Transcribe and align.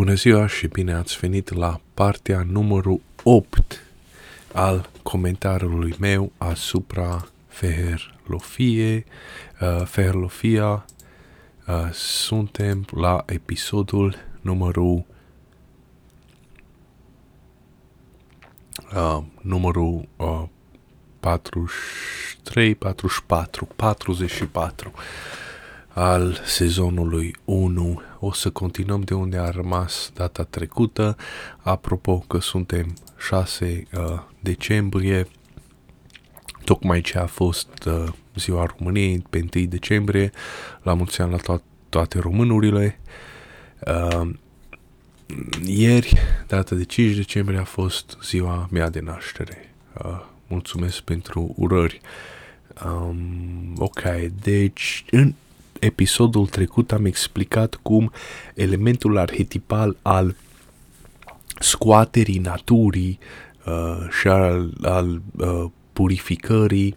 Bună 0.00 0.14
ziua 0.14 0.46
și 0.46 0.66
bine 0.66 0.92
ați 0.92 1.18
venit 1.18 1.54
la 1.54 1.80
partea 1.94 2.42
numărul 2.42 3.00
8 3.22 3.82
al 4.52 4.90
comentariului 5.02 5.94
meu 5.98 6.32
asupra 6.38 7.28
Feherlofie, 7.48 9.04
uh, 9.60 9.84
Feherlofia. 9.84 10.84
Uh, 11.66 11.92
suntem 11.92 12.86
la 12.90 13.22
episodul 13.26 14.14
numărul 14.40 15.04
uh, 18.94 19.22
numărul 19.42 20.08
uh, 20.16 20.42
43, 21.20 22.74
44, 22.74 23.68
44 23.76 24.92
al 25.88 26.40
sezonului 26.44 27.36
1. 27.44 28.02
O 28.22 28.32
să 28.32 28.50
continuăm 28.50 29.00
de 29.00 29.14
unde 29.14 29.38
a 29.38 29.50
rămas 29.50 30.10
data 30.14 30.42
trecută. 30.42 31.16
Apropo 31.58 32.18
că 32.18 32.40
suntem 32.40 32.96
6 33.18 33.86
uh, 33.92 34.22
decembrie, 34.40 35.26
tocmai 36.64 37.00
ce 37.00 37.18
a 37.18 37.26
fost 37.26 37.84
uh, 37.86 38.04
ziua 38.34 38.74
României 38.76 39.24
pe 39.30 39.46
1 39.54 39.64
decembrie, 39.66 40.30
la 40.82 40.94
mulți 40.94 41.20
ani 41.20 41.30
la 41.30 41.38
to- 41.38 41.64
toate 41.88 42.18
românurile. 42.18 43.00
Uh, 43.86 44.30
ieri, 45.64 46.14
data 46.46 46.74
de 46.74 46.84
5 46.84 47.14
decembrie, 47.14 47.58
a 47.58 47.64
fost 47.64 48.16
ziua 48.22 48.68
mea 48.70 48.90
de 48.90 49.00
naștere. 49.00 49.74
Uh, 50.04 50.20
mulțumesc 50.46 51.00
pentru 51.00 51.54
urări. 51.56 52.00
Um, 52.84 53.72
ok, 53.76 54.02
deci 54.42 55.04
în 55.10 55.34
episodul 55.80 56.46
trecut 56.46 56.92
am 56.92 57.04
explicat 57.04 57.78
cum 57.82 58.12
elementul 58.54 59.18
arhetipal 59.18 59.96
al 60.02 60.36
scoaterii 61.58 62.38
naturii 62.38 63.18
uh, 63.66 64.08
și 64.20 64.28
al, 64.28 64.72
al 64.82 65.22
uh, 65.36 65.64
purificării 65.92 66.96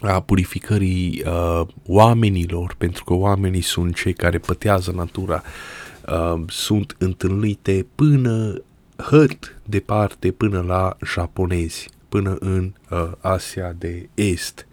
a 0.00 0.20
purificării 0.20 1.22
uh, 1.26 1.66
oamenilor, 1.86 2.74
pentru 2.78 3.04
că 3.04 3.14
oamenii 3.14 3.60
sunt 3.60 3.94
cei 3.94 4.12
care 4.12 4.38
pătează 4.38 4.90
natura, 4.90 5.42
uh, 6.08 6.42
sunt 6.48 6.96
întâlnite 6.98 7.86
până 7.94 8.62
hăt 8.96 9.60
departe, 9.64 10.30
până 10.30 10.60
la 10.60 10.96
japonezi, 11.04 11.88
până 12.08 12.36
în 12.40 12.72
uh, 12.90 13.10
Asia 13.20 13.74
de 13.78 14.08
Est. 14.14 14.66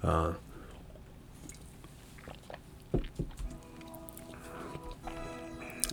Uh, 0.00 0.34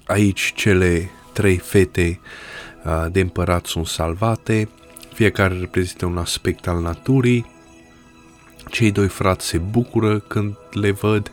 Aici 0.05 0.53
cele 0.55 1.09
trei 1.33 1.57
fete 1.57 2.19
uh, 2.85 3.05
de 3.11 3.19
împărat 3.19 3.65
sunt 3.65 3.87
salvate, 3.87 4.69
fiecare 5.13 5.57
reprezintă 5.59 6.05
un 6.05 6.17
aspect 6.17 6.67
al 6.67 6.81
naturii, 6.81 7.51
cei 8.69 8.91
doi 8.91 9.07
frați 9.07 9.45
se 9.45 9.57
bucură 9.57 10.19
când 10.19 10.55
le 10.71 10.91
văd, 10.91 11.31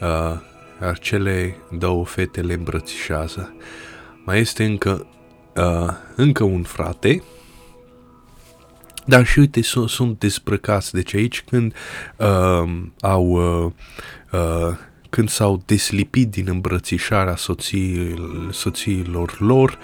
uh, 0.00 0.40
iar 0.82 0.98
cele 0.98 1.56
două 1.78 2.04
fete 2.04 2.40
le 2.40 2.52
îmbrățișează. 2.52 3.54
Mai 4.24 4.38
este 4.38 4.64
încă, 4.64 5.06
uh, 5.56 5.92
încă 6.16 6.44
un 6.44 6.62
frate, 6.62 7.22
dar 9.04 9.26
și 9.26 9.38
uite, 9.38 9.62
sunt, 9.62 9.88
sunt 9.88 10.18
dezbrăcați. 10.18 10.92
Deci 10.92 11.14
aici 11.14 11.42
când 11.42 11.74
uh, 12.16 12.82
au 13.00 13.24
uh, 13.26 13.72
uh, 14.32 14.76
când 15.10 15.28
s-au 15.28 15.62
deslipit 15.66 16.30
din 16.30 16.48
îmbrățișarea 16.48 17.36
soții, 17.36 18.14
soțiilor 18.50 19.36
lor, 19.38 19.78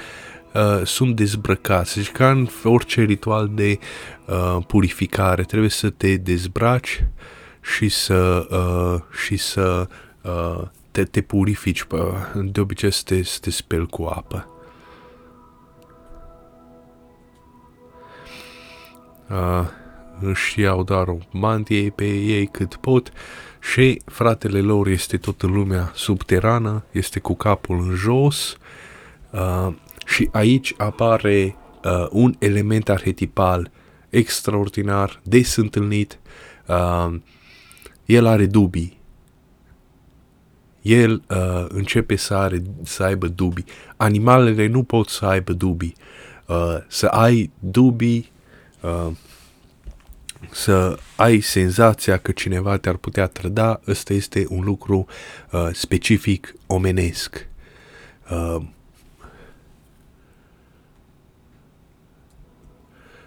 uh, 0.54 0.80
sunt 0.84 1.16
dezbrăcați. 1.16 1.96
Deci 1.96 2.10
ca 2.10 2.30
în 2.30 2.48
orice 2.64 3.02
ritual 3.02 3.50
de 3.54 3.78
uh, 4.26 4.58
purificare, 4.66 5.42
trebuie 5.42 5.70
să 5.70 5.90
te 5.90 6.16
dezbraci 6.16 7.04
și 7.60 7.88
să, 7.88 8.46
uh, 8.50 9.02
și 9.24 9.36
să 9.36 9.88
uh, 10.22 10.62
te, 10.90 11.04
te 11.04 11.20
purifici. 11.20 11.86
De 12.44 12.60
obicei 12.60 12.92
să 12.92 13.02
te, 13.04 13.22
să 13.22 13.38
te 13.40 13.50
speli 13.50 13.86
cu 13.86 14.02
apă. 14.02 14.50
Uh, 19.30 19.66
își 20.20 20.60
iau 20.60 20.82
doar 20.82 21.08
o 21.08 21.18
mantie 21.30 21.90
pe 21.90 22.04
ei 22.04 22.46
cât 22.46 22.76
pot 22.76 23.12
și 23.72 24.00
fratele 24.04 24.60
lor 24.60 24.86
este 24.86 25.16
tot 25.16 25.42
în 25.42 25.52
lumea 25.52 25.92
subterană, 25.94 26.84
este 26.90 27.20
cu 27.20 27.34
capul 27.34 27.80
în 27.80 27.94
jos 27.94 28.56
uh, 29.30 29.74
și 30.06 30.28
aici 30.32 30.74
apare 30.76 31.56
uh, 31.84 32.06
un 32.10 32.34
element 32.38 32.88
arhetipal 32.88 33.70
extraordinar, 34.10 35.20
des 35.22 35.56
întâlnit. 35.56 36.18
Uh, 36.66 37.14
el 38.04 38.26
are 38.26 38.46
dubii. 38.46 39.00
El 40.82 41.22
uh, 41.28 41.64
începe 41.68 42.16
să, 42.16 42.34
are, 42.34 42.62
să 42.82 43.02
aibă 43.02 43.26
dubii. 43.26 43.64
Animalele 43.96 44.66
nu 44.66 44.82
pot 44.82 45.08
să 45.08 45.24
aibă 45.26 45.52
dubii. 45.52 45.94
Uh, 46.46 46.76
să 46.88 47.06
ai 47.06 47.50
dubii 47.58 48.30
uh, 48.80 49.10
să 50.50 50.98
ai 51.16 51.40
senzația 51.40 52.16
că 52.16 52.32
cineva 52.32 52.76
te-ar 52.76 52.96
putea 52.96 53.26
trăda, 53.26 53.80
ăsta 53.88 54.12
este 54.12 54.46
un 54.48 54.64
lucru 54.64 55.06
uh, 55.50 55.68
specific 55.72 56.54
omenesc. 56.66 57.46
Uh, 58.30 58.62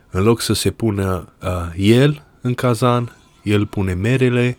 în 0.09 0.23
loc 0.23 0.41
să 0.41 0.53
se 0.53 0.71
pună 0.71 1.33
uh, 1.41 1.49
el 1.75 2.25
în 2.41 2.53
cazan, 2.53 3.15
el 3.43 3.65
pune 3.65 3.93
merele 3.93 4.57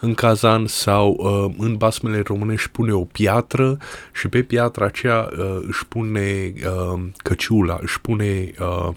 în 0.00 0.14
cazan 0.14 0.66
sau 0.66 1.16
uh, 1.18 1.54
în 1.58 1.76
basmele 1.76 2.20
românești 2.20 2.68
pune 2.68 2.92
o 2.92 3.04
piatră 3.04 3.78
și 4.14 4.28
pe 4.28 4.42
piatra 4.42 4.84
aceea 4.84 5.28
uh, 5.38 5.58
își 5.66 5.86
pune 5.86 6.52
uh, 6.56 7.02
căciula, 7.16 7.78
își 7.80 8.00
pune 8.00 8.50
uh, 8.60 8.94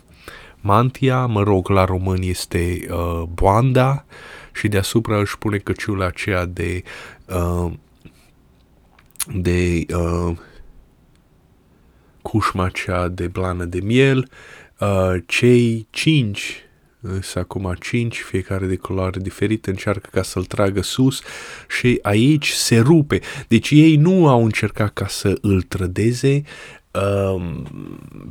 mantia, 0.67 1.25
mă 1.25 1.43
rog, 1.43 1.69
la 1.69 1.85
român 1.85 2.21
este 2.21 2.85
uh, 2.89 3.23
boanda 3.33 4.05
și 4.53 4.67
deasupra 4.67 5.19
își 5.19 5.37
pune 5.37 5.57
căciula 5.57 6.05
aceea 6.05 6.45
de 6.45 6.83
uh, 7.25 7.71
de 9.33 9.85
uh, 9.95 10.37
cușma 12.21 12.63
aceea 12.63 13.07
de 13.07 13.27
blană 13.27 13.65
de 13.65 13.79
miel. 13.79 14.29
Uh, 14.79 15.13
cei 15.25 15.87
cinci 15.89 16.67
Însă 17.01 17.39
acum 17.39 17.75
cinci, 17.79 18.17
fiecare 18.17 18.65
de 18.65 18.75
culoare 18.75 19.19
diferită, 19.19 19.69
încearcă 19.69 20.09
ca 20.11 20.21
să-l 20.21 20.45
tragă 20.45 20.81
sus 20.81 21.21
și 21.67 21.99
aici 22.01 22.49
se 22.49 22.79
rupe. 22.79 23.19
Deci 23.47 23.69
ei 23.69 23.95
nu 23.95 24.27
au 24.27 24.43
încercat 24.43 24.93
ca 24.93 25.07
să 25.07 25.37
îl 25.41 25.61
trădeze, 25.61 26.41
uh, 26.97 27.61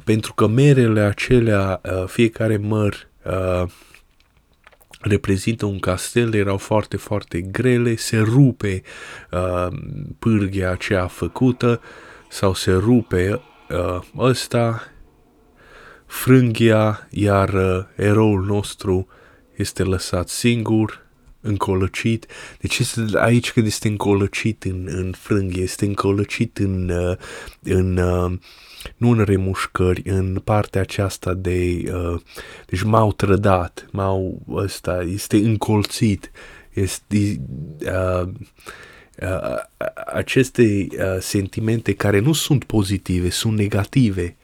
pentru 0.04 0.34
că 0.34 0.46
merele 0.46 1.00
acelea, 1.00 1.80
uh, 1.84 2.04
fiecare 2.06 2.56
măr 2.56 3.08
uh, 3.24 3.68
reprezintă 5.00 5.66
un 5.66 5.78
castel, 5.78 6.34
erau 6.34 6.56
foarte, 6.56 6.96
foarte 6.96 7.40
grele, 7.40 7.96
se 7.96 8.18
rupe 8.18 8.82
uh, 9.30 9.66
pârghia 10.18 10.70
aceea 10.70 11.06
făcută 11.06 11.80
sau 12.28 12.54
se 12.54 12.72
rupe 12.72 13.40
uh, 13.68 13.98
ăsta, 14.18 14.82
frânghia, 16.06 17.06
iar 17.10 17.48
uh, 17.48 17.84
eroul 17.94 18.44
nostru 18.44 19.06
este 19.54 19.82
lăsat 19.82 20.28
singur, 20.28 21.05
încolăcit. 21.40 22.26
Deci 22.60 22.78
este 22.78 23.04
aici 23.14 23.52
când 23.52 23.66
este 23.66 23.88
încolăcit 23.88 24.64
în, 24.64 24.88
în 24.90 25.12
frânghie, 25.16 25.62
este 25.62 25.84
încolăcit 25.84 26.58
în, 26.58 26.88
uh, 26.88 27.16
în 27.62 27.96
uh, 27.96 28.38
nu 28.96 29.10
în 29.10 29.24
remușcări, 29.24 30.02
în 30.04 30.40
partea 30.44 30.80
aceasta 30.80 31.34
de, 31.34 31.82
uh, 31.92 32.20
deci 32.66 32.82
m-au 32.82 33.12
trădat, 33.12 33.86
m-au, 33.92 34.42
ăsta, 34.48 35.02
este 35.02 35.36
încolțit, 35.36 36.30
este, 36.72 37.40
uh, 37.80 38.28
uh, 39.22 39.58
aceste 40.06 40.86
uh, 40.90 41.16
sentimente 41.20 41.94
care 41.94 42.18
nu 42.18 42.32
sunt 42.32 42.64
pozitive, 42.64 43.30
sunt 43.30 43.56
negative, 43.56 44.36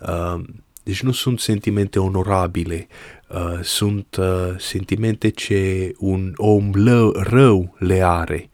uh, 0.00 0.40
deci 0.84 1.02
nu 1.02 1.12
sunt 1.12 1.40
sentimente 1.40 1.98
onorabile, 1.98 2.86
uh, 3.28 3.58
sunt 3.62 4.16
uh, 4.16 4.54
sentimente 4.58 5.28
ce 5.28 5.92
un 5.98 6.32
om 6.36 6.70
lă, 6.74 7.10
rău 7.14 7.74
le 7.78 8.04
are. 8.04 8.48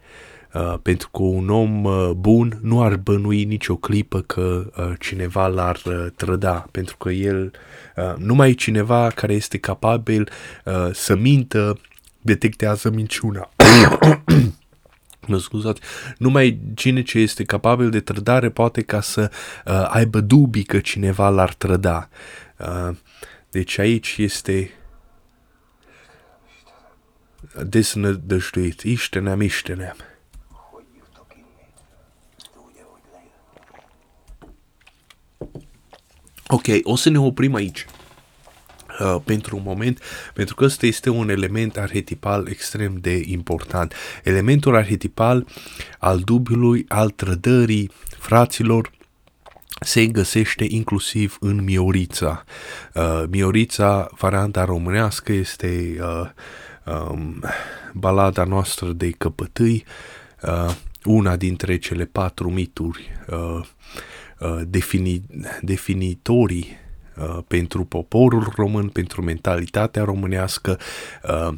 Uh, 0.55 0.75
pentru 0.83 1.09
că 1.11 1.23
un 1.23 1.49
om 1.49 1.85
uh, 1.85 2.11
bun 2.11 2.59
nu 2.63 2.83
ar 2.83 2.97
bănui 2.97 3.45
nicio 3.45 3.77
clipă 3.77 4.21
că 4.21 4.71
uh, 4.77 4.93
cineva 4.99 5.47
l-ar 5.47 5.81
uh, 5.87 6.07
trăda, 6.17 6.67
pentru 6.71 6.97
că 6.97 7.11
el, 7.11 7.53
uh, 7.97 8.15
numai 8.17 8.55
cineva 8.55 9.09
care 9.15 9.33
este 9.33 9.59
capabil 9.59 10.29
uh, 10.65 10.89
să 10.93 11.17
mintă, 11.17 11.79
detectează 12.21 12.91
minciuna. 12.91 13.51
mă 15.27 15.39
scuzați, 15.39 15.81
numai 16.19 16.61
cine 16.75 17.03
ce 17.03 17.19
este 17.19 17.45
capabil 17.45 17.91
de 17.91 18.01
trădare 18.01 18.51
poate 18.51 18.83
ca 18.83 19.01
să 19.01 19.31
uh, 19.67 19.87
aibă 19.89 20.21
dubii 20.21 20.63
că 20.63 20.79
cineva 20.79 21.29
l-ar 21.29 21.55
trăda. 21.55 22.09
Uh, 22.59 22.97
deci 23.51 23.79
aici 23.79 24.17
este 24.19 24.71
desnădăjduit, 27.67 28.81
iștenem, 28.81 29.41
iștenem. 29.41 29.97
Ok, 36.47 36.65
o 36.83 36.97
să 36.97 37.11
ne 37.11 37.19
oprim 37.19 37.55
aici 37.55 37.87
uh, 39.01 39.17
pentru 39.25 39.57
un 39.57 39.63
moment, 39.65 40.03
pentru 40.35 40.55
că 40.55 40.65
ăsta 40.65 40.87
este 40.87 41.11
un 41.11 41.29
element 41.29 41.77
arhetipal 41.77 42.47
extrem 42.49 42.97
de 43.01 43.23
important. 43.25 43.95
Elementul 44.25 44.77
arhetipal 44.77 45.47
al 45.99 46.19
dubiului, 46.19 46.85
al 46.89 47.11
trădării 47.11 47.91
fraților, 48.19 48.91
se 49.81 50.07
găsește 50.07 50.65
inclusiv 50.69 51.37
în 51.41 51.65
Miorița. 51.65 52.45
Uh, 52.95 53.23
Miorița, 53.31 54.09
varianta 54.19 54.65
românească, 54.65 55.33
este 55.33 55.97
uh, 56.01 56.31
um, 57.11 57.43
balada 57.93 58.45
noastră 58.45 58.93
de 58.93 59.11
căpătâi, 59.11 59.85
uh, 60.43 60.75
una 61.05 61.37
dintre 61.37 61.79
cele 61.79 62.05
patru 62.05 62.51
mituri 62.51 63.11
uh, 63.29 63.61
uh, 64.39 64.61
defini, 64.67 65.23
definitorii 65.61 66.69
uh, 66.71 66.90
pentru 67.49 67.85
poporul 67.85 68.53
român, 68.57 68.89
pentru 68.89 69.23
mentalitatea 69.23 70.05
românească, 70.05 70.79
uh, 71.23 71.55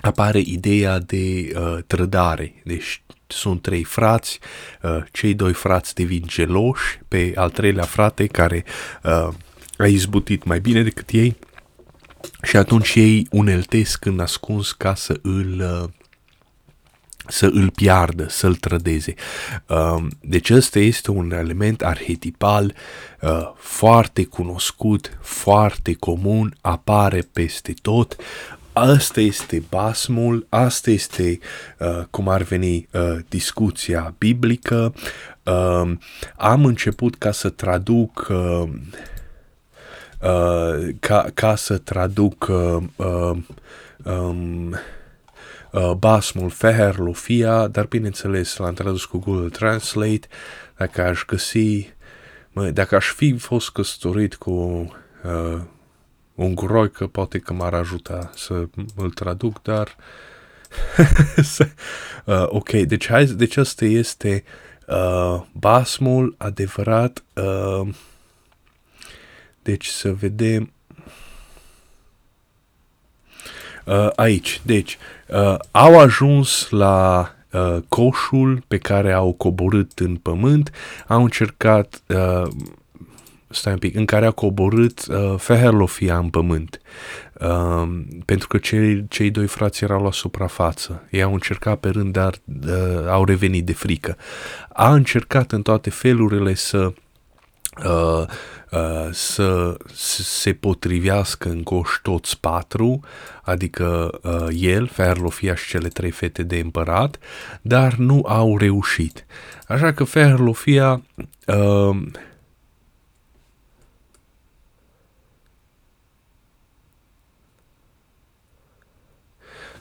apare 0.00 0.38
ideea 0.38 0.98
de 0.98 1.52
uh, 1.54 1.78
trădare. 1.86 2.54
Deci 2.64 3.02
sunt 3.26 3.62
trei 3.62 3.84
frați, 3.84 4.38
uh, 4.82 4.98
cei 5.12 5.34
doi 5.34 5.52
frați 5.52 5.94
devin 5.94 6.22
geloși 6.26 7.00
pe 7.08 7.32
al 7.34 7.50
treilea 7.50 7.84
frate 7.84 8.26
care 8.26 8.64
uh, 9.02 9.28
a 9.78 9.86
izbutit 9.86 10.44
mai 10.44 10.60
bine 10.60 10.82
decât 10.82 11.10
ei 11.10 11.36
și 12.42 12.56
atunci 12.56 12.94
ei 12.94 13.26
uneltesc 13.30 14.04
în 14.04 14.20
ascuns 14.20 14.72
ca 14.72 14.94
să 14.94 15.18
îl 15.22 15.60
uh, 15.60 15.88
să 17.28 17.46
îl 17.46 17.70
piardă, 17.70 18.26
să-l 18.28 18.54
trădeze. 18.54 19.14
Um, 19.66 20.08
deci 20.20 20.50
ăsta 20.50 20.78
este 20.78 21.10
un 21.10 21.32
element 21.32 21.82
arhetipal 21.82 22.74
uh, 23.20 23.52
foarte 23.56 24.24
cunoscut, 24.24 25.18
foarte 25.20 25.92
comun, 25.92 26.54
apare 26.60 27.28
peste 27.32 27.74
tot. 27.82 28.16
Asta 28.72 29.20
este 29.20 29.62
basmul, 29.68 30.46
asta 30.48 30.90
este 30.90 31.38
uh, 31.78 32.04
cum 32.10 32.28
ar 32.28 32.42
veni 32.42 32.88
uh, 32.92 33.16
discuția 33.28 34.14
biblică. 34.18 34.94
Uh, 35.42 35.92
am 36.36 36.64
început 36.64 37.14
ca 37.14 37.32
să 37.32 37.48
traduc 37.48 38.26
uh, 38.30 38.68
uh, 40.22 40.94
ca, 41.00 41.26
ca 41.34 41.56
să 41.56 41.78
traduc 41.78 42.46
uh, 42.48 42.82
uh, 42.96 43.36
um, 44.04 44.68
uh, 44.70 44.78
basmul 45.98 46.50
Feher 46.50 46.96
Lufia, 46.96 47.66
dar 47.66 47.86
bineînțeles 47.86 48.56
l-am 48.56 48.74
tradus 48.74 49.04
cu 49.04 49.18
Google 49.18 49.48
Translate, 49.48 50.28
dacă 50.76 51.02
aș 51.02 51.24
găsi, 51.24 51.92
mă, 52.52 52.70
dacă 52.70 52.94
aș 52.94 53.06
fi 53.06 53.36
fost 53.38 53.70
căsătorit 53.70 54.34
cu 54.34 54.50
uh, 55.24 55.60
un 56.34 56.54
groică, 56.54 57.06
poate 57.06 57.38
că 57.38 57.52
m-ar 57.52 57.74
ajuta 57.74 58.30
să 58.34 58.68
îl 58.96 59.10
traduc, 59.10 59.62
dar 59.62 59.96
uh, 62.24 62.44
ok, 62.46 62.70
deci, 62.70 63.08
hai, 63.08 63.24
deci 63.24 63.56
asta 63.56 63.84
este 63.84 64.44
uh, 64.86 65.42
basmul 65.52 66.34
adevărat 66.38 67.24
uh, 67.34 67.88
deci 69.62 69.86
să 69.86 70.12
vedem 70.12 70.72
uh, 73.84 74.08
aici. 74.16 74.60
Deci 74.64 74.94
uh, 74.94 75.15
au 75.70 76.00
ajuns 76.00 76.68
la 76.70 77.30
uh, 77.52 77.76
coșul 77.88 78.62
pe 78.68 78.78
care 78.78 79.12
au 79.12 79.32
coborât 79.32 79.98
în 79.98 80.16
pământ, 80.16 80.70
au 81.06 81.22
încercat 81.22 82.02
uh, 82.08 82.48
stai 83.48 83.72
un 83.72 83.78
pic, 83.78 83.94
în 83.94 84.04
care 84.04 84.26
a 84.26 84.30
coborât 84.30 85.06
uh, 85.06 85.34
Feherlofia 85.38 86.18
în 86.18 86.28
pământ. 86.28 86.80
Uh, 87.40 88.00
pentru 88.24 88.48
că 88.48 88.58
cei, 88.58 89.04
cei 89.08 89.30
doi 89.30 89.46
frați 89.46 89.84
erau 89.84 90.02
la 90.02 90.12
suprafață. 90.12 91.02
Ei 91.10 91.22
au 91.22 91.32
încercat 91.32 91.78
pe 91.78 91.88
rând, 91.88 92.12
dar 92.12 92.34
uh, 92.66 93.08
au 93.08 93.24
revenit 93.24 93.64
de 93.64 93.72
frică. 93.72 94.16
A 94.72 94.92
încercat 94.92 95.52
în 95.52 95.62
toate 95.62 95.90
felurile 95.90 96.54
să 96.54 96.92
uh, 97.84 98.24
uh, 98.70 99.08
să 99.10 99.76
se 99.94 100.52
potrivească 100.52 101.48
în 101.48 101.62
coș 101.62 101.88
toți 102.02 102.40
patru, 102.40 103.00
adică 103.42 104.18
uh, 104.22 104.46
el, 104.50 104.86
Ferlofia 104.86 105.54
și 105.54 105.68
cele 105.68 105.88
trei 105.88 106.10
fete 106.10 106.42
de 106.42 106.58
împărat, 106.58 107.18
dar 107.62 107.94
nu 107.94 108.24
au 108.28 108.58
reușit. 108.58 109.26
Așa 109.68 109.92
că 109.92 110.04
Ferlofia 110.04 111.02
uh, 111.46 111.96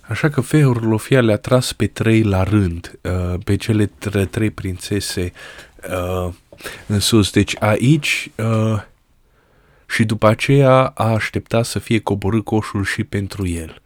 Așa 0.07 0.29
că 0.29 0.41
Feorlofia 0.41 1.21
le-a 1.21 1.37
tras 1.37 1.73
pe 1.73 1.87
trei 1.87 2.23
la 2.23 2.43
rând, 2.43 2.99
uh, 3.01 3.39
pe 3.43 3.55
cele 3.55 3.91
trei 4.29 4.49
prințese 4.49 5.31
uh, 5.89 6.33
în 6.87 6.99
sus. 6.99 7.31
Deci 7.31 7.55
aici 7.59 8.31
uh, 8.37 8.81
și 9.87 10.03
după 10.03 10.27
aceea 10.27 10.85
a 10.85 11.13
așteptat 11.13 11.65
să 11.65 11.79
fie 11.79 11.99
coborât 11.99 12.43
coșul 12.43 12.83
și 12.83 13.03
pentru 13.03 13.47
el. 13.47 13.81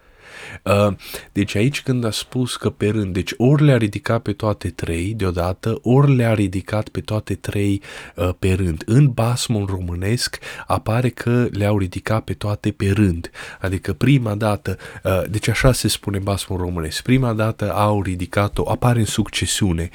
Uh, 0.64 0.96
deci 1.32 1.56
aici 1.56 1.82
când 1.82 2.06
a 2.06 2.12
spus 2.12 2.56
că 2.56 2.70
pe 2.70 2.90
rând, 2.90 3.14
deci 3.14 3.34
ori 3.38 3.64
le-a 3.64 3.78
ridicat 3.78 4.22
pe 4.22 4.34
toate 4.34 4.70
trei 4.70 5.14
deodată, 5.14 5.80
ori 5.82 6.16
le-a 6.16 6.34
ridicat 6.34 6.90
pe 6.90 7.00
toate 7.02 7.36
trei 7.36 7.82
uh, 8.16 8.30
pe 8.40 8.54
rând. 8.54 8.84
În 8.86 9.08
basmul 9.08 9.66
românesc 9.66 10.40
apare 10.68 11.10
că 11.10 11.48
le-au 11.52 11.78
ridicat 11.78 12.24
pe 12.24 12.34
toate 12.34 12.72
pe 12.72 12.92
rând. 12.92 13.32
Adică 13.60 13.94
prima 13.94 14.36
dată, 14.36 14.78
uh, 15.04 15.22
deci 15.30 15.48
așa 15.48 15.72
se 15.72 15.88
spune 15.88 16.18
basmul 16.18 16.60
românesc, 16.60 17.02
prima 17.02 17.34
dată 17.34 17.74
au 17.74 18.02
ridicat-o, 18.02 18.72
apare 18.72 19.00
în 19.00 19.06
succesiune, 19.06 19.90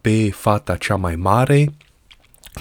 pe 0.00 0.30
fata 0.30 0.76
cea 0.76 0.96
mai 0.96 1.16
mare, 1.16 1.72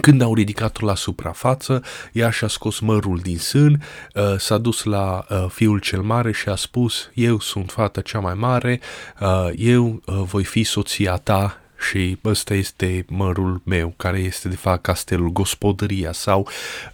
când 0.02 0.22
au 0.22 0.34
ridicat-o 0.34 0.86
la 0.86 0.96
suprafață, 0.96 1.84
ea 2.12 2.30
și-a 2.30 2.48
scos 2.48 2.80
mărul 2.80 3.18
din 3.18 3.38
sân, 3.38 3.82
uh, 4.14 4.24
s-a 4.38 4.58
dus 4.58 4.84
la 4.84 5.26
uh, 5.30 5.46
fiul 5.50 5.80
cel 5.80 6.02
mare 6.02 6.32
și 6.32 6.50
a 6.50 6.56
spus, 6.56 7.10
eu 7.14 7.40
sunt 7.40 7.72
fata 7.72 8.02
cea 8.02 8.20
mai 8.20 8.34
mare, 8.34 8.80
uh, 9.20 9.50
eu 9.56 10.02
voi 10.06 10.44
fi 10.44 10.64
soția 10.64 11.16
ta 11.16 11.62
și 11.90 12.18
ăsta 12.26 12.54
este 12.54 13.06
mărul 13.08 13.62
meu, 13.64 13.94
care 13.98 14.20
este 14.20 14.50
de 14.50 14.56
fapt 14.56 14.82
castelul, 14.82 15.30
gospodăria 15.30 16.12
sau 16.12 16.48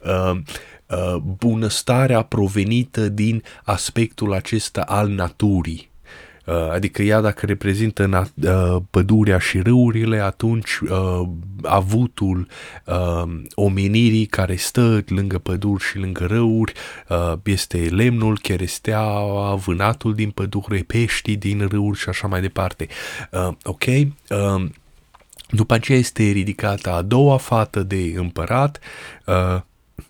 uh, 0.03 0.39
uh, 0.85 1.15
bunăstarea 1.37 2.21
provenită 2.21 3.09
din 3.09 3.43
aspectul 3.63 4.33
acesta 4.33 4.81
al 4.81 5.07
naturii. 5.07 5.91
Uh, 6.45 6.69
adică 6.69 7.01
ea 7.01 7.21
dacă 7.21 7.45
reprezintă 7.45 8.29
uh, 8.43 8.75
pădurea 8.89 9.37
și 9.37 9.59
râurile, 9.59 10.19
atunci 10.19 10.79
uh, 10.79 11.27
avutul 11.63 12.47
omenirii 13.55 14.25
care 14.25 14.55
stă 14.55 15.03
lângă 15.07 15.37
păduri 15.37 15.83
și 15.83 15.97
lângă 15.97 16.25
râuri 16.25 16.73
este 17.43 17.77
lemnul, 17.77 18.37
cheresteaua, 18.37 19.55
vânatul 19.55 20.13
din 20.13 20.29
pădure, 20.29 20.83
peștii 20.87 21.35
din 21.35 21.67
râuri 21.67 21.97
și 21.97 22.09
așa 22.09 22.27
mai 22.27 22.41
departe. 22.41 22.87
Ok? 23.63 23.83
După 25.49 25.73
aceea 25.73 25.97
este 25.97 26.23
ridicată 26.23 26.91
a 26.91 27.01
doua 27.01 27.37
fată 27.37 27.83
de 27.83 28.13
împărat, 28.15 28.79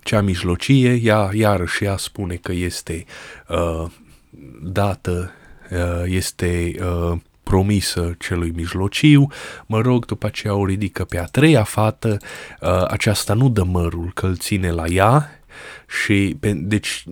cea 0.04 0.22
mijlocie, 0.22 0.94
ea 1.04 1.30
iarăși 1.34 1.84
ea 1.84 1.98
spune 1.98 2.36
că 2.36 2.52
este 2.52 3.06
dată 4.62 5.12
Uh, 5.12 5.43
este 6.06 6.72
uh, 6.80 7.18
promisă 7.44 8.16
celui 8.20 8.52
mijlociu, 8.56 9.28
mă 9.66 9.82
rog, 9.82 10.06
după 10.06 10.26
aceea 10.26 10.56
o 10.56 10.66
ridică 10.66 11.04
pe 11.04 11.20
a 11.20 11.26
treia 11.26 11.64
fată, 11.64 12.18
uh, 12.62 12.84
aceasta 12.88 13.34
nu 13.34 13.50
dă 13.50 13.64
mărul, 13.64 14.12
că 14.14 14.26
îl 14.26 14.38
ține 14.38 14.72
la 14.72 14.86
ea 14.88 15.40
Și, 16.02 16.38
deci, 16.56 17.04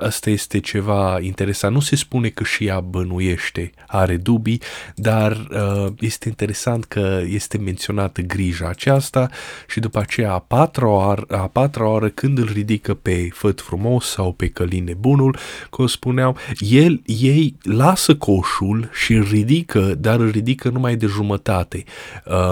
asta 0.00 0.30
este 0.30 0.60
ceva 0.60 1.18
interesant. 1.20 1.74
Nu 1.74 1.80
se 1.80 1.96
spune 1.96 2.28
că 2.28 2.44
și 2.44 2.66
ea 2.66 2.80
bănuiește, 2.80 3.72
are 3.86 4.16
dubii, 4.16 4.60
dar 4.94 5.32
uh, 5.32 5.92
este 6.00 6.28
interesant 6.28 6.84
că 6.84 7.22
este 7.26 7.58
menționată 7.58 8.20
grija 8.20 8.68
aceasta 8.68 9.28
și 9.68 9.80
după 9.80 9.98
aceea 9.98 10.32
a 10.32 10.38
patra, 10.38 10.88
oară, 10.88 11.24
a 11.28 11.46
patra 11.46 11.88
oară 11.88 12.08
când 12.08 12.38
îl 12.38 12.50
ridică 12.52 12.94
pe 12.94 13.28
făt 13.32 13.60
frumos 13.60 14.06
sau 14.06 14.32
pe 14.32 14.48
căline 14.48 14.94
bunul, 14.94 15.36
cum 15.70 15.86
spuneam, 15.86 16.36
el, 16.58 17.02
ei 17.04 17.56
lasă 17.62 18.16
coșul 18.16 18.90
și 18.92 19.12
îl 19.12 19.26
ridică, 19.30 19.94
dar 19.98 20.20
îl 20.20 20.30
ridică 20.30 20.68
numai 20.68 20.96
de 20.96 21.06
jumătate. 21.06 21.84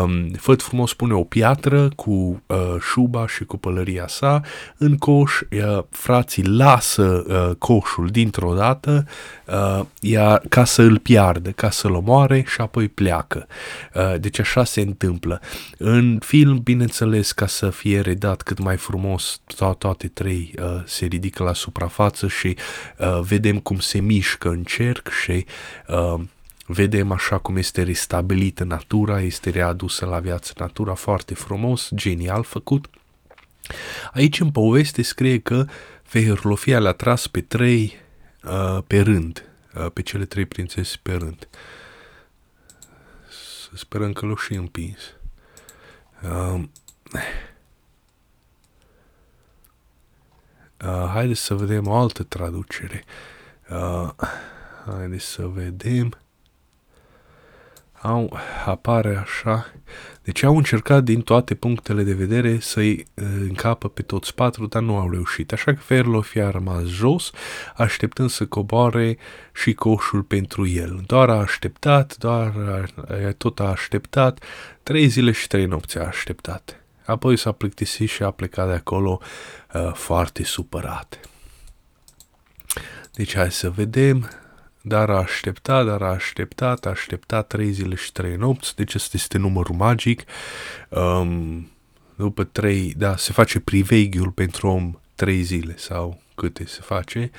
Um, 0.02 0.28
făt 0.28 0.62
frumos 0.62 0.94
pune 0.94 1.14
o 1.14 1.24
piatră 1.24 1.88
cu 1.96 2.42
uh, 2.46 2.56
șuba 2.80 3.26
și 3.26 3.44
cu 3.44 3.56
pălăria 3.56 4.06
sa 4.08 4.40
în 4.76 4.96
coș 4.96 5.39
uh, 5.52 5.82
frații 5.90 6.44
lasă 6.44 7.24
uh, 7.26 7.56
coșul 7.58 8.08
dintr-o 8.08 8.54
dată 8.54 9.06
uh, 9.46 9.84
iar, 10.00 10.42
ca 10.48 10.64
să 10.64 10.82
îl 10.82 10.98
piardă, 10.98 11.50
ca 11.50 11.70
să-l 11.70 11.94
omoare 11.94 12.44
și 12.46 12.60
apoi 12.60 12.88
pleacă. 12.88 13.46
Uh, 13.94 14.20
deci 14.20 14.38
așa 14.38 14.64
se 14.64 14.80
întâmplă. 14.80 15.40
În 15.78 16.18
film, 16.24 16.58
bineînțeles, 16.58 17.32
ca 17.32 17.46
să 17.46 17.70
fie 17.70 18.00
redat 18.00 18.42
cât 18.42 18.58
mai 18.58 18.76
frumos, 18.76 19.40
to- 19.54 19.78
toate 19.78 20.08
trei 20.08 20.54
uh, 20.58 20.82
se 20.84 21.06
ridică 21.06 21.42
la 21.42 21.52
suprafață 21.54 22.28
și 22.28 22.56
uh, 22.98 23.20
vedem 23.20 23.58
cum 23.58 23.78
se 23.78 24.00
mișcă 24.00 24.48
în 24.48 24.62
cerc 24.62 25.08
și 25.08 25.44
uh, 25.88 26.20
vedem 26.66 27.12
așa 27.12 27.38
cum 27.38 27.56
este 27.56 27.82
restabilită 27.82 28.64
natura, 28.64 29.20
este 29.20 29.50
readusă 29.50 30.06
la 30.06 30.18
viață 30.18 30.52
natura 30.58 30.94
foarte 30.94 31.34
frumos, 31.34 31.88
genial 31.94 32.42
făcut. 32.42 32.86
Aici 34.12 34.40
în 34.40 34.50
poveste 34.50 35.02
scrie 35.02 35.40
că 35.40 35.64
Feherlofia 36.02 36.80
le-a 36.80 36.92
tras 36.92 37.26
pe 37.26 37.40
trei 37.40 37.96
uh, 38.44 38.78
pe 38.86 39.00
rând, 39.00 39.50
uh, 39.74 39.86
pe 39.92 40.02
cele 40.02 40.24
trei 40.24 40.46
prințese 40.46 40.96
pe 41.02 41.12
rând. 41.12 41.48
Să 43.28 43.70
sperăm 43.74 44.12
că 44.12 44.26
l-o 44.26 44.36
și 44.36 44.54
împins. 44.54 44.98
Uh, 46.22 46.62
uh, 50.84 51.10
haideți 51.12 51.40
să 51.40 51.54
vedem 51.54 51.86
o 51.86 51.94
altă 51.94 52.22
traducere. 52.22 53.04
Uh, 53.70 54.10
haideți 54.86 55.24
să 55.24 55.46
vedem 55.46 56.18
au, 58.02 58.38
apare 58.66 59.16
așa. 59.16 59.66
Deci 60.22 60.42
au 60.42 60.56
încercat 60.56 61.04
din 61.04 61.20
toate 61.20 61.54
punctele 61.54 62.02
de 62.02 62.12
vedere 62.12 62.58
să-i 62.60 63.06
uh, 63.14 63.24
încapă 63.40 63.88
pe 63.88 64.02
toți 64.02 64.34
patru, 64.34 64.66
dar 64.66 64.82
nu 64.82 64.96
au 64.96 65.10
reușit. 65.10 65.52
Așa 65.52 65.74
că 65.74 65.80
Ferlof 65.80 66.36
a 66.36 66.50
rămas 66.50 66.84
jos, 66.84 67.30
așteptând 67.76 68.30
să 68.30 68.46
coboare 68.46 69.18
și 69.52 69.74
coșul 69.74 70.22
pentru 70.22 70.66
el. 70.66 71.02
Doar 71.06 71.30
a 71.30 71.38
așteptat, 71.38 72.16
doar 72.16 72.54
a, 73.26 73.32
tot 73.36 73.60
a 73.60 73.64
așteptat, 73.64 74.44
trei 74.82 75.06
zile 75.08 75.30
și 75.30 75.46
trei 75.46 75.66
nopți 75.66 75.98
a 75.98 76.06
așteptat. 76.06 76.84
Apoi 77.04 77.36
s-a 77.36 77.52
plictisit 77.52 78.08
și 78.08 78.22
a 78.22 78.30
plecat 78.30 78.66
de 78.68 78.74
acolo 78.74 79.20
uh, 79.74 79.92
foarte 79.92 80.44
supărat. 80.44 81.20
Deci 83.12 83.34
hai 83.34 83.52
să 83.52 83.70
vedem 83.70 84.30
dar 84.82 85.10
a 85.10 85.16
așteptat, 85.16 85.86
dar 85.86 86.02
a 86.02 86.10
așteptat, 86.10 86.86
a 86.86 86.90
așteptat 86.90 87.46
trei 87.46 87.70
zile 87.70 87.94
și 87.94 88.12
trei 88.12 88.36
nopți, 88.36 88.76
deci 88.76 88.94
ăsta 88.94 89.16
este 89.16 89.38
numărul 89.38 89.74
magic. 89.74 90.22
Um, 90.88 91.70
după 92.16 92.44
trei, 92.44 92.94
da, 92.96 93.16
se 93.16 93.32
face 93.32 93.60
priveghiul 93.60 94.30
pentru 94.30 94.68
om 94.68 94.98
trei 95.14 95.42
zile 95.42 95.74
sau 95.76 96.20
câte 96.34 96.66
se 96.66 96.80
face. 96.82 97.30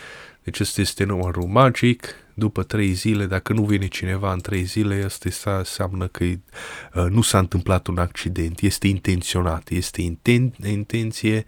Deci 0.44 0.60
ăsta 0.60 0.82
este 0.82 1.04
numărul 1.04 1.48
magic. 1.48 2.16
După 2.34 2.64
trei 2.64 2.92
zile, 2.92 3.26
dacă 3.26 3.54
nu 3.54 3.64
vine 3.64 3.88
cineva 3.88 4.32
în 4.32 4.40
trei 4.40 4.64
zile, 4.64 5.04
asta 5.06 5.58
înseamnă 5.58 6.08
că 6.08 6.24
uh, 6.24 7.06
nu 7.10 7.22
s-a 7.22 7.38
întâmplat 7.38 7.88
un 7.88 7.98
accident. 7.98 8.60
Este 8.60 8.88
intenționat, 8.88 9.70
este 9.70 10.02
inten- 10.02 10.68
intenție. 10.68 11.46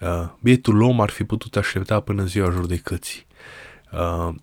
Uh, 0.00 0.28
bietul 0.40 0.82
om 0.82 1.00
ar 1.00 1.10
fi 1.10 1.24
putut 1.24 1.56
aștepta 1.56 2.00
până 2.00 2.24
ziua 2.24 2.50
judecății. 2.50 3.26
Uh, 3.92 4.34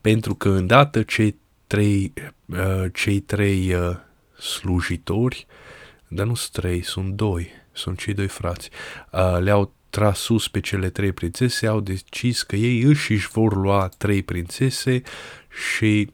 pentru 0.00 0.34
că 0.34 0.48
îndată 0.48 1.02
cei 1.02 1.36
trei, 1.66 2.12
uh, 2.46 2.84
cei 2.92 3.20
trei 3.20 3.74
uh, 3.74 3.96
slujitori, 4.38 5.46
dar 6.08 6.26
nu 6.26 6.34
sunt 6.34 6.52
trei, 6.52 6.82
sunt 6.82 7.14
doi, 7.14 7.48
sunt 7.72 7.98
cei 7.98 8.14
doi 8.14 8.28
frați, 8.28 8.70
uh, 9.12 9.38
le-au 9.40 9.74
tras 9.90 10.18
sus 10.18 10.48
pe 10.48 10.60
cele 10.60 10.90
trei 10.90 11.12
prințese, 11.12 11.66
au 11.66 11.80
decis 11.80 12.42
că 12.42 12.56
ei 12.56 12.82
își 12.82 13.12
își 13.12 13.28
vor 13.28 13.56
lua 13.56 13.88
trei 13.98 14.22
prințese 14.22 15.02
și 15.76 16.10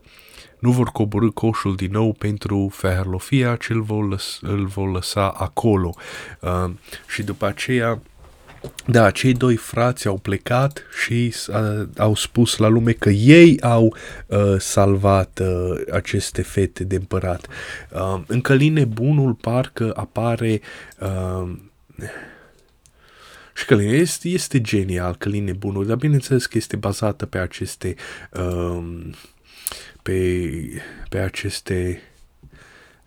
nu 0.59 0.71
vor 0.71 0.88
coborâ 0.88 1.31
coșul 1.31 1.76
din 1.76 1.91
nou 1.91 2.12
pentru 2.12 2.69
Feherlofia, 2.73 3.57
ci 3.57 3.69
îl 3.69 3.83
vor, 3.83 4.09
lăs- 4.09 4.38
îl 4.41 4.67
vor 4.67 4.91
lăsa 4.91 5.29
acolo. 5.29 5.95
Uh, 6.41 6.71
și 7.09 7.23
după 7.23 7.47
aceea 7.47 8.02
da, 8.87 9.11
cei 9.11 9.33
doi 9.33 9.57
frați 9.57 10.07
au 10.07 10.19
plecat 10.19 10.83
și 11.04 11.35
uh, 11.49 11.88
au 11.97 12.14
spus 12.14 12.57
la 12.57 12.69
lume 12.69 12.92
că 12.92 13.11
ei 13.11 13.61
au 13.61 13.97
uh, 14.26 14.54
salvat 14.59 15.40
uh, 15.42 15.81
aceste 15.92 16.42
fete 16.42 16.85
de 16.85 16.97
împărat. 16.97 17.47
Uh, 17.90 18.23
în 18.26 18.40
Căline 18.40 18.85
Bunul 18.85 19.35
parcă 19.35 19.92
apare... 19.97 20.61
Uh, 21.00 21.52
și 23.54 23.64
Căline 23.64 23.97
este, 23.97 24.28
este 24.28 24.61
genial, 24.61 25.16
Căline 25.16 25.52
Bunul, 25.52 25.87
dar 25.87 25.97
bineînțeles 25.97 26.47
că 26.47 26.59
este 26.59 26.76
bazată 26.76 27.26
pe 27.26 27.38
aceste... 27.38 27.95
Uh, 28.31 28.85
pe, 30.02 30.50
pe 31.09 31.19
aceste 31.19 32.00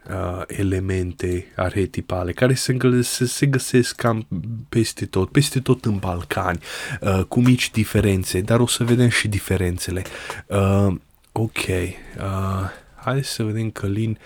uh, 0.10 0.42
elemente 0.48 1.46
arhetipale 1.56 2.32
care 2.32 2.54
se, 2.54 2.78
se, 3.02 3.26
se 3.26 3.46
găsesc 3.46 3.96
cam 3.96 4.28
peste 4.70 5.06
tot, 5.06 5.32
peste 5.32 5.60
tot 5.60 5.86
în 5.86 5.98
Balcani, 5.98 6.60
uh, 7.02 7.24
cu 7.28 7.40
mici 7.40 7.72
diferențe, 7.72 8.42
dar 8.42 8.60
o 8.60 8.68
să 8.68 8.84
vedem 8.84 9.10
și 9.10 9.28
diferențele. 9.28 10.04
Uh, 10.48 10.96
ok, 11.32 11.58
uh, 11.58 12.70
hai 12.96 13.24
să 13.24 13.44
vedem 13.44 13.70
Călin 13.70 14.18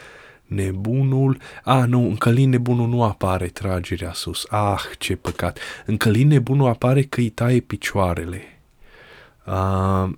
Nebunul, 0.45 1.37
ah 1.63 1.87
nu, 1.87 1.99
în 1.99 2.15
Călin 2.15 2.49
Nebunul 2.49 2.87
nu 2.87 3.03
apare 3.03 3.47
tragerea 3.47 4.13
sus, 4.13 4.45
ah 4.49 4.81
ce 4.97 5.15
păcat, 5.15 5.59
în 5.85 5.97
Călin 5.97 6.27
Nebunul 6.27 6.69
apare 6.69 7.03
că 7.03 7.19
îi 7.19 7.29
taie 7.29 7.59
picioarele. 7.59 8.41
Uh, 9.45 10.09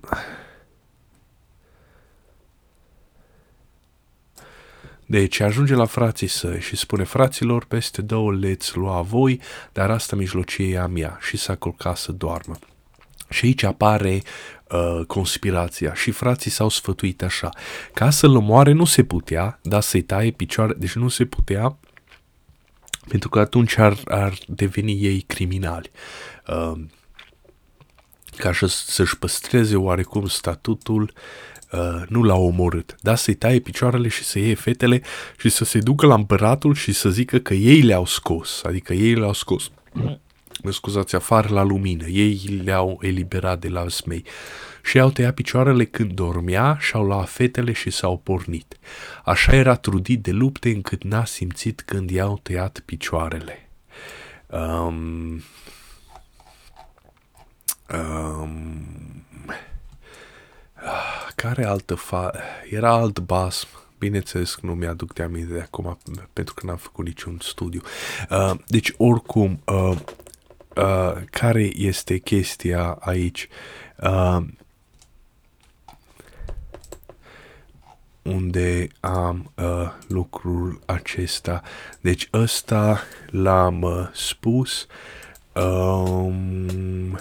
Deci 5.12 5.40
ajunge 5.40 5.74
la 5.74 5.84
frații 5.84 6.26
săi 6.26 6.60
și 6.60 6.76
spune, 6.76 7.04
fraților, 7.04 7.64
peste 7.64 8.02
două 8.02 8.32
leți 8.32 8.76
lua 8.76 9.00
voi, 9.00 9.40
dar 9.72 9.90
asta 9.90 10.16
mijlocie 10.16 10.68
e 10.68 10.78
a 10.78 10.86
mea 10.86 11.18
și 11.20 11.36
s-a 11.36 11.54
culcat 11.54 11.96
să 11.96 12.12
doarmă. 12.12 12.58
Și 13.30 13.44
aici 13.44 13.62
apare 13.62 14.22
uh, 14.70 15.06
conspirația 15.06 15.94
și 15.94 16.10
frații 16.10 16.50
s-au 16.50 16.68
sfătuit 16.68 17.22
așa. 17.22 17.50
Ca 17.94 18.10
să-l 18.10 18.36
omoare 18.36 18.72
nu 18.72 18.84
se 18.84 19.04
putea, 19.04 19.58
dar 19.62 19.82
să-i 19.82 20.02
taie 20.02 20.30
picioare, 20.30 20.74
deci 20.78 20.94
nu 20.94 21.08
se 21.08 21.24
putea, 21.24 21.76
pentru 23.08 23.28
că 23.28 23.38
atunci 23.38 23.78
ar, 23.78 23.98
ar 24.04 24.38
deveni 24.46 24.92
ei 24.92 25.20
criminali. 25.20 25.90
Uh, 26.46 26.80
ca 28.36 28.52
să-și 28.66 29.18
păstreze 29.18 29.76
oarecum 29.76 30.26
statutul 30.26 31.02
uh, 31.02 31.51
nu 32.08 32.22
l-a 32.22 32.34
omorât, 32.34 32.96
dar 33.00 33.16
să-i 33.16 33.34
taie 33.34 33.58
picioarele 33.58 34.08
și 34.08 34.24
să 34.24 34.38
iei 34.38 34.54
fetele 34.54 35.02
și 35.38 35.48
să 35.48 35.64
se 35.64 35.78
ducă 35.78 36.06
la 36.06 36.14
împăratul 36.14 36.74
și 36.74 36.92
să 36.92 37.08
zică 37.08 37.38
că 37.38 37.54
ei 37.54 37.80
le-au 37.80 38.06
scos, 38.06 38.60
adică 38.64 38.92
ei 38.92 39.14
le-au 39.14 39.32
scos, 39.32 39.70
mă 40.62 40.70
scuzați, 40.70 41.14
afară 41.14 41.48
la 41.48 41.62
lumină, 41.62 42.06
ei 42.06 42.60
le-au 42.64 42.98
eliberat 43.02 43.60
de 43.60 43.68
la 43.68 43.88
smei 43.88 44.24
și 44.84 44.98
au 44.98 45.10
tăiat 45.10 45.34
picioarele 45.34 45.84
când 45.84 46.12
dormea 46.12 46.76
și 46.80 46.94
au 46.94 47.04
luat 47.04 47.28
fetele 47.28 47.72
și 47.72 47.90
s-au 47.90 48.18
pornit. 48.18 48.76
Așa 49.24 49.54
era 49.54 49.74
trudit 49.74 50.22
de 50.22 50.30
lupte 50.30 50.70
încât 50.70 51.04
n-a 51.04 51.24
simțit 51.24 51.80
când 51.80 52.10
i-au 52.10 52.38
tăiat 52.42 52.82
picioarele. 52.84 53.68
Um, 54.46 55.42
um, 57.92 59.21
care 61.34 61.64
altă 61.64 61.94
fa... 61.94 62.32
Era 62.70 62.90
alt 62.90 63.18
basm. 63.18 63.68
Bineînțeles 63.98 64.54
că 64.54 64.66
nu 64.66 64.74
mi-aduc 64.74 65.12
de 65.12 65.22
aminte 65.22 65.52
de 65.52 65.60
acum 65.60 65.98
pentru 66.32 66.54
că 66.54 66.66
n-am 66.66 66.76
făcut 66.76 67.04
niciun 67.04 67.38
studiu. 67.40 67.80
Uh, 68.30 68.52
deci, 68.66 68.92
oricum, 68.96 69.60
uh, 69.64 69.96
uh, 70.76 71.12
care 71.30 71.70
este 71.76 72.18
chestia 72.18 72.96
aici? 73.00 73.48
Uh, 73.96 74.44
unde 78.22 78.88
am 79.00 79.52
uh, 79.54 79.92
lucrul 80.08 80.80
acesta. 80.86 81.62
Deci 82.00 82.28
ăsta 82.32 83.00
l-am 83.30 83.82
uh, 83.82 84.08
spus 84.12 84.86
Um, 85.54 87.18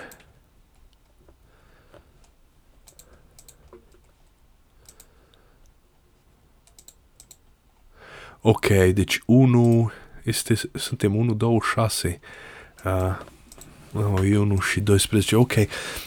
ok, 8.41 8.67
deci 8.93 9.21
1 9.25 9.91
este, 10.23 10.53
suntem 10.73 11.15
1, 11.15 11.33
2, 11.33 11.59
6. 11.73 12.19
Uh, 12.85 13.17
oh, 14.03 14.29
e 14.31 14.37
1 14.37 14.59
și 14.59 14.79
12. 14.79 15.35
Ok, 15.35 15.53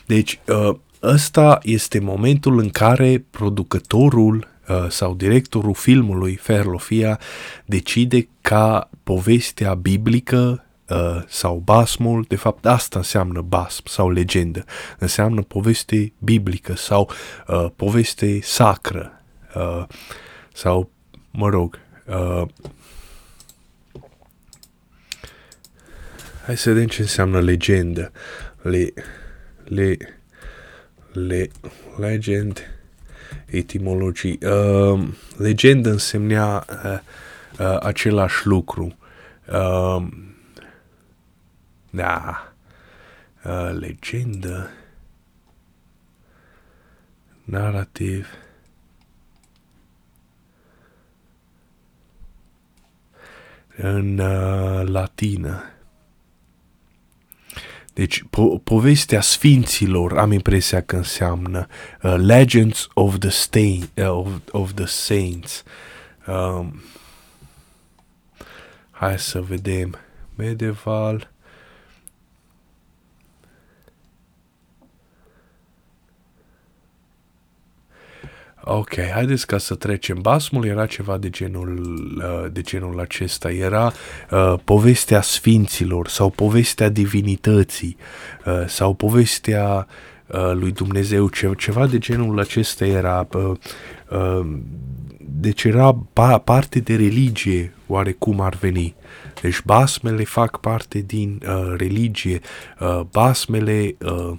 deci 0.07 0.41
uh, 0.47 0.77
ăsta 1.03 1.59
este 1.63 1.99
momentul 1.99 2.59
în 2.59 2.71
care 2.71 3.25
producătorul 3.31 4.49
uh, 4.69 4.87
sau 4.89 5.15
directorul 5.15 5.75
filmului 5.75 6.37
Ferlofia 6.37 7.21
decide 7.65 8.29
ca 8.41 8.91
povestea 9.03 9.75
biblică 9.75 10.65
uh, 10.89 11.23
sau 11.27 11.63
basmul, 11.65 12.25
de 12.29 12.37
fapt 12.37 12.67
asta 12.67 12.99
înseamnă 12.99 13.41
basm 13.41 13.83
sau 13.87 14.11
legendă, 14.11 14.65
înseamnă 14.99 15.43
poveste 15.43 16.13
biblică 16.19 16.75
sau 16.77 17.11
uh, 17.49 17.67
poveste 17.77 18.39
sacră 18.43 19.23
uh, 19.55 19.85
sau, 20.53 20.91
mă 21.31 21.49
rog, 21.49 21.79
uh, 22.07 22.43
hai 26.45 26.57
să 26.57 26.73
vedem 26.73 26.87
ce 26.87 27.01
înseamnă 27.01 27.41
legendă. 27.41 28.13
Le, 28.63 28.93
le, 29.65 29.97
le, 31.13 31.49
legend, 31.97 32.71
etimologii. 33.47 34.39
Uh, 34.43 35.09
legendă 35.37 35.91
însemnea 35.91 36.65
uh, 36.85 36.99
uh, 37.59 37.77
același 37.81 38.47
lucru. 38.47 38.97
Uh, 39.53 40.07
da. 41.91 42.53
Uh, 43.45 43.77
legendă. 43.79 44.71
Narrativ. 47.45 48.27
În 53.77 54.19
uh, 54.19 54.89
latină. 54.89 55.63
Deci, 57.95 58.23
po- 58.23 58.63
povestea 58.65 59.21
sfinților 59.21 60.19
am 60.19 60.33
impresia 60.33 60.83
că 60.83 60.97
înseamnă 60.97 61.67
uh, 62.03 62.15
Legends 62.17 62.89
of 62.95 63.19
the, 63.19 63.29
Stain, 63.29 63.89
uh, 63.97 64.09
of, 64.09 64.29
of 64.51 64.73
the 64.73 64.87
Saints. 64.87 65.63
Um, 66.27 66.83
hai 68.91 69.19
să 69.19 69.41
vedem. 69.41 69.99
Medieval. 70.35 71.34
Ok, 78.67 78.95
haideți 79.13 79.47
ca 79.47 79.59
să 79.59 79.75
trecem. 79.75 80.19
Basmul 80.21 80.65
era 80.65 80.87
ceva 80.87 81.17
de 81.19 81.31
genul, 81.31 81.79
uh, 82.19 82.53
de 82.53 82.61
genul 82.61 83.01
acesta. 83.01 83.51
Era 83.51 83.93
uh, 84.31 84.55
povestea 84.65 85.21
sfinților 85.21 86.09
sau 86.09 86.31
povestea 86.31 86.89
divinității 86.89 87.97
uh, 88.47 88.65
sau 88.67 88.95
povestea 88.95 89.87
uh, 90.27 90.53
lui 90.53 90.73
Dumnezeu. 90.73 91.29
Ce, 91.29 91.53
ceva 91.59 91.87
de 91.87 91.99
genul 91.99 92.41
acesta 92.41 92.87
era. 92.87 93.29
Uh, 93.33 93.53
uh, 94.11 94.47
deci 95.19 95.65
era 95.65 95.97
pa, 96.13 96.39
parte 96.39 96.81
de 96.81 96.97
religie, 96.97 97.73
oarecum 97.87 98.41
ar 98.41 98.55
veni. 98.55 98.95
Deci 99.41 99.63
basmele 99.65 100.25
fac 100.25 100.61
parte 100.61 100.99
din 100.99 101.43
uh, 101.47 101.75
religie. 101.77 102.41
Uh, 102.81 103.01
basmele... 103.11 103.97
Uh, 104.01 104.13
Uh, 104.13 104.37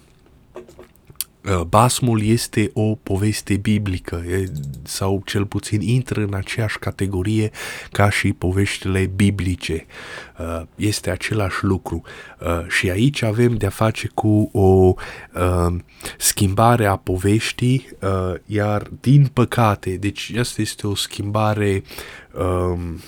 basmul 1.68 2.24
este 2.24 2.70
o 2.74 2.96
poveste 2.96 3.58
biblică 3.58 4.24
sau 4.84 5.22
cel 5.26 5.46
puțin 5.46 5.82
intră 5.82 6.22
în 6.22 6.34
aceeași 6.34 6.80
categorie 6.80 7.52
ca 7.92 8.10
și 8.10 8.34
poveștile 8.34 9.06
biblice. 9.16 9.86
Uh, 10.40 10.62
este 10.76 11.10
același 11.10 11.64
lucru. 11.64 12.02
Uh, 12.40 12.68
și 12.68 12.90
aici 12.90 13.22
avem 13.22 13.56
de-a 13.56 13.70
face 13.70 14.10
cu 14.14 14.50
o 14.54 14.94
schimbare 16.18 16.86
a 16.86 16.96
poveștii, 16.96 17.88
iar 18.46 18.90
din 19.02 19.30
păcate, 19.34 19.90
deci 19.90 20.34
asta 20.40 20.62
este 20.62 20.88
o 20.88 20.96
schimbare 20.96 21.84
um, 22.34 23.00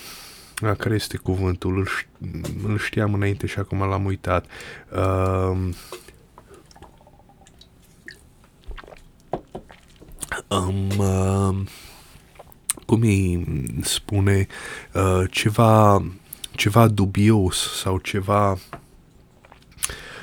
care 0.77 0.95
este 0.95 1.17
cuvântul? 1.17 1.87
Îl 2.67 2.77
știam 2.77 3.13
înainte 3.13 3.47
și 3.47 3.59
acum 3.59 3.79
l-am 3.79 4.05
uitat. 4.05 4.45
Uh, 4.91 5.69
um, 10.47 10.87
uh, 10.97 11.57
cum 12.85 13.01
îi 13.01 13.45
spune, 13.81 14.47
uh, 14.93 15.23
ceva, 15.31 16.03
ceva 16.51 16.87
dubios 16.87 17.79
sau 17.81 17.97
ceva 17.97 18.57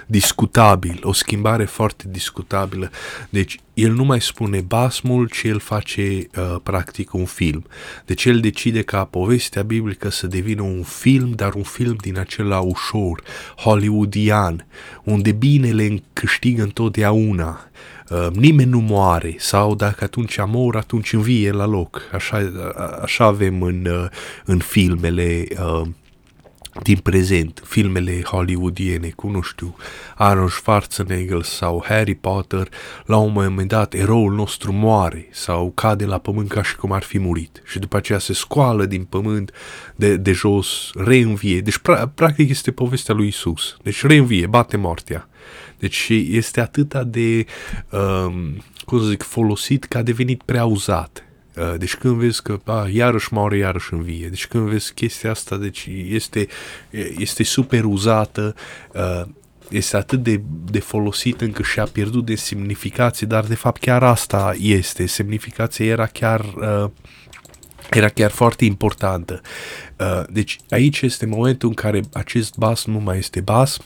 discutabil, 0.06 1.00
o 1.02 1.12
schimbare 1.12 1.64
foarte 1.64 2.04
discutabilă. 2.08 2.90
Deci 3.30 3.58
el 3.74 3.92
nu 3.92 4.04
mai 4.04 4.20
spune 4.20 4.60
basmul, 4.60 5.28
ci 5.28 5.42
el 5.42 5.58
face 5.58 6.26
uh, 6.36 6.56
practic 6.62 7.12
un 7.12 7.24
film. 7.24 7.64
Deci 8.06 8.24
el 8.24 8.40
decide 8.40 8.82
ca 8.82 9.04
povestea 9.04 9.62
biblică 9.62 10.10
să 10.10 10.26
devină 10.26 10.62
un 10.62 10.82
film, 10.82 11.30
dar 11.30 11.54
un 11.54 11.62
film 11.62 11.96
din 12.00 12.18
acela 12.18 12.58
ușor, 12.58 13.22
hollywoodian, 13.56 14.66
unde 15.04 15.32
binele 15.32 16.02
câștigă 16.12 16.62
întotdeauna. 16.62 17.68
Uh, 18.10 18.26
nimeni 18.32 18.70
nu 18.70 18.78
moare 18.78 19.34
sau 19.38 19.74
dacă 19.74 20.04
atunci 20.04 20.38
mor, 20.46 20.76
atunci 20.76 21.12
învie 21.12 21.50
la 21.50 21.66
loc. 21.66 22.02
Așa, 22.12 22.52
așa 23.02 23.24
avem 23.24 23.62
în, 23.62 23.86
uh, 23.86 24.06
în 24.44 24.58
filmele 24.58 25.44
uh, 25.60 25.86
din 26.82 26.96
prezent, 26.96 27.62
filmele 27.64 28.22
hollywoodiene, 28.22 29.08
cu, 29.08 29.28
nu 29.28 29.40
știu, 29.40 29.76
Arnold 30.14 30.50
Schwarzenegger 30.50 31.42
sau 31.42 31.84
Harry 31.86 32.14
Potter, 32.14 32.68
la 33.06 33.16
un 33.16 33.32
moment 33.32 33.68
dat 33.68 33.94
eroul 33.94 34.34
nostru 34.34 34.72
moare 34.72 35.28
sau 35.32 35.72
cade 35.74 36.04
la 36.04 36.18
pământ 36.18 36.48
ca 36.48 36.62
și 36.62 36.76
cum 36.76 36.92
ar 36.92 37.02
fi 37.02 37.18
murit 37.18 37.62
și 37.64 37.78
după 37.78 37.96
aceea 37.96 38.18
se 38.18 38.32
scoală 38.32 38.84
din 38.84 39.04
pământ 39.04 39.52
de, 39.96 40.16
de 40.16 40.32
jos, 40.32 40.90
reînvie. 40.94 41.60
Deci, 41.60 41.78
pra, 41.78 42.08
practic, 42.14 42.50
este 42.50 42.70
povestea 42.70 43.14
lui 43.14 43.26
Isus. 43.26 43.76
Deci, 43.82 44.06
reînvie, 44.06 44.46
bate 44.46 44.76
moartea. 44.76 45.28
Deci, 45.84 46.08
este 46.30 46.60
atâta 46.60 47.04
de, 47.04 47.46
um, 47.90 48.62
cum 48.84 49.00
să 49.00 49.06
zic, 49.06 49.22
folosit 49.22 49.84
că 49.84 49.98
a 49.98 50.02
devenit 50.02 50.42
prea 50.42 50.64
uzat 50.64 51.24
Uh, 51.56 51.74
deci 51.78 51.94
când 51.94 52.16
vezi 52.16 52.42
că 52.42 52.60
a, 52.64 52.88
iarăși 52.92 53.32
moare, 53.32 53.56
iarăși 53.56 53.94
învie. 53.94 54.28
Deci 54.28 54.46
când 54.46 54.68
vezi 54.68 54.94
chestia 54.94 55.30
asta, 55.30 55.56
deci 55.56 55.88
este, 56.08 56.46
este 57.18 57.42
super 57.42 57.84
uzată, 57.84 58.54
uh, 58.92 59.22
este 59.68 59.96
atât 59.96 60.22
de, 60.22 60.40
de 60.70 60.78
folosit 60.78 61.40
încât 61.40 61.64
și-a 61.64 61.84
pierdut 61.84 62.24
de 62.24 62.34
semnificație, 62.34 63.26
dar 63.26 63.44
de 63.44 63.54
fapt 63.54 63.80
chiar 63.80 64.02
asta 64.02 64.54
este. 64.58 65.06
Semnificația 65.06 65.86
era 65.86 66.06
chiar 66.06 66.40
uh, 66.40 66.90
era 67.90 68.08
chiar 68.08 68.30
foarte 68.30 68.64
importantă. 68.64 69.40
Uh, 69.98 70.22
deci 70.30 70.58
aici 70.70 71.00
este 71.00 71.26
momentul 71.26 71.68
în 71.68 71.74
care 71.74 72.00
acest 72.12 72.56
basm 72.56 72.90
nu 72.90 72.98
mai 72.98 73.18
este 73.18 73.40
basm, 73.40 73.82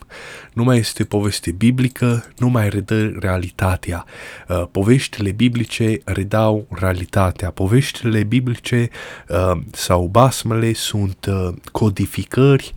nu 0.53 0.65
mai 0.65 0.79
este 0.79 1.05
poveste 1.05 1.51
biblică, 1.51 2.25
nu 2.39 2.49
mai 2.49 2.69
redă 2.69 3.13
realitatea. 3.21 4.05
Uh, 4.49 4.65
poveștile 4.71 5.31
biblice 5.31 6.01
redau 6.05 6.67
realitatea. 6.71 7.51
Poveștile 7.51 8.23
biblice 8.23 8.89
uh, 9.29 9.61
sau 9.73 10.07
basmele 10.07 10.73
sunt 10.73 11.27
codificări 11.73 12.75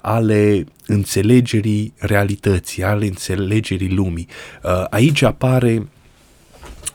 ale 0.00 0.64
înțelegerii 0.86 1.92
realității, 1.98 2.82
ale 2.82 3.06
înțelegerii 3.06 3.90
lumii. 3.90 4.28
Aici 4.90 5.22
apare 5.22 5.88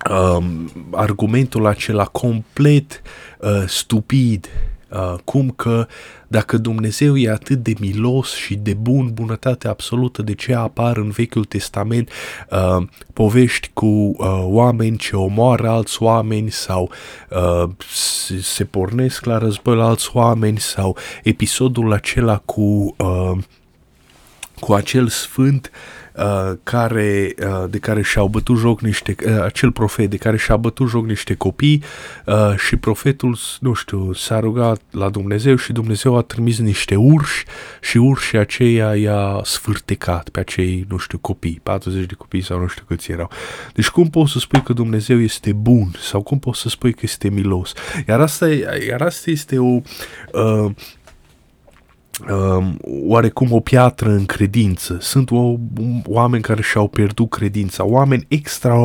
um, 0.10 0.72
argumentul 0.92 1.66
acela 1.66 2.06
complet 2.06 3.02
uh, 3.40 3.64
stupid, 3.68 4.50
uh, 4.90 5.16
cum 5.24 5.50
că 5.50 5.88
dacă 6.28 6.58
Dumnezeu 6.58 7.18
e 7.18 7.30
atât 7.30 7.64
de 7.64 7.74
milos 7.80 8.34
și 8.34 8.56
de 8.56 8.74
bun, 8.74 9.12
bunătate 9.14 9.68
absolută, 9.68 10.22
de 10.22 10.34
ce 10.34 10.54
apar 10.54 10.98
în 10.98 11.10
Vechiul 11.10 11.46
Testament 11.46 12.10
uh, 12.50 12.88
povești 13.14 13.70
cu 13.74 13.86
uh, 13.86 14.16
oameni 14.44 14.98
ce 14.98 15.16
omoară 15.16 15.70
alți 15.70 16.04
oameni 16.04 16.52
sau 16.52 16.92
uh, 17.30 17.70
se, 17.92 18.42
se 18.42 18.64
pornesc 18.66 19.26
la 19.26 19.38
război 19.38 19.76
la 19.76 19.88
alți 19.88 20.10
oameni 20.14 20.60
sau 20.60 20.98
episodul 21.24 21.94
acela 21.94 22.38
cu, 22.38 22.96
uh, 22.98 23.38
cu 24.60 24.74
acel 24.74 25.08
sfânt 25.08 25.72
uh, 25.74 25.99
care, 26.63 27.34
uh, 27.43 27.69
de 27.69 27.77
care 27.77 28.01
și-au 28.01 28.27
bătut 28.27 28.58
joc 28.58 28.82
niște, 28.82 29.15
uh, 29.25 29.41
acel 29.43 29.71
profet 29.71 30.10
de 30.10 30.17
care 30.17 30.38
și-a 30.38 30.58
bătut 30.58 30.89
joc 30.89 31.05
niște 31.05 31.34
copii 31.34 31.84
uh, 32.25 32.55
și 32.58 32.75
profetul, 32.75 33.38
nu 33.60 33.73
știu, 33.73 34.13
s-a 34.13 34.39
rugat 34.39 34.82
la 34.91 35.10
Dumnezeu 35.10 35.55
și 35.55 35.71
Dumnezeu 35.71 36.17
a 36.17 36.21
trimis 36.21 36.60
niște 36.60 36.95
urși 36.95 37.43
și 37.82 37.97
urșii 37.97 38.38
aceia 38.38 38.95
i-a 38.95 39.39
sfârtecat 39.43 40.29
pe 40.29 40.39
acei, 40.39 40.86
nu 40.89 40.97
știu, 40.97 41.17
copii, 41.17 41.60
40 41.63 42.05
de 42.05 42.13
copii 42.13 42.41
sau 42.41 42.60
nu 42.60 42.67
știu 42.67 42.84
câți 42.88 43.12
erau. 43.12 43.29
Deci 43.73 43.89
cum 43.89 44.10
poți 44.10 44.32
să 44.32 44.39
spui 44.39 44.62
că 44.62 44.73
Dumnezeu 44.73 45.19
este 45.19 45.53
bun 45.53 45.91
sau 45.99 46.21
cum 46.21 46.39
poți 46.39 46.60
să 46.60 46.69
spui 46.69 46.93
că 46.93 46.99
este 47.01 47.29
milos? 47.29 47.73
Iar 48.08 48.21
asta, 48.21 48.47
iar 48.88 49.01
asta 49.01 49.29
este 49.29 49.58
o... 49.58 49.82
Uh, 50.34 50.49
uh, 50.60 50.71
oarecum 52.82 53.51
o 53.51 53.60
piatră 53.60 54.10
în 54.10 54.25
credință. 54.25 54.97
Sunt 55.01 55.32
o, 55.32 55.55
oameni 56.05 56.43
care 56.43 56.62
și-au 56.62 56.88
pierdut 56.88 57.29
credința, 57.29 57.86
oameni 57.86 58.25
extra, 58.27 58.75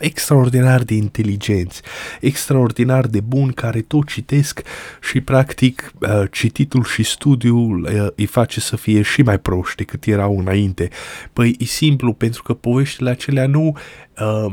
extraordinar 0.00 0.82
de 0.82 0.94
inteligenți, 0.94 1.82
extraordinar 2.20 3.06
de 3.06 3.20
buni, 3.20 3.52
care 3.52 3.80
tot 3.80 4.08
citesc 4.08 4.62
și 5.00 5.20
practic 5.20 5.92
uh, 6.00 6.22
cititul 6.30 6.84
și 6.84 7.02
studiul 7.02 7.82
uh, 7.82 8.06
îi 8.16 8.26
face 8.26 8.60
să 8.60 8.76
fie 8.76 9.02
și 9.02 9.22
mai 9.22 9.38
proști 9.38 9.76
decât 9.76 10.04
erau 10.04 10.38
înainte. 10.38 10.88
Păi 11.32 11.56
e 11.58 11.64
simplu, 11.64 12.12
pentru 12.12 12.42
că 12.42 12.54
poveștile 12.54 13.10
acelea 13.10 13.46
nu... 13.46 13.76
Uh, 14.20 14.52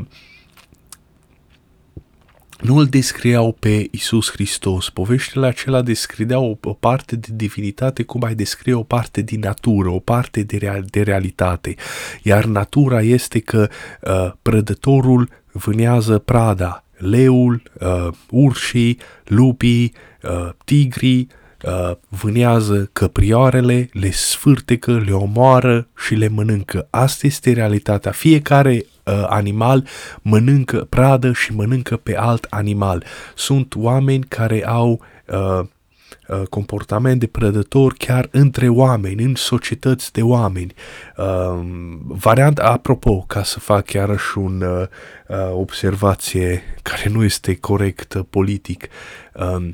nu 2.62 2.76
îl 2.76 2.86
descriau 2.86 3.56
pe 3.58 3.88
Isus 3.90 4.30
Hristos. 4.30 4.90
Poveștile 4.90 5.46
acelea 5.46 5.82
descriau 5.82 6.58
o, 6.62 6.68
o 6.68 6.72
parte 6.72 7.16
de 7.16 7.28
divinitate 7.34 8.02
cum 8.02 8.22
ai 8.22 8.34
descrie 8.34 8.74
o 8.74 8.82
parte 8.82 9.20
din 9.20 9.40
natură, 9.40 9.88
o 9.88 9.98
parte 9.98 10.42
de, 10.42 10.56
real, 10.56 10.84
de 10.90 11.02
realitate. 11.02 11.74
Iar 12.22 12.44
natura 12.44 13.00
este 13.00 13.38
că 13.38 13.68
uh, 14.02 14.32
prădătorul 14.42 15.28
vânează 15.52 16.18
prada, 16.18 16.84
leul, 16.96 17.62
uh, 17.80 18.08
urșii, 18.30 18.98
lupii, 19.24 19.92
uh, 20.22 20.50
tigrii, 20.64 21.28
uh, 21.64 21.96
vânează 22.08 22.90
căprioarele, 22.92 23.88
le 23.92 24.10
sfârtecă, 24.10 25.02
le 25.06 25.12
omoară 25.12 25.88
și 25.96 26.14
le 26.14 26.28
mănâncă. 26.28 26.86
Asta 26.90 27.26
este 27.26 27.52
realitatea. 27.52 28.10
Fiecare 28.10 28.84
uh, 29.04 29.24
animal 29.28 29.86
mănâncă 30.22 30.86
pradă 30.88 31.32
și 31.32 31.54
mănâncă 31.54 31.96
pe 31.96 32.16
alt 32.16 32.46
animal. 32.50 33.04
Sunt 33.34 33.74
oameni 33.76 34.24
care 34.28 34.66
au 34.66 35.00
uh, 35.26 35.58
uh 35.58 35.66
comportament 36.50 37.20
de 37.20 37.26
prădător 37.26 37.94
chiar 37.98 38.28
între 38.30 38.68
oameni, 38.68 39.22
în 39.22 39.34
societăți 39.34 40.12
de 40.12 40.22
oameni. 40.22 40.74
Uh, 41.16 41.60
variant, 42.06 42.58
apropo, 42.58 43.24
ca 43.26 43.42
să 43.42 43.58
fac 43.58 43.92
iarăși 43.92 44.38
un 44.38 44.60
uh, 44.60 44.86
uh, 45.28 45.36
observație 45.52 46.62
care 46.82 47.08
nu 47.08 47.24
este 47.24 47.56
corect 47.56 48.14
uh, 48.14 48.24
politic, 48.30 48.88
uh, 49.34 49.68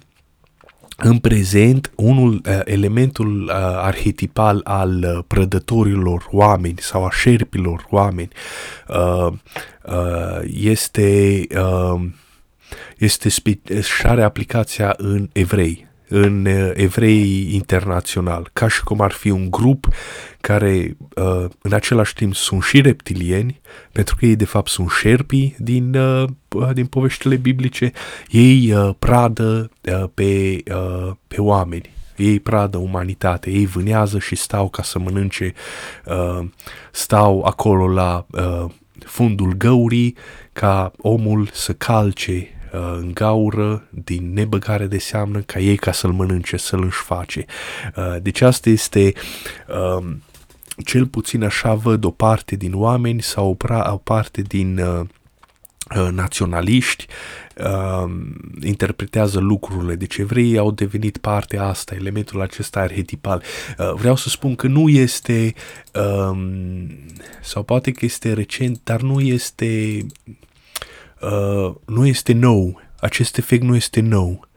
în 1.02 1.18
prezent, 1.18 1.90
unul, 1.96 2.32
uh, 2.46 2.60
elementul 2.64 3.42
uh, 3.42 3.50
arhetipal 3.54 4.60
al 4.64 5.02
uh, 5.02 5.24
prădătorilor 5.26 6.28
oameni 6.30 6.78
sau 6.78 7.04
a 7.04 7.10
șerpilor 7.10 7.86
oameni 7.90 8.28
este, 10.42 11.46
este 12.98 13.28
spe- 13.28 13.80
și 13.80 14.06
are 14.06 14.22
aplicația 14.22 14.94
în 14.96 15.28
evrei 15.32 15.87
în 16.08 16.46
uh, 16.46 16.70
evrei 16.74 17.54
internațional, 17.54 18.50
ca 18.52 18.68
și 18.68 18.84
cum 18.84 19.00
ar 19.00 19.10
fi 19.10 19.30
un 19.30 19.50
grup 19.50 19.88
care 20.40 20.96
uh, 21.14 21.44
în 21.62 21.72
același 21.72 22.14
timp 22.14 22.34
sunt 22.34 22.62
și 22.62 22.80
reptilieni, 22.80 23.60
pentru 23.92 24.16
că 24.18 24.26
ei 24.26 24.36
de 24.36 24.44
fapt 24.44 24.70
sunt 24.70 24.90
șerpii 24.90 25.56
din, 25.58 25.94
uh, 25.94 26.28
din 26.72 26.86
poveștile 26.86 27.36
biblice, 27.36 27.92
ei 28.30 28.74
pradă 28.98 29.70
pe, 30.14 30.62
pe 31.28 31.40
oameni, 31.40 31.90
ei 32.16 32.40
pradă 32.40 32.76
umanitate, 32.76 33.50
ei 33.50 33.66
vânează 33.66 34.18
și 34.18 34.36
stau 34.36 34.68
ca 34.68 34.82
să 34.82 34.98
mănânce, 34.98 35.54
stau 36.90 37.42
acolo 37.42 37.88
la 37.88 38.26
fundul 38.98 39.52
găurii 39.52 40.16
ca 40.52 40.92
omul 40.96 41.48
să 41.52 41.72
calce 41.72 42.48
Uh, 42.48 42.57
în 42.70 43.10
gaură, 43.14 43.88
din 43.90 44.32
nebăgare 44.32 44.86
de 44.86 44.98
seamnă, 44.98 45.40
ca 45.40 45.58
ei 45.58 45.76
ca 45.76 45.92
să-l 45.92 46.12
mănânce, 46.12 46.56
să-l 46.56 46.84
își 46.84 47.02
face. 47.02 47.44
Uh, 47.96 48.16
deci 48.22 48.40
asta 48.40 48.68
este 48.70 49.12
um, 49.98 50.22
cel 50.84 51.06
puțin 51.06 51.44
așa 51.44 51.74
văd 51.74 52.04
o 52.04 52.10
parte 52.10 52.56
din 52.56 52.72
oameni 52.74 53.22
sau 53.22 53.56
o, 53.90 53.96
parte 53.96 54.42
din 54.42 54.78
uh, 54.78 55.00
naționaliști 56.10 57.06
uh, 57.56 58.10
interpretează 58.62 59.38
lucrurile. 59.38 59.94
Deci 59.94 60.16
evreii 60.16 60.58
au 60.58 60.70
devenit 60.70 61.16
partea 61.16 61.64
asta, 61.64 61.94
elementul 61.94 62.40
acesta 62.40 62.80
arhetipal. 62.80 63.42
Uh, 63.78 63.92
vreau 63.94 64.16
să 64.16 64.28
spun 64.28 64.54
că 64.54 64.66
nu 64.66 64.88
este, 64.88 65.54
uh, 65.94 66.38
sau 67.42 67.62
poate 67.62 67.92
că 67.92 68.04
este 68.04 68.32
recent, 68.32 68.80
dar 68.84 69.00
nu 69.00 69.20
este 69.20 70.06
Uh, 71.20 71.74
nu 71.86 72.06
este 72.06 72.32
nou, 72.32 72.80
acest 73.00 73.38
efect 73.38 73.62
nu 73.62 73.76
este 73.76 74.00
nou. 74.00 74.48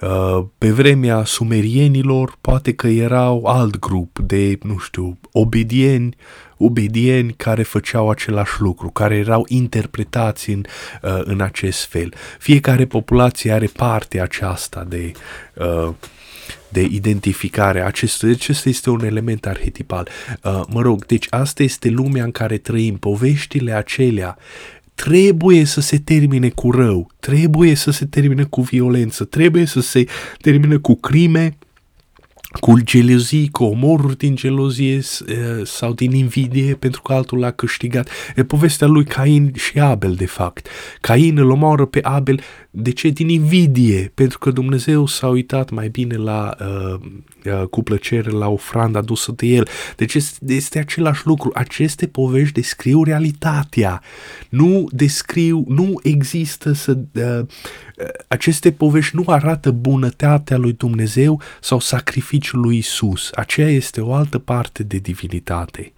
Uh, 0.00 0.44
pe 0.58 0.70
vremea 0.70 1.24
sumerienilor 1.24 2.38
poate 2.40 2.74
că 2.74 2.86
erau 2.86 3.44
alt 3.44 3.78
grup 3.78 4.18
de, 4.18 4.58
nu 4.62 4.78
știu, 4.78 5.18
obedieni, 5.32 6.16
obedieni 6.56 7.32
care 7.32 7.62
făceau 7.62 8.10
același 8.10 8.60
lucru, 8.60 8.90
care 8.90 9.16
erau 9.16 9.44
interpretați 9.48 10.50
în, 10.50 10.64
uh, 11.02 11.20
în 11.24 11.40
acest 11.40 11.84
fel. 11.84 12.14
Fiecare 12.38 12.86
populație 12.86 13.52
are 13.52 13.66
parte 13.66 14.20
aceasta 14.20 14.84
de, 14.88 15.12
uh, 15.54 15.88
de 16.68 16.82
identificare. 16.82 17.80
Acest, 17.80 18.22
acesta 18.22 18.68
este 18.68 18.90
un 18.90 19.04
element 19.04 19.46
arhetipal. 19.46 20.08
Uh, 20.42 20.60
mă 20.68 20.80
rog, 20.80 21.06
deci 21.06 21.26
asta 21.30 21.62
este 21.62 21.88
lumea 21.88 22.24
în 22.24 22.30
care 22.30 22.58
trăim. 22.58 22.96
Poveștile 22.96 23.72
acelea 23.72 24.38
trebuie 25.02 25.64
să 25.64 25.80
se 25.80 25.98
termine 25.98 26.48
cu 26.48 26.70
rău, 26.70 27.10
trebuie 27.20 27.74
să 27.74 27.90
se 27.90 28.04
termine 28.04 28.42
cu 28.42 28.60
violență, 28.60 29.24
trebuie 29.24 29.64
să 29.64 29.80
se 29.80 30.04
termine 30.40 30.76
cu 30.76 30.94
crime, 30.94 31.56
cu 32.60 32.80
gelozii, 32.80 33.48
cu 33.48 33.64
omoruri 33.64 34.16
din 34.16 34.34
gelozie 34.34 35.00
sau 35.64 35.92
din 35.92 36.12
invidie 36.12 36.74
pentru 36.74 37.02
că 37.02 37.12
altul 37.12 37.38
l-a 37.38 37.50
câștigat. 37.50 38.08
E 38.36 38.44
povestea 38.44 38.86
lui 38.86 39.04
Cain 39.04 39.52
și 39.54 39.78
Abel, 39.78 40.14
de 40.14 40.26
fapt. 40.26 40.68
Cain 41.00 41.38
îl 41.38 41.50
omoară 41.50 41.84
pe 41.84 42.00
Abel 42.02 42.40
de 42.70 42.90
ce? 42.90 43.08
Din 43.08 43.28
invidie, 43.28 44.12
pentru 44.14 44.38
că 44.38 44.50
Dumnezeu 44.50 45.06
s-a 45.06 45.26
uitat 45.26 45.70
mai 45.70 45.88
bine 45.88 46.16
la, 46.16 46.56
uh, 46.60 47.00
uh, 47.44 47.66
cu 47.66 47.82
plăcere 47.82 48.30
la 48.30 48.48
ofranda 48.48 48.98
adusă 48.98 49.32
de 49.36 49.46
el. 49.46 49.68
Deci 49.96 50.14
este, 50.14 50.54
este 50.54 50.78
același 50.78 51.26
lucru. 51.26 51.50
Aceste 51.54 52.06
povești 52.06 52.54
descriu 52.54 53.04
realitatea. 53.04 54.02
Nu 54.48 54.88
descriu, 54.90 55.64
nu 55.68 56.00
există 56.02 56.72
să... 56.72 56.98
Uh, 58.00 58.08
aceste 58.28 58.72
povești 58.72 59.16
nu 59.16 59.24
arată 59.26 59.70
bunătatea 59.70 60.56
lui 60.56 60.72
Dumnezeu 60.72 61.40
sau 61.60 61.80
sacrificiul 61.80 62.60
lui 62.60 62.76
Isus. 62.76 63.30
Aceea 63.34 63.68
este 63.68 64.00
o 64.00 64.12
altă 64.12 64.38
parte 64.38 64.82
de 64.82 64.96
divinitate. 64.96 65.92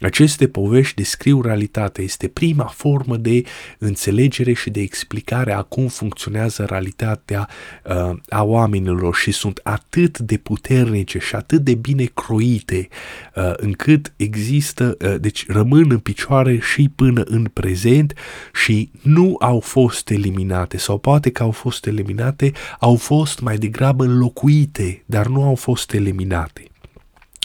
Uh, 0.00 0.06
aceste 0.06 0.48
povești 0.48 0.94
descriu 0.94 1.42
realitatea, 1.42 2.04
este 2.04 2.28
prima 2.28 2.64
formă 2.64 3.16
de 3.16 3.42
înțelegere 3.78 4.52
și 4.52 4.70
de 4.70 4.80
explicare 4.80 5.52
a 5.52 5.62
cum 5.62 5.86
funcționează 5.86 6.64
realitatea 6.64 7.48
uh, 7.84 8.16
a 8.28 8.42
oamenilor 8.42 9.14
și 9.14 9.30
sunt 9.32 9.60
atât 9.62 10.18
de 10.18 10.36
puternice 10.36 11.18
și 11.18 11.34
atât 11.34 11.60
de 11.60 11.74
bine 11.74 12.04
croite 12.04 12.88
uh, 13.34 13.52
încât 13.56 14.12
există, 14.16 14.96
uh, 15.00 15.14
deci 15.20 15.46
rămân 15.48 15.86
în 15.90 15.98
picioare 15.98 16.58
și 16.58 16.88
până 16.88 17.22
în 17.22 17.44
prezent 17.52 18.14
și 18.52 18.90
nu 19.02 19.36
au 19.40 19.60
fost 19.60 20.10
eliminate 20.10 20.76
sau 20.76 20.98
poate 20.98 21.30
că 21.30 21.42
au 21.42 21.50
fost 21.50 21.86
eliminate, 21.86 22.52
au 22.78 22.96
fost 22.96 23.40
mai 23.40 23.56
degrabă 23.56 24.04
înlocuite, 24.04 25.02
dar 25.06 25.26
nu 25.26 25.42
au 25.42 25.54
fost 25.54 25.92
eliminate. 25.92 26.62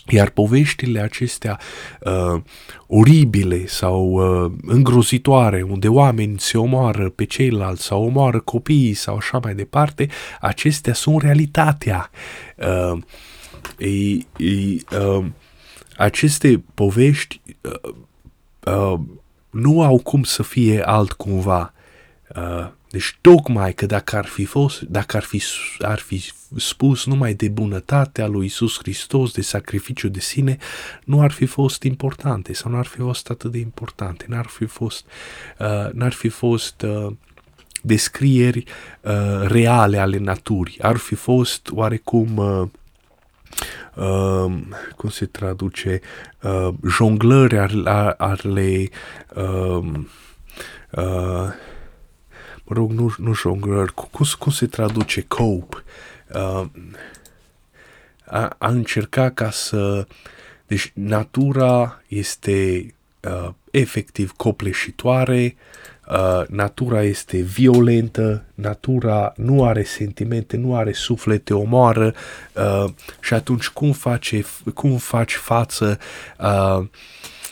Iar 0.09 0.29
poveștile 0.29 0.99
acestea 0.99 1.59
uh, 1.99 2.41
oribile 2.87 3.65
sau 3.65 4.05
uh, 4.05 4.51
îngrozitoare, 4.61 5.61
unde 5.61 5.87
oameni 5.87 6.39
se 6.39 6.57
omoară 6.57 7.09
pe 7.09 7.23
ceilalți 7.23 7.83
sau 7.83 8.03
omoară 8.03 8.39
copiii 8.39 8.93
sau 8.93 9.15
așa 9.15 9.39
mai 9.43 9.55
departe, 9.55 10.07
acestea 10.41 10.93
sunt 10.93 11.21
realitatea. 11.21 12.09
Uh, 12.57 13.01
e, 13.77 14.13
e, 14.45 14.81
uh, 14.97 15.25
aceste 15.97 16.63
povești 16.73 17.41
uh, 17.61 17.93
uh, 18.73 18.99
nu 19.49 19.83
au 19.83 19.99
cum 19.99 20.23
să 20.23 20.43
fie 20.43 20.81
altcumva. 20.85 21.73
Uh, 22.35 22.67
deci 22.93 23.17
tocmai 23.21 23.73
că 23.73 23.85
dacă 23.85 24.15
ar 24.15 24.25
fi 24.25 24.45
fost, 24.45 24.81
dacă 24.81 25.17
ar 25.17 25.23
fi, 25.23 25.43
ar 25.79 25.99
fi 25.99 26.31
spus 26.55 27.05
numai 27.05 27.33
de 27.33 27.49
bunătatea 27.49 28.27
lui 28.27 28.45
Isus 28.45 28.77
Hristos, 28.77 29.33
de 29.33 29.41
sacrificiu 29.41 30.07
de 30.07 30.19
sine, 30.19 30.57
nu 31.03 31.21
ar 31.21 31.31
fi 31.31 31.45
fost 31.45 31.83
importante 31.83 32.53
sau 32.53 32.71
nu 32.71 32.77
ar 32.77 32.85
fi 32.85 32.97
fost 32.97 33.29
atât 33.29 33.51
de 33.51 33.57
importante, 33.57 34.25
n-ar 34.27 34.45
fi 34.45 34.65
fost, 34.65 35.05
uh, 35.59 35.91
n-ar 35.91 36.11
fi 36.11 36.29
fost 36.29 36.81
uh, 36.81 37.13
descrieri 37.81 38.63
uh, 39.01 39.41
reale 39.41 39.97
ale 39.97 40.17
naturii, 40.17 40.81
ar 40.81 40.97
fi 40.97 41.15
fost 41.15 41.69
oarecum 41.71 42.37
uh, 42.37 42.67
Uh, 43.95 44.53
cum 44.95 45.09
se 45.09 45.25
traduce, 45.25 46.01
uh, 46.41 46.69
jonglări 46.89 47.57
ale, 47.57 48.15
ale 48.17 48.89
uh, 49.35 49.83
uh, 50.91 51.53
mă 52.63 52.75
rog, 52.75 52.91
nu, 52.91 53.13
nu 53.17 53.33
jonglări, 53.33 53.93
cum, 53.93 54.25
cum 54.39 54.51
se 54.51 54.65
traduce 54.65 55.25
cope, 55.27 55.83
uh, 56.33 56.65
a, 58.25 58.55
a 58.57 58.67
încerca 58.67 59.29
ca 59.29 59.51
să, 59.51 60.07
deci 60.67 60.91
natura 60.93 62.01
este 62.07 62.93
uh, 63.21 63.49
efectiv 63.71 64.31
copleșitoare, 64.31 65.55
uh, 66.07 66.47
natura 66.47 67.03
este 67.03 67.37
violentă, 67.37 68.43
natura 68.53 69.33
nu 69.35 69.65
are 69.65 69.83
sentimente, 69.83 70.57
nu 70.57 70.75
are 70.75 70.91
suflet, 70.91 71.43
te 71.43 71.53
omoară 71.53 72.13
uh, 72.53 72.91
și 73.21 73.33
atunci 73.33 73.67
cum, 73.67 73.91
face, 73.91 74.45
cum 74.73 74.97
faci 74.97 75.33
față 75.33 75.99
uh, 76.39 76.85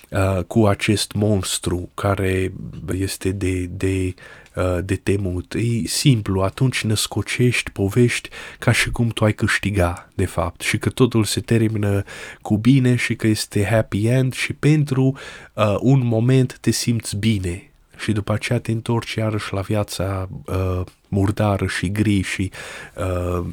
uh, 0.10 0.44
cu 0.48 0.66
acest 0.66 1.12
monstru 1.12 1.90
care 1.94 2.54
este 2.92 3.32
de, 3.32 3.66
de 3.66 4.14
uh, 4.18 4.41
de 4.84 4.96
temut. 4.96 5.54
E 5.54 5.88
simplu, 5.88 6.42
atunci 6.42 6.84
născocești 6.84 7.72
povești 7.72 8.30
ca 8.60 8.72
și 8.72 8.92
cum 8.92 9.08
tu 9.08 9.24
ai 9.24 9.34
câștiga, 9.34 10.10
de 10.16 10.26
fapt, 10.26 10.62
și 10.62 10.78
că 10.78 10.90
totul 10.90 11.24
se 11.24 11.40
termină 11.40 12.04
cu 12.42 12.58
bine 12.58 12.96
și 12.96 13.16
că 13.16 13.28
este 13.28 13.66
happy 13.66 14.08
end 14.08 14.34
și 14.34 14.54
pentru 14.54 15.18
uh, 15.54 15.76
un 15.80 16.06
moment 16.06 16.58
te 16.62 16.72
simți 16.72 17.16
bine 17.16 17.72
și 17.98 18.12
după 18.12 18.34
aceea 18.34 18.60
te 18.60 18.72
întorci 18.72 19.14
iarăși 19.14 19.54
la 19.54 19.62
viața 19.62 20.30
uh, 20.46 20.82
murdară 21.08 21.66
și 21.66 21.92
gri 21.92 22.22
și 22.22 22.52
uh, 22.96 23.46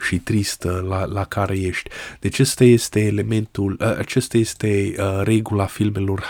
și 0.00 0.18
tristă 0.18 0.84
la, 0.88 1.04
la 1.04 1.24
care 1.24 1.58
ești. 1.58 1.90
Deci 2.20 2.32
acesta 2.32 2.64
este 2.64 3.00
elementul, 3.00 3.76
uh, 3.80 3.96
acesta 3.98 4.36
este 4.36 4.94
uh, 4.98 5.20
regula 5.22 5.66
filmelor 5.66 6.20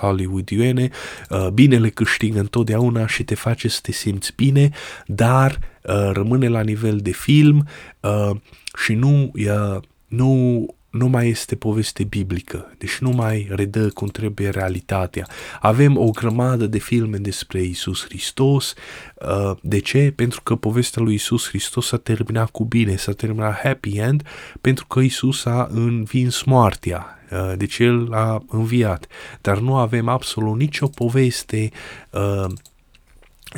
hollywoodiene. 0.00 0.90
Uh, 1.30 1.48
binele 1.48 1.88
câștigă 1.88 2.38
întotdeauna 2.38 3.06
și 3.06 3.24
te 3.24 3.34
face 3.34 3.68
să 3.68 3.78
te 3.82 3.92
simți 3.92 4.32
bine, 4.36 4.70
dar 5.06 5.58
uh, 5.82 6.10
rămâne 6.12 6.48
la 6.48 6.60
nivel 6.60 6.96
de 6.96 7.10
film 7.10 7.66
uh, 8.00 8.36
și 8.84 8.94
nu, 8.94 9.30
uh, 9.34 9.76
nu 10.06 10.66
nu 10.90 11.08
mai 11.08 11.28
este 11.28 11.56
poveste 11.56 12.04
biblică, 12.04 12.74
deci 12.78 12.98
nu 12.98 13.10
mai 13.10 13.48
redă 13.50 13.88
cum 13.88 14.08
trebuie 14.08 14.48
realitatea. 14.48 15.26
Avem 15.60 15.96
o 15.96 16.10
grămadă 16.10 16.66
de 16.66 16.78
filme 16.78 17.16
despre 17.16 17.62
Isus 17.62 18.04
Hristos. 18.04 18.74
Uh, 19.14 19.56
de 19.62 19.78
ce? 19.78 20.12
Pentru 20.16 20.42
că 20.42 20.56
povestea 20.56 21.02
lui 21.02 21.14
Isus 21.14 21.48
Hristos 21.48 21.86
s-a 21.86 21.96
terminat 21.96 22.50
cu 22.50 22.64
bine, 22.64 22.96
s-a 22.96 23.12
terminat 23.12 23.60
happy 23.62 23.96
end, 23.96 24.22
pentru 24.60 24.86
că 24.86 25.00
Isus 25.00 25.44
a 25.44 25.68
învins 25.70 26.42
moartea. 26.42 27.18
Uh, 27.30 27.52
deci 27.56 27.78
El 27.78 28.12
a 28.12 28.42
înviat. 28.48 29.06
Dar 29.40 29.58
nu 29.58 29.76
avem 29.76 30.08
absolut 30.08 30.58
nicio 30.58 30.86
poveste 30.86 31.70
uh, 32.10 32.46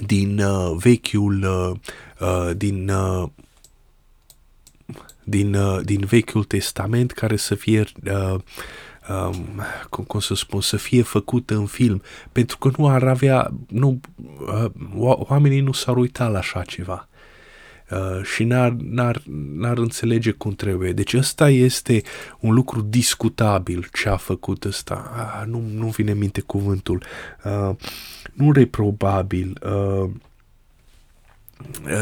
din 0.06 0.42
vechiul, 0.76 1.46
din 2.56 2.74
din, 2.74 2.88
uh, 2.88 3.28
din 5.82 6.04
Vechiul 6.04 6.44
Testament 6.44 7.12
care 7.12 7.36
să 7.36 7.54
fie, 7.54 7.84
uh, 8.04 8.34
um, 9.08 9.60
cum, 9.90 10.04
cum 10.04 10.20
să 10.20 10.34
spun, 10.34 10.60
să 10.60 10.76
fie 10.76 11.02
făcută 11.02 11.54
în 11.54 11.66
film, 11.66 12.02
pentru 12.32 12.58
că 12.58 12.70
nu 12.76 12.88
ar 12.88 13.02
avea, 13.04 13.52
nu, 13.68 14.00
uh, 14.46 14.70
oamenii 15.28 15.60
nu 15.60 15.72
s-ar 15.72 15.96
uita 15.96 16.28
la 16.28 16.38
așa 16.38 16.62
ceva. 16.62 17.06
Uh, 17.90 18.24
și 18.24 18.44
n-ar, 18.44 18.70
n-ar, 18.70 19.22
n-ar 19.54 19.78
înțelege 19.78 20.30
cum 20.30 20.52
trebuie. 20.52 20.92
Deci 20.92 21.14
ăsta 21.14 21.50
este 21.50 22.02
un 22.40 22.54
lucru 22.54 22.80
discutabil 22.80 23.88
ce 23.92 24.08
a 24.08 24.16
făcut 24.16 24.64
ăsta. 24.64 25.12
Ah, 25.16 25.46
nu, 25.46 25.62
nu 25.74 25.86
vine 25.86 26.12
minte 26.12 26.40
cuvântul. 26.40 27.02
Uh, 27.44 27.76
nu 28.32 28.52
reprobabil. 28.52 29.58
Uh, 29.62 29.70
Uh, 29.72 30.10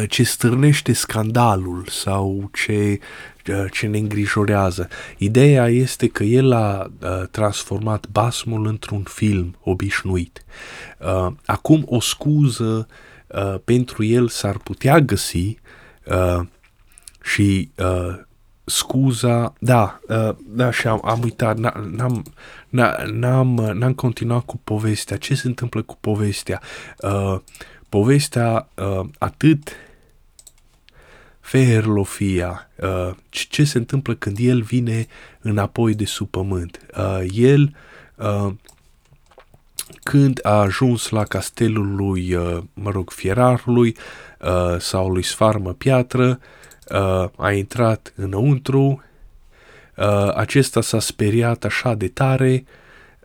ce 0.08 0.22
stârnește 0.22 0.92
scandalul 0.92 1.84
sau 1.88 2.50
ce, 2.52 2.98
uh, 3.48 3.64
ce 3.70 3.86
ne 3.86 3.98
îngrijorează. 3.98 4.88
Ideea 5.18 5.68
este 5.68 6.08
că 6.08 6.22
el 6.22 6.52
a 6.52 6.90
uh, 7.02 7.22
transformat 7.30 8.08
basmul 8.08 8.66
într-un 8.66 9.02
film 9.02 9.56
obișnuit. 9.60 10.44
Acum 11.44 11.84
o 11.86 12.00
scuză 12.00 12.86
pentru 13.64 14.04
el 14.04 14.28
s-ar 14.28 14.56
putea 14.56 14.98
găsi 14.98 15.58
și 17.22 17.70
scuza, 18.64 19.52
da, 19.58 20.00
da, 20.46 20.70
și 20.70 20.86
am, 20.86 21.00
am 21.04 21.20
uitat, 21.22 21.58
n-am, 21.58 22.24
n-am, 23.10 23.54
n-am 23.74 23.92
continuat 23.94 24.44
cu 24.44 24.56
povestea. 24.64 25.16
Ce 25.16 25.34
se 25.34 25.46
întâmplă 25.46 25.82
cu 25.82 25.96
povestea? 26.00 26.60
Uh, 27.90 28.00
povestea 28.00 28.68
uh, 28.74 29.08
atât 29.18 29.72
Feherlofia, 31.40 32.68
uh, 32.76 33.14
ce 33.28 33.64
se 33.64 33.78
întâmplă 33.78 34.14
când 34.14 34.36
el 34.40 34.62
vine 34.62 35.06
înapoi 35.40 35.94
de 35.94 36.04
sub 36.04 36.28
pământ. 36.28 36.86
Uh, 36.96 37.24
el, 37.32 37.74
uh, 38.16 38.52
când 40.02 40.38
a 40.42 40.60
ajuns 40.60 41.08
la 41.08 41.24
castelul 41.24 41.94
lui, 41.94 42.34
uh, 42.34 42.62
mă 42.74 42.90
rog, 42.90 43.10
fierarului 43.10 43.96
uh, 44.40 44.78
sau 44.78 45.08
lui 45.08 45.22
Sfarmă 45.22 45.72
Piatră, 45.72 46.40
uh, 46.88 47.28
a 47.36 47.52
intrat 47.52 48.12
înăuntru, 48.16 49.02
uh, 49.96 50.34
acesta 50.34 50.80
s-a 50.80 51.00
speriat 51.00 51.64
așa 51.64 51.94
de 51.94 52.08
tare, 52.08 52.64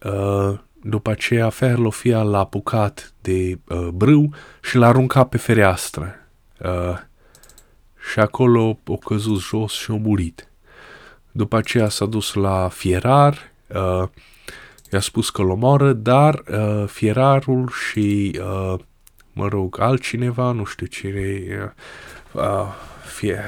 uh, 0.04 0.60
după 0.88 1.10
aceea 1.10 1.50
Ferlofia 1.50 2.22
l-a 2.22 2.40
apucat 2.40 3.14
de 3.22 3.60
uh, 3.68 3.88
brâu 3.88 4.34
și 4.62 4.78
l-a 4.78 4.88
aruncat 4.88 5.30
pe 5.30 5.38
fereastră. 5.38 6.16
Uh, 6.60 6.98
și 8.12 8.20
acolo 8.20 8.78
o 8.86 8.96
căzut 8.96 9.40
jos 9.40 9.74
și 9.74 9.92
a 9.92 9.96
murit. 9.96 10.48
După 11.32 11.58
aceea 11.58 11.90
s-a 11.90 12.06
dus 12.06 12.34
la 12.34 12.68
fierar, 12.68 13.52
uh, 13.68 14.08
i-a 14.92 15.00
spus 15.00 15.30
că 15.30 15.42
l 15.42 15.50
omoară, 15.50 15.94
dar 15.94 16.44
uh, 16.52 16.88
fierarul 16.88 17.70
și, 17.70 18.40
uh, 18.40 18.80
mă 19.34 19.48
rog, 19.48 19.80
altcineva, 19.80 20.52
nu 20.52 20.66
știu 20.66 20.86
cine, 20.86 21.44
uh, 22.34 22.42
uh 22.42 22.68
fie, 23.06 23.44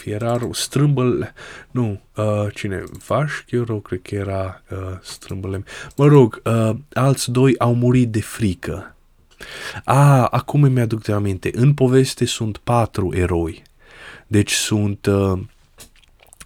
Fierarul, 0.00 0.52
Strâmbăl, 0.52 1.32
nu, 1.70 2.00
uh, 2.16 2.46
cine, 2.54 2.84
Vaș, 3.06 3.32
eu 3.48 3.64
rog, 3.64 3.86
cred 3.86 4.02
că 4.02 4.14
era 4.14 4.62
uh, 4.70 4.78
Strâmbălem. 5.02 5.64
Mă 5.96 6.06
rog, 6.06 6.42
uh, 6.44 6.70
alți 6.92 7.30
doi 7.30 7.54
au 7.58 7.74
murit 7.74 8.08
de 8.10 8.20
frică. 8.20 8.96
A, 9.84 10.26
acum 10.26 10.62
îmi 10.62 10.80
aduc 10.80 11.02
de 11.02 11.12
aminte, 11.12 11.50
în 11.54 11.74
poveste 11.74 12.24
sunt 12.24 12.56
patru 12.56 13.12
eroi. 13.14 13.62
Deci 14.26 14.52
sunt... 14.52 15.06
Uh, 15.06 15.38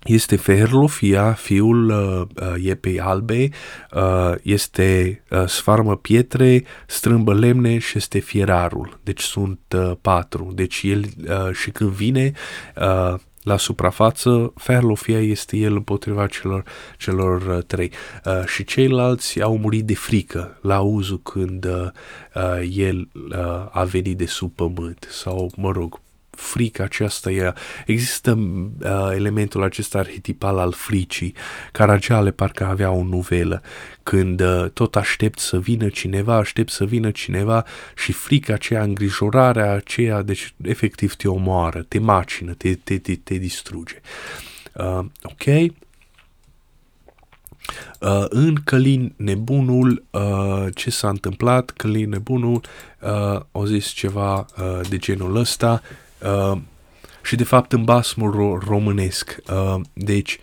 este 0.05 0.37
Feherlofia, 0.37 1.33
fiul 1.33 1.89
uh, 1.89 2.47
uh, 2.47 2.63
Iepei 2.63 3.01
Albe, 3.01 3.49
uh, 3.93 4.35
este 4.43 5.23
uh, 5.31 5.47
Sfarmă 5.47 5.97
Pietre, 5.97 6.65
Strâmbă 6.87 7.35
Lemne 7.35 7.79
și 7.79 7.97
este 7.97 8.19
Fierarul. 8.19 8.99
Deci 9.03 9.21
sunt 9.21 9.61
uh, 9.77 9.93
patru. 10.01 10.53
Deci 10.55 10.81
el 10.83 11.05
uh, 11.29 11.55
și 11.55 11.71
când 11.71 11.91
vine, 11.91 12.33
uh, 12.77 13.15
la 13.45 13.57
suprafață, 13.57 14.53
Ferlofia 14.57 15.21
este 15.21 15.57
el 15.57 15.73
împotriva 15.73 16.27
celor, 16.27 16.65
celor 16.99 17.43
uh, 17.43 17.65
trei. 17.67 17.91
Uh, 18.25 18.45
și 18.47 18.65
ceilalți 18.65 19.41
au 19.41 19.59
murit 19.59 19.85
de 19.85 19.95
frică 19.95 20.59
la 20.63 20.75
auzul 20.75 21.21
când 21.23 21.65
uh, 21.65 21.89
uh, 22.35 22.69
el 22.77 23.09
uh, 23.31 23.39
a 23.71 23.85
venit 23.85 24.17
de 24.17 24.27
sub 24.27 24.53
pământ. 24.53 25.09
Sau, 25.11 25.53
mă 25.57 25.71
rog, 25.71 26.01
frica 26.37 26.83
aceasta 26.83 27.31
e, 27.31 27.53
există 27.87 28.39
uh, 28.39 29.11
elementul 29.15 29.63
acesta 29.63 29.99
arhetipal 29.99 30.59
al 30.59 30.73
fricii. 30.73 31.35
Caragiale 31.73 32.31
parcă 32.31 32.65
avea 32.65 32.91
o 32.91 33.03
nuvelă 33.03 33.63
când 34.03 34.41
uh, 34.41 34.71
tot 34.73 34.97
aștept 34.97 35.39
să 35.39 35.59
vină 35.59 35.89
cineva, 35.89 36.35
aștept 36.37 36.71
să 36.71 36.85
vină 36.85 37.11
cineva 37.11 37.65
și 37.97 38.13
frica 38.13 38.53
aceea, 38.53 38.83
îngrijorarea 38.83 39.73
aceea, 39.73 40.23
deci 40.23 40.55
efectiv 40.63 41.15
te 41.15 41.29
omoară, 41.29 41.83
te 41.83 41.99
macină, 41.99 42.53
te, 42.53 42.75
te, 42.75 42.99
te, 42.99 43.15
te 43.15 43.35
distruge. 43.35 44.01
Uh, 44.73 45.05
ok? 45.23 45.73
uh, 48.01 48.25
în 48.29 48.55
Călin 48.65 49.13
Nebunul, 49.17 50.05
uh, 50.11 50.67
ce 50.75 50.91
s-a 50.91 51.09
întâmplat, 51.09 51.71
Călin 51.71 52.09
Nebunul 52.09 52.61
uh, 53.01 53.41
au 53.53 53.65
zis 53.65 53.87
ceva 53.87 54.35
uh, 54.39 54.81
de 54.89 54.97
genul 54.97 55.37
ăsta 55.37 55.83
uh, 55.83 56.04
și 57.25 57.37
de 57.37 57.45
fapt 57.45 57.73
în 57.73 57.85
basmul 57.85 58.63
românesc. 58.67 59.37
Uh, 59.51 59.81
deci, 59.93 60.39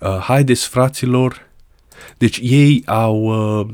uh, 0.00 0.18
haideți 0.18 0.68
fraților, 0.68 1.46
deci 2.18 2.38
ei 2.42 2.82
au 2.86 3.16
uh, 3.16 3.66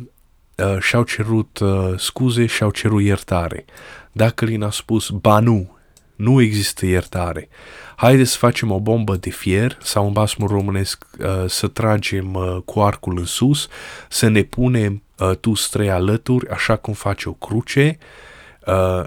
uh, 0.57 0.79
și-au 0.81 1.03
cerut 1.03 1.59
uh, 1.59 1.93
scuze 1.97 2.47
și-au 2.47 2.71
cerut 2.71 3.03
iertare. 3.03 3.65
Dacă 4.13 4.45
li 4.45 4.65
a 4.65 4.71
spus, 4.71 5.09
ba 5.09 5.39
nu, 5.39 5.77
nu 6.17 6.41
există 6.41 6.87
iertare. 6.87 7.49
Haideți 7.97 8.31
să 8.31 8.39
facem 8.39 8.71
o 8.71 8.81
bombă 8.81 9.17
de 9.17 9.31
fier 9.31 9.79
sau 9.83 10.07
în 10.07 10.13
basmul 10.13 10.49
românesc 10.49 11.07
uh, 11.19 11.27
să 11.47 11.67
tragem 11.67 12.35
uh, 12.35 12.57
cu 12.65 12.81
arcul 12.81 13.19
în 13.19 13.25
sus, 13.25 13.69
să 14.09 14.29
ne 14.29 14.43
punem 14.43 15.03
uh, 15.19 15.37
tu 15.37 15.53
trei 15.71 15.91
alături, 15.91 16.49
așa 16.49 16.77
cum 16.77 16.95
face 16.95 17.29
o 17.29 17.33
cruce, 17.33 17.99
Uh, 17.99 18.32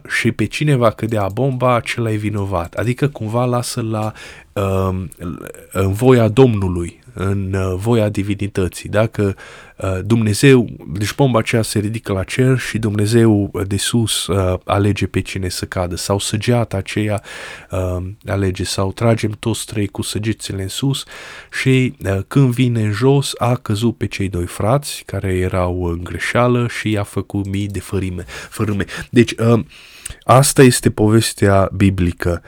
și 0.08 0.32
pe 0.32 0.46
cine 0.46 0.76
va 0.76 0.92
cădea 0.92 1.28
bomba, 1.34 1.76
acela 1.76 2.12
e 2.12 2.16
vinovat. 2.16 2.74
Adică 2.74 3.08
cumva 3.08 3.46
lasă 3.46 3.82
la 3.82 4.12
uh, 4.54 5.04
în 5.72 5.92
voia 5.94 6.28
Domnului, 6.28 7.04
în 7.16 7.54
uh, 7.54 7.74
voia 7.78 8.10
divinității. 8.10 8.90
Dacă 8.90 9.36
uh, 9.78 10.00
Dumnezeu, 10.04 10.68
deci 10.88 11.16
bomba 11.16 11.40
aceea 11.40 11.62
se 11.62 11.80
ridică 11.80 12.14
la 12.14 12.24
cer 12.24 12.58
și 12.58 12.78
Dumnezeu 12.78 13.52
de 13.68 13.78
sus 13.78 14.28
uh, 14.28 14.60
alege 14.66 15.08
pe 15.08 15.22
cine 15.22 15.50
să 15.50 15.66
cadă 15.66 15.96
sau 15.96 16.20
săgeata 16.20 16.78
aceea 16.78 17.22
alege 18.26 18.64
sau 18.64 18.92
tragem 18.92 19.32
toți 19.40 19.66
trei 19.66 19.88
cu 19.88 20.02
săgețile 20.02 20.62
în 20.62 20.68
sus 20.68 21.04
și 21.62 21.96
când 22.28 22.54
vine 22.54 22.82
în 22.82 22.92
jos 22.92 23.32
a 23.38 23.56
căzut 23.56 23.98
pe 23.98 24.06
cei 24.06 24.30
doi 24.30 24.46
frați 24.46 25.04
care 25.06 25.34
erau 25.34 25.84
în 25.84 26.04
greșeală 26.04 26.68
și 26.68 26.90
i-a 26.90 27.04
făcut 27.04 27.48
mii 27.48 27.68
de 27.68 27.80
fărime. 27.80 28.26
fărâme. 28.50 28.86
Deci 29.10 29.36
asta 30.24 30.64
este 30.64 30.90
povestea 30.90 31.70
biblică. 31.76 32.42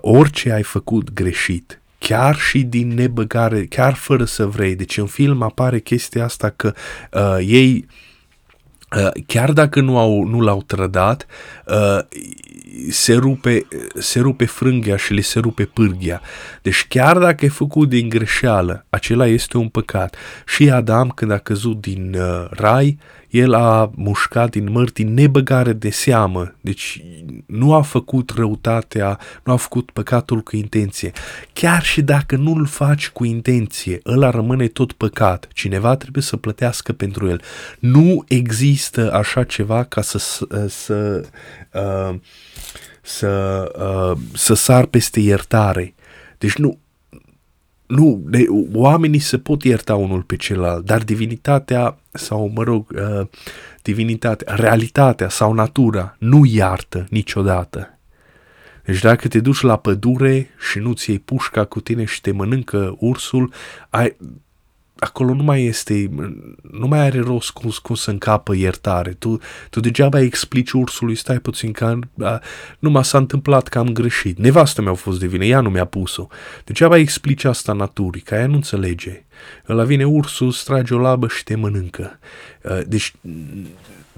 Orice 0.00 0.52
ai 0.52 0.62
făcut 0.62 1.12
greșit, 1.12 1.81
chiar 2.02 2.36
și 2.36 2.62
din 2.62 2.88
nebăgare, 2.88 3.64
chiar 3.64 3.94
fără 3.94 4.24
să 4.24 4.46
vrei. 4.46 4.74
Deci 4.74 4.98
în 4.98 5.06
film 5.06 5.42
apare 5.42 5.78
chestia 5.78 6.24
asta 6.24 6.50
că 6.50 6.72
uh, 7.12 7.36
ei 7.46 7.86
Uh, 8.96 9.10
chiar 9.26 9.52
dacă 9.52 9.80
nu, 9.80 9.98
au, 9.98 10.24
nu 10.24 10.40
l-au 10.40 10.62
trădat, 10.62 11.26
uh, 11.66 11.98
se, 12.90 13.14
rupe, 13.14 13.66
se 13.94 14.20
rupe 14.20 14.44
frânghia 14.44 14.96
și 14.96 15.12
le 15.12 15.20
se 15.20 15.38
rupe 15.38 15.64
pârghia. 15.64 16.20
Deci 16.62 16.86
chiar 16.88 17.18
dacă 17.18 17.44
e 17.44 17.48
făcut 17.48 17.88
din 17.88 18.08
greșeală, 18.08 18.86
acela 18.90 19.26
este 19.26 19.56
un 19.56 19.68
păcat. 19.68 20.16
Și 20.46 20.70
Adam, 20.70 21.08
când 21.08 21.30
a 21.30 21.38
căzut 21.38 21.80
din 21.80 22.14
uh, 22.18 22.46
rai, 22.50 22.98
el 23.32 23.54
a 23.54 23.90
mușcat 23.94 24.50
din 24.50 24.70
mărti 24.70 25.02
nebăgare 25.02 25.72
de 25.72 25.90
seamă, 25.90 26.54
deci 26.60 27.04
nu 27.46 27.74
a 27.74 27.82
făcut 27.82 28.30
răutatea, 28.30 29.18
nu 29.44 29.52
a 29.52 29.56
făcut 29.56 29.90
păcatul 29.90 30.40
cu 30.40 30.56
intenție. 30.56 31.12
Chiar 31.52 31.82
și 31.82 32.02
dacă 32.02 32.36
nu-l 32.36 32.66
faci 32.66 33.08
cu 33.08 33.24
intenție, 33.24 34.00
ăla 34.06 34.30
rămâne 34.30 34.66
tot 34.66 34.92
păcat. 34.92 35.48
Cineva 35.52 35.96
trebuie 35.96 36.22
să 36.22 36.36
plătească 36.36 36.92
pentru 36.92 37.28
el. 37.28 37.40
Nu 37.78 38.24
există 38.28 39.12
așa 39.12 39.44
ceva 39.44 39.84
ca 39.84 40.02
să, 40.02 40.18
să, 40.18 40.66
să, 40.68 41.24
uh, 41.72 42.18
să, 43.02 43.64
uh, 43.78 44.18
să 44.34 44.54
sar 44.54 44.86
peste 44.86 45.20
iertare. 45.20 45.94
Deci 46.38 46.54
nu, 46.54 46.78
nu, 47.92 48.22
de, 48.26 48.46
oamenii 48.72 49.18
se 49.18 49.38
pot 49.38 49.62
ierta 49.62 49.94
unul 49.94 50.22
pe 50.22 50.36
celălalt, 50.36 50.84
dar 50.84 51.02
divinitatea 51.02 51.98
sau, 52.12 52.50
mă 52.54 52.62
rog, 52.62 52.86
uh, 52.94 53.26
divinitatea, 53.82 54.54
realitatea 54.54 55.28
sau 55.28 55.52
natura 55.52 56.16
nu 56.18 56.44
iartă 56.44 57.06
niciodată. 57.10 57.98
Deci 58.84 59.00
dacă 59.00 59.28
te 59.28 59.40
duci 59.40 59.60
la 59.60 59.76
pădure 59.76 60.48
și 60.70 60.78
nu-ți 60.78 61.10
iei 61.10 61.18
pușca 61.18 61.64
cu 61.64 61.80
tine 61.80 62.04
și 62.04 62.20
te 62.20 62.32
mănâncă 62.32 62.96
ursul, 62.98 63.52
ai, 63.90 64.16
acolo 65.02 65.34
nu 65.34 65.42
mai 65.42 65.64
este, 65.64 66.10
nu 66.70 66.86
mai 66.86 66.98
are 66.98 67.20
rost 67.20 67.50
cum, 67.50 67.70
cum 67.82 67.94
să 67.94 68.10
încapă 68.10 68.54
iertare. 68.54 69.10
Tu, 69.10 69.38
tu 69.70 69.80
degeaba 69.80 70.20
explici 70.20 70.70
ursului, 70.70 71.14
stai 71.14 71.38
puțin 71.38 71.72
că 71.72 71.98
nu 72.78 72.90
m 72.90 73.02
s-a 73.02 73.18
întâmplat 73.18 73.68
că 73.68 73.78
am 73.78 73.88
greșit. 73.88 74.38
Nevastă 74.38 74.82
mi-a 74.82 74.94
fost 74.94 75.20
de 75.20 75.26
vină, 75.26 75.44
ea 75.44 75.60
nu 75.60 75.70
mi-a 75.70 75.84
pus-o. 75.84 76.26
Degeaba 76.64 76.96
explici 76.96 77.44
asta 77.44 77.72
naturii, 77.72 78.20
că 78.20 78.34
ea 78.34 78.46
nu 78.46 78.54
înțelege. 78.54 79.24
La 79.64 79.84
vine 79.84 80.04
ursul, 80.04 80.50
strage 80.50 80.94
o 80.94 80.98
labă 80.98 81.28
și 81.28 81.44
te 81.44 81.54
mănâncă. 81.54 82.18
Deci, 82.86 83.14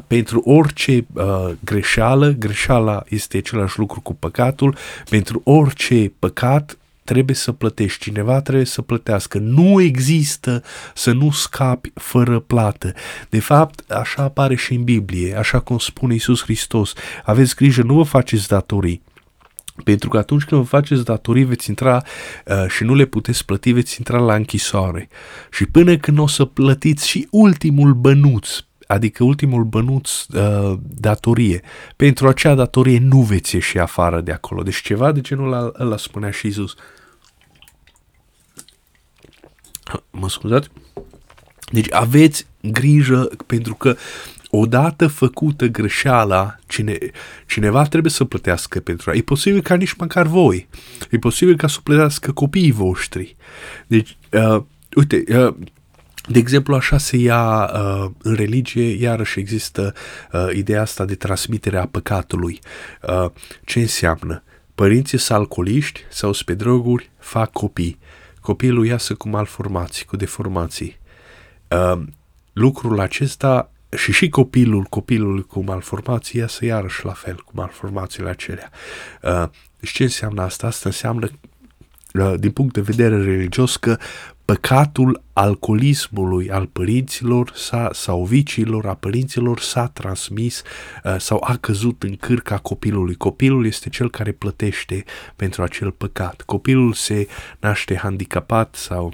pentru 0.06 0.42
orice 0.44 1.06
uh, 1.12 1.50
greșeală, 1.64 2.30
greșeala 2.30 3.02
este 3.08 3.36
același 3.36 3.78
lucru 3.78 4.00
cu 4.00 4.14
păcatul, 4.14 4.76
pentru 5.08 5.40
orice 5.44 6.12
păcat, 6.18 6.78
trebuie 7.04 7.36
să 7.36 7.52
plătești, 7.52 8.02
cineva 8.02 8.40
trebuie 8.40 8.66
să 8.66 8.82
plătească. 8.82 9.38
Nu 9.38 9.80
există 9.80 10.62
să 10.94 11.12
nu 11.12 11.30
scapi 11.30 11.92
fără 11.94 12.40
plată. 12.40 12.92
De 13.28 13.40
fapt, 13.40 13.90
așa 13.90 14.22
apare 14.22 14.54
și 14.54 14.74
în 14.74 14.84
Biblie, 14.84 15.36
așa 15.36 15.60
cum 15.60 15.78
spune 15.78 16.14
Isus 16.14 16.42
Hristos. 16.42 16.92
Aveți 17.24 17.54
grijă, 17.54 17.82
nu 17.82 17.94
vă 17.94 18.02
faceți 18.02 18.48
datorii. 18.48 19.02
Pentru 19.84 20.08
că 20.08 20.18
atunci 20.18 20.44
când 20.44 20.60
vă 20.60 20.66
faceți 20.66 21.04
datorii 21.04 21.44
veți 21.44 21.68
intra 21.68 22.02
uh, 22.46 22.68
și 22.68 22.84
nu 22.84 22.94
le 22.94 23.04
puteți 23.04 23.44
plăti, 23.44 23.72
veți 23.72 23.94
intra 23.98 24.18
la 24.18 24.34
închisoare. 24.34 25.08
Și 25.50 25.66
până 25.66 25.96
când 25.96 26.18
o 26.18 26.26
să 26.26 26.44
plătiți 26.44 27.08
și 27.08 27.28
ultimul 27.30 27.94
bănuț 27.94 28.48
adică 28.86 29.24
ultimul 29.24 29.64
bănuț 29.64 30.10
uh, 30.10 30.78
datorie. 30.80 31.62
Pentru 31.96 32.28
acea 32.28 32.54
datorie 32.54 32.98
nu 32.98 33.20
veți 33.20 33.54
ieși 33.54 33.78
afară 33.78 34.20
de 34.20 34.32
acolo. 34.32 34.62
Deci 34.62 34.80
ceva 34.80 35.12
de 35.12 35.20
genul 35.20 35.74
ăla 35.78 35.96
spunea 35.96 36.30
și 36.30 36.46
Isus. 36.46 36.74
Mă 40.10 40.28
scuzați? 40.28 40.68
Deci 41.70 41.92
aveți 41.92 42.46
grijă 42.60 43.28
pentru 43.46 43.74
că 43.74 43.96
odată 44.50 45.06
făcută 45.06 45.66
greșeala, 45.66 46.56
cine, 46.66 46.98
cineva 47.46 47.82
trebuie 47.84 48.12
să 48.12 48.24
plătească 48.24 48.80
pentru 48.80 49.10
ea. 49.10 49.16
E 49.16 49.22
posibil 49.22 49.62
ca 49.62 49.74
nici 49.74 49.94
măcar 49.94 50.26
voi. 50.26 50.68
E 51.10 51.18
posibil 51.18 51.56
ca 51.56 51.66
să 51.66 51.80
plătească 51.82 52.32
copiii 52.32 52.70
voștri. 52.70 53.36
Deci, 53.86 54.16
uh, 54.32 54.62
uite, 54.96 55.24
uh, 55.28 55.54
de 56.28 56.38
exemplu, 56.38 56.74
așa 56.74 56.98
se 56.98 57.16
ia 57.16 57.70
uh, 57.74 58.10
în 58.22 58.34
religie, 58.34 59.02
iarăși 59.02 59.38
există 59.38 59.94
uh, 60.32 60.48
ideea 60.54 60.80
asta 60.80 61.04
de 61.04 61.14
transmitere 61.14 61.78
a 61.78 61.86
păcatului. 61.86 62.58
Uh, 63.08 63.30
ce 63.64 63.80
înseamnă? 63.80 64.42
Părinții 64.74 65.18
sunt 65.18 65.38
alcooliști 65.38 66.00
sau 66.10 66.32
sunt 66.32 66.46
pe 66.46 66.54
droguri, 66.54 67.10
fac 67.18 67.52
copii. 67.52 67.98
Copilul 68.40 68.86
iasă 68.86 69.14
cu 69.14 69.28
malformații, 69.28 70.04
cu 70.04 70.16
deformații. 70.16 70.98
Uh, 71.68 72.02
lucrul 72.52 73.00
acesta 73.00 73.70
și 73.96 74.12
și 74.12 74.28
copilul 74.28 74.82
copilul 74.82 75.42
cu 75.42 75.64
malformații 75.64 76.40
iasă 76.40 76.64
iarăși 76.64 77.04
la 77.04 77.12
fel 77.12 77.34
cu 77.34 77.52
malformațiile 77.54 78.28
acelea. 78.28 78.70
Uh, 79.22 79.48
și 79.82 79.94
ce 79.94 80.02
înseamnă 80.02 80.42
asta? 80.42 80.66
Asta 80.66 80.88
înseamnă 80.88 81.28
uh, 82.14 82.34
din 82.38 82.50
punct 82.50 82.74
de 82.74 82.80
vedere 82.80 83.22
religios 83.22 83.76
că 83.76 83.98
păcatul 84.44 85.22
alcoolismului 85.32 86.50
al 86.50 86.66
părinților 86.66 87.52
sa, 87.54 87.90
sau 87.92 88.24
viciilor 88.24 88.86
a 88.86 88.94
părinților 88.94 89.60
s-a 89.60 89.86
transmis 89.86 90.62
uh, 91.04 91.16
sau 91.18 91.44
a 91.46 91.56
căzut 91.56 92.02
în 92.02 92.16
cârca 92.16 92.58
copilului. 92.58 93.14
Copilul 93.14 93.66
este 93.66 93.88
cel 93.88 94.10
care 94.10 94.32
plătește 94.32 95.04
pentru 95.36 95.62
acel 95.62 95.90
păcat. 95.90 96.42
Copilul 96.42 96.92
se 96.92 97.28
naște 97.60 97.96
handicapat 97.96 98.74
sau 98.74 99.12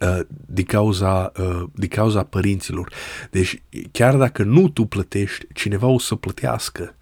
uh, 0.00 0.20
din 0.46 0.64
cauza, 0.64 1.32
uh, 1.38 1.62
din 1.74 1.88
cauza 1.88 2.22
părinților. 2.22 2.92
Deci 3.30 3.62
chiar 3.92 4.16
dacă 4.16 4.42
nu 4.42 4.68
tu 4.68 4.84
plătești, 4.84 5.46
cineva 5.52 5.86
o 5.86 5.98
să 5.98 6.14
plătească. 6.14 6.94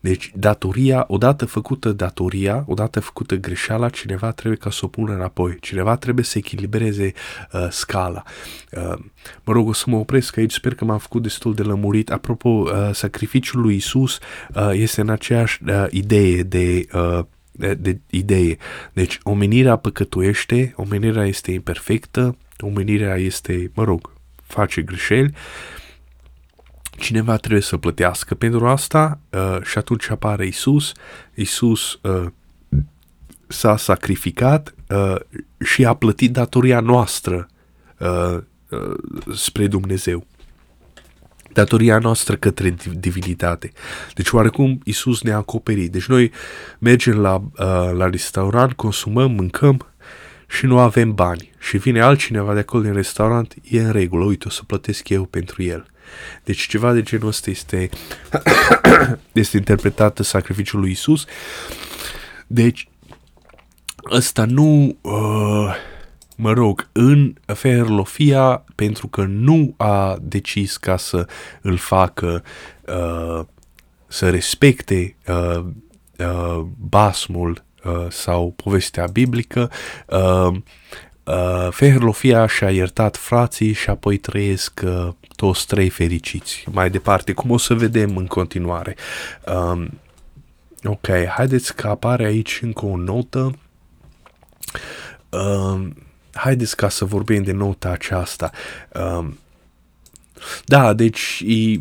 Deci 0.00 0.32
datoria, 0.34 1.04
odată 1.08 1.44
făcută 1.44 1.92
datoria, 1.92 2.64
odată 2.66 3.00
făcută 3.00 3.34
greșeala, 3.34 3.88
cineva 3.88 4.30
trebuie 4.30 4.58
ca 4.58 4.70
să 4.70 4.80
o 4.82 4.88
pună 4.88 5.12
înapoi. 5.12 5.56
Cineva 5.60 5.96
trebuie 5.96 6.24
să 6.24 6.38
echilibreze 6.38 7.12
uh, 7.52 7.66
scala. 7.70 8.22
Uh, 8.72 8.98
mă 9.44 9.52
rog, 9.52 9.68
o 9.68 9.72
să 9.72 9.84
mă 9.86 9.96
opresc 9.96 10.36
aici, 10.36 10.52
sper 10.52 10.74
că 10.74 10.84
m-am 10.84 10.98
făcut 10.98 11.22
destul 11.22 11.54
de 11.54 11.62
lămurit. 11.62 12.10
Apropo, 12.10 12.48
uh, 12.48 12.90
sacrificiul 12.92 13.60
lui 13.60 13.74
Isus 13.74 14.18
uh, 14.54 14.70
este 14.72 15.00
în 15.00 15.08
aceeași 15.08 15.60
uh, 15.66 15.86
idee 15.90 16.42
de 16.42 16.86
uh, 16.92 17.24
de, 17.52 17.74
de 17.74 17.98
idee. 18.10 18.56
Deci, 18.92 19.18
omenirea 19.22 19.76
păcătuiește, 19.76 20.72
omenirea 20.76 21.26
este 21.26 21.52
imperfectă, 21.52 22.36
omenirea 22.58 23.16
este, 23.16 23.70
mă 23.74 23.84
rog, 23.84 24.12
face 24.46 24.82
greșeli, 24.82 25.34
cineva 27.00 27.36
trebuie 27.36 27.62
să 27.62 27.76
plătească 27.76 28.34
pentru 28.34 28.66
asta 28.66 29.20
uh, 29.30 29.62
și 29.62 29.78
atunci 29.78 30.10
apare 30.10 30.46
Isus. 30.46 30.92
Isus 31.34 31.98
uh, 32.02 32.26
s-a 33.46 33.76
sacrificat 33.76 34.74
uh, 34.88 35.16
și 35.64 35.84
a 35.84 35.94
plătit 35.94 36.32
datoria 36.32 36.80
noastră 36.80 37.48
uh, 37.98 38.38
uh, 38.68 38.96
spre 39.34 39.66
Dumnezeu. 39.66 40.26
Datoria 41.52 41.98
noastră 41.98 42.36
către 42.36 42.74
divinitate. 42.98 43.72
Deci 44.14 44.30
oarecum 44.30 44.80
Isus 44.84 45.22
ne-a 45.22 45.36
acoperit. 45.36 45.92
Deci 45.92 46.06
noi 46.06 46.32
mergem 46.78 47.18
la, 47.18 47.34
uh, 47.34 47.90
la 47.92 48.10
restaurant, 48.10 48.72
consumăm, 48.72 49.30
mâncăm 49.30 49.86
și 50.48 50.66
nu 50.66 50.78
avem 50.78 51.14
bani. 51.14 51.50
Și 51.58 51.76
vine 51.76 52.00
altcineva 52.00 52.54
de 52.54 52.58
acolo 52.58 52.82
din 52.82 52.92
restaurant, 52.92 53.54
e 53.62 53.80
în 53.80 53.92
regulă, 53.92 54.24
uite, 54.24 54.46
o 54.46 54.50
să 54.50 54.62
plătesc 54.62 55.08
eu 55.08 55.24
pentru 55.24 55.62
el. 55.62 55.86
Deci 56.44 56.66
ceva 56.66 56.92
de 56.92 57.02
genul 57.02 57.28
ăsta 57.28 57.50
este, 57.50 57.88
este 59.32 59.56
interpretat 59.56 60.18
sacrificiul 60.22 60.80
lui 60.80 60.90
Isus. 60.90 61.24
Deci 62.46 62.88
ăsta 64.10 64.44
nu, 64.44 64.96
uh, 65.00 65.74
mă 66.36 66.52
rog, 66.52 66.88
în 66.92 67.34
Ferlofia, 67.46 68.64
pentru 68.74 69.08
că 69.08 69.24
nu 69.24 69.74
a 69.76 70.18
decis 70.20 70.76
ca 70.76 70.96
să 70.96 71.26
îl 71.60 71.76
facă, 71.76 72.42
uh, 72.86 73.44
să 74.06 74.30
respecte 74.30 75.16
uh, 75.26 75.64
uh, 76.18 76.66
basmul 76.78 77.64
uh, 77.84 78.06
sau 78.08 78.52
povestea 78.56 79.06
biblică, 79.06 79.70
uh, 80.06 80.56
uh, 81.24 81.68
Feherlofia 81.70 82.46
și-a 82.46 82.70
iertat 82.70 83.16
frații 83.16 83.72
și 83.72 83.90
apoi 83.90 84.16
trăiesc 84.16 84.80
uh, 84.84 85.08
toți 85.36 85.66
trei 85.66 85.88
fericiți. 85.88 86.64
Mai 86.72 86.90
departe, 86.90 87.32
cum 87.32 87.50
o 87.50 87.56
să 87.56 87.74
vedem 87.74 88.16
în 88.16 88.26
continuare. 88.26 88.96
Um, 89.46 90.00
ok, 90.84 91.06
haideți 91.28 91.74
că 91.74 91.88
apare 91.88 92.24
aici 92.24 92.58
încă 92.62 92.86
o 92.86 92.96
notă. 92.96 93.58
Um, 95.28 95.96
haideți 96.32 96.76
ca 96.76 96.88
să 96.88 97.04
vorbim 97.04 97.42
de 97.42 97.52
nota 97.52 97.88
aceasta. 97.88 98.50
Um, 98.92 99.38
da, 100.64 100.92
deci, 100.92 101.44
e, 101.46 101.80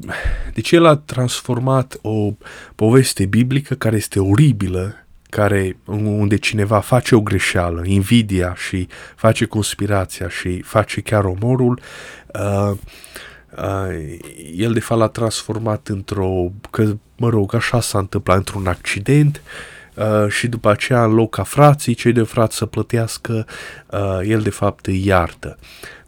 deci 0.54 0.72
el 0.72 0.86
a 0.86 0.96
transformat 0.96 2.00
o 2.02 2.34
poveste 2.76 3.26
biblică 3.26 3.76
care 3.76 3.96
este 3.96 4.20
oribilă, 4.20 4.96
care, 5.30 5.78
unde 5.86 6.38
cineva 6.38 6.80
face 6.80 7.16
o 7.16 7.22
greșeală, 7.22 7.82
invidia 7.86 8.56
și 8.56 8.88
face 9.16 9.46
conspirația 9.46 10.30
și 10.30 10.62
face 10.62 11.02
chiar 11.02 11.24
omorul, 11.24 11.80
uh, 12.34 12.72
uh, 13.58 14.18
el 14.56 14.74
de 14.74 14.80
fapt 14.80 15.00
l-a 15.00 15.08
transformat 15.08 15.88
într-o, 15.88 16.52
că 16.72 16.96
mă 17.18 17.30
rog, 17.30 17.56
așa 17.56 17.82
s-a 17.82 17.98
întâmplat, 17.98 18.38
într-un 18.38 18.68
accident 18.68 19.42
uh, 19.96 20.30
și 20.30 20.48
după 20.48 20.70
aceea 20.70 21.04
în 21.04 21.14
loc 21.14 21.36
ca 21.36 21.44
frații, 21.44 21.94
cei 21.94 22.12
de 22.12 22.22
frați 22.24 22.56
să 22.56 22.66
plătească, 22.66 23.46
uh, 23.92 24.20
el 24.24 24.42
de 24.42 24.50
fapt 24.50 24.86
îi 24.86 25.06
iartă. 25.06 25.58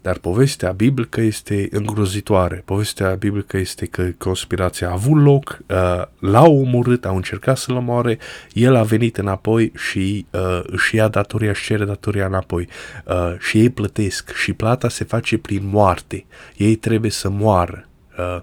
Dar 0.02 0.18
povestea 0.18 0.70
biblică 0.70 1.20
este 1.20 1.68
îngrozitoare. 1.70 2.62
Povestea 2.64 3.14
biblică 3.14 3.56
este 3.56 3.86
că 3.86 4.10
conspirația 4.18 4.88
a 4.88 4.92
avut 4.92 5.22
loc, 5.22 5.58
uh, 5.68 6.02
l-au 6.18 6.60
omorât, 6.60 7.04
au 7.04 7.16
încercat 7.16 7.56
să-l 7.56 7.76
omoare, 7.76 8.18
el 8.52 8.74
a 8.74 8.82
venit 8.82 9.18
înapoi 9.18 9.72
și 9.76 10.26
uh, 10.30 10.60
își 10.62 10.96
ia 10.96 11.08
datoria, 11.08 11.52
și 11.52 11.64
cere 11.64 11.84
datoria 11.84 12.26
înapoi. 12.26 12.68
Uh, 13.04 13.34
și 13.38 13.58
ei 13.58 13.70
plătesc 13.70 14.34
și 14.34 14.52
plata 14.52 14.88
se 14.88 15.04
face 15.04 15.38
prin 15.38 15.62
moarte. 15.66 16.24
Ei 16.56 16.74
trebuie 16.74 17.10
să 17.10 17.28
moară. 17.28 17.88
Uh, 18.18 18.40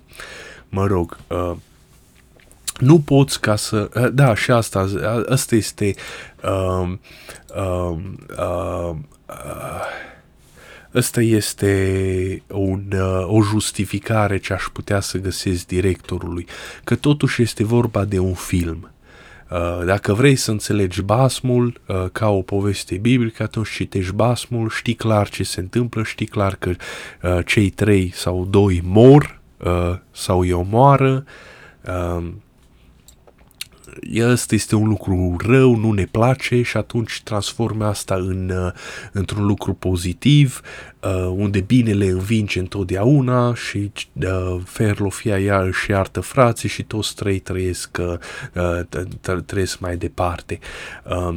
mă 0.70 0.86
rog, 0.86 1.18
uh, 1.28 1.56
nu 2.78 3.00
poți 3.00 3.42
ca 3.42 3.56
să... 3.56 3.90
Uh, 3.96 4.08
da, 4.14 4.36
și 4.36 4.52
asta, 4.52 4.88
asta 5.30 5.56
este... 5.56 5.96
Uh, 6.44 6.92
uh, 7.56 7.98
uh, 8.38 8.96
uh, 9.28 9.86
Ăsta 10.96 11.22
este 11.22 12.44
un, 12.48 12.84
uh, 12.94 13.26
o 13.28 13.42
justificare 13.42 14.38
ce 14.38 14.54
aș 14.54 14.64
putea 14.74 15.00
să 15.00 15.18
găsesc 15.18 15.68
directorului, 15.68 16.46
că 16.84 16.96
totuși 16.96 17.42
este 17.42 17.64
vorba 17.64 18.06
de 18.06 18.20
un 18.20 18.34
film. 18.34 18.92
Uh, 19.52 19.86
dacă 19.86 20.14
vrei 20.14 20.36
să 20.36 20.52
înțelegi 20.52 21.02
basmul 21.02 21.82
uh, 21.88 22.06
ca 22.12 22.30
o 22.30 22.42
poveste 22.42 22.96
biblică, 22.96 23.44
atunci 23.44 23.70
citești 23.70 24.14
basmul, 24.14 24.70
știi 24.70 24.94
clar 24.94 25.30
ce 25.30 25.44
se 25.44 25.60
întâmplă, 25.60 26.04
știi 26.04 26.26
clar 26.26 26.56
că 26.56 26.72
cei 27.46 27.70
trei 27.70 28.12
sau 28.14 28.46
doi 28.50 28.82
mor 28.84 29.40
sau 30.12 30.40
îi 30.40 30.52
omoară, 30.52 31.26
ăsta 34.22 34.56
este 34.56 34.76
un 34.76 34.88
lucru 34.88 35.36
rău, 35.46 35.76
nu 35.76 35.92
ne 35.92 36.06
place 36.06 36.62
și 36.62 36.78
atunci 36.78 37.22
transforme 37.24 37.86
asta 37.86 38.16
în, 38.16 38.50
uh, 38.50 38.72
într-un 39.12 39.46
lucru 39.46 39.74
pozitiv, 39.74 40.62
uh, 41.04 41.32
unde 41.36 41.60
binele 41.60 42.06
învinge 42.06 42.60
întotdeauna 42.60 43.54
și 43.54 43.92
uh, 44.14 44.62
Ferlofia 44.66 45.40
ea 45.40 45.62
își 45.62 45.92
iartă 45.92 46.20
frații 46.20 46.70
și 46.70 46.84
toți 46.84 47.16
trei 47.16 47.40
trăiesc, 47.40 47.98
uh, 48.54 49.42
trăiesc 49.46 49.80
mai 49.80 49.98
departe. 49.98 50.60
Uh, 51.04 51.36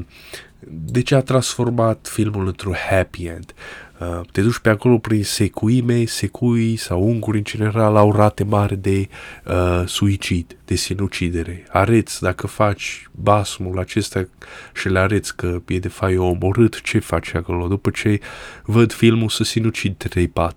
deci 0.68 1.10
a 1.10 1.20
transformat 1.20 2.08
filmul 2.10 2.46
într-un 2.46 2.74
happy 2.90 3.24
end. 3.24 3.54
Uh, 4.02 4.20
te 4.32 4.42
duci 4.42 4.58
pe 4.58 4.68
acolo 4.68 4.98
prin 4.98 5.24
secuime, 5.24 6.04
secui 6.04 6.76
sau 6.76 7.02
unguri 7.02 7.36
în 7.36 7.44
general 7.44 7.96
au 7.96 8.12
rate 8.12 8.44
mari 8.44 8.76
de 8.76 9.08
uh, 9.44 9.82
suicid, 9.86 10.56
de 10.64 10.74
sinucidere. 10.74 11.66
Areți, 11.68 12.22
dacă 12.22 12.46
faci 12.46 13.08
basmul 13.10 13.78
acesta 13.78 14.28
și 14.74 14.88
le 14.88 14.98
areți 14.98 15.36
că 15.36 15.62
e 15.66 15.78
de 15.78 15.88
fapt 15.88 16.16
omorât, 16.16 16.80
ce 16.80 16.98
faci 16.98 17.34
acolo? 17.34 17.66
După 17.66 17.90
ce 17.90 18.20
văd 18.64 18.92
filmul 18.92 19.28
să 19.28 19.44
sinucid 19.52 20.08
3-4 20.08 20.50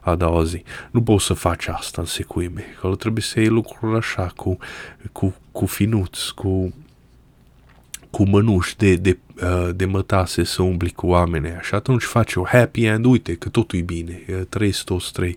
a 0.00 0.14
doua 0.14 0.44
zi. 0.44 0.62
Nu 0.90 1.02
poți 1.02 1.24
să 1.24 1.32
faci 1.32 1.66
asta 1.66 2.00
în 2.00 2.06
secuime. 2.06 2.64
Acolo 2.76 2.94
trebuie 2.94 3.22
să 3.22 3.40
iei 3.40 3.48
lucruri 3.48 3.96
așa, 3.96 4.32
cu, 4.36 4.58
cu, 5.12 5.34
cu 5.52 5.66
finuți, 5.66 6.34
cu 6.34 6.72
cu 8.10 8.28
mănuși 8.28 8.76
de, 8.76 8.94
de, 8.94 9.18
uh, 9.42 9.68
de 9.74 9.84
mătase 9.84 10.44
să 10.44 10.62
umbli 10.62 10.90
cu 10.90 11.06
oameni 11.06 11.58
și 11.62 11.74
atunci 11.74 12.02
faci 12.02 12.34
o 12.34 12.44
happy 12.44 12.84
end, 12.84 13.04
uite 13.04 13.34
că 13.34 13.48
totul 13.48 13.78
e 13.78 13.82
bine, 13.82 14.22
trei 14.48 14.72
toți 14.84 15.12
trei, 15.12 15.36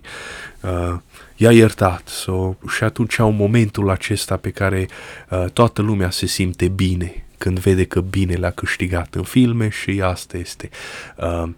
uh, 0.60 0.98
i-a 1.36 1.52
iertat 1.52 2.08
so, 2.08 2.54
și 2.68 2.84
atunci 2.84 3.18
au 3.18 3.30
momentul 3.30 3.90
acesta 3.90 4.36
pe 4.36 4.50
care 4.50 4.88
uh, 5.30 5.44
toată 5.52 5.82
lumea 5.82 6.10
se 6.10 6.26
simte 6.26 6.68
bine 6.68 7.24
când 7.42 7.58
vede 7.58 7.84
că 7.84 8.00
bine 8.00 8.34
l-a 8.34 8.50
câștigat 8.50 9.14
în 9.14 9.22
filme 9.22 9.68
și 9.68 10.00
asta 10.04 10.36
este. 10.36 10.68
Uh, 11.16 11.48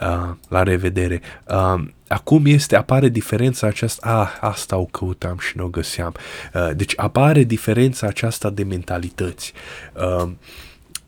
uh, 0.00 0.34
la 0.48 0.62
revedere. 0.62 1.20
Uh, 1.48 1.82
acum 2.08 2.46
este, 2.46 2.76
apare 2.76 3.08
diferența 3.08 3.66
aceasta, 3.66 4.20
ah, 4.20 4.48
asta 4.48 4.76
o 4.76 4.84
căutam 4.84 5.38
și 5.38 5.56
nu 5.56 5.64
o 5.64 5.68
găseam. 5.68 6.14
Uh, 6.54 6.70
deci 6.76 6.92
apare 6.96 7.42
diferența 7.42 8.06
aceasta 8.06 8.50
de 8.50 8.62
mentalități. 8.62 9.52
Uh, 9.92 10.28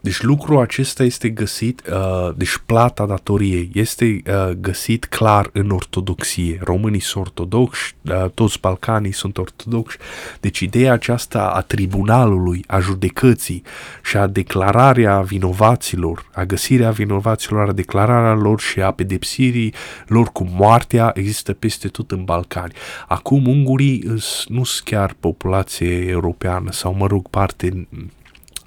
deci 0.01 0.23
lucrul 0.23 0.61
acesta 0.61 1.03
este 1.03 1.29
găsit, 1.29 1.83
uh, 1.91 2.35
deci 2.37 2.63
plata 2.67 3.07
datoriei 3.07 3.71
este 3.75 4.05
uh, 4.05 4.51
găsit 4.51 5.05
clar 5.05 5.51
în 5.53 5.71
ortodoxie. 5.71 6.61
Românii 6.63 7.01
sunt 7.01 7.25
ortodoxi, 7.27 7.95
uh, 8.03 8.31
toți 8.35 8.61
balcanii 8.61 9.13
sunt 9.13 9.39
ortodoxi. 9.39 9.97
Deci 10.41 10.61
ideea 10.61 10.93
aceasta 10.93 11.51
a 11.55 11.61
tribunalului, 11.61 12.65
a 12.67 12.79
judecății 12.79 13.63
și 14.03 14.17
a 14.17 14.27
declararea 14.27 15.21
vinovaților, 15.21 16.29
a 16.33 16.45
găsirea 16.45 16.91
vinovaților, 16.91 17.69
a 17.69 17.73
declararea 17.73 18.35
lor 18.35 18.61
și 18.61 18.81
a 18.81 18.91
pedepsirii 18.91 19.75
lor 20.07 20.29
cu 20.33 20.49
moartea 20.51 21.11
există 21.15 21.53
peste 21.53 21.89
tot 21.89 22.11
în 22.11 22.25
Balcani. 22.25 22.73
Acum 23.09 23.47
ungurii 23.47 24.05
nu 24.47 24.65
sunt 24.65 24.85
chiar 24.85 25.15
populație 25.21 26.09
europeană 26.09 26.73
sau 26.73 26.95
mă 26.95 27.07
rog 27.07 27.29
parte 27.29 27.89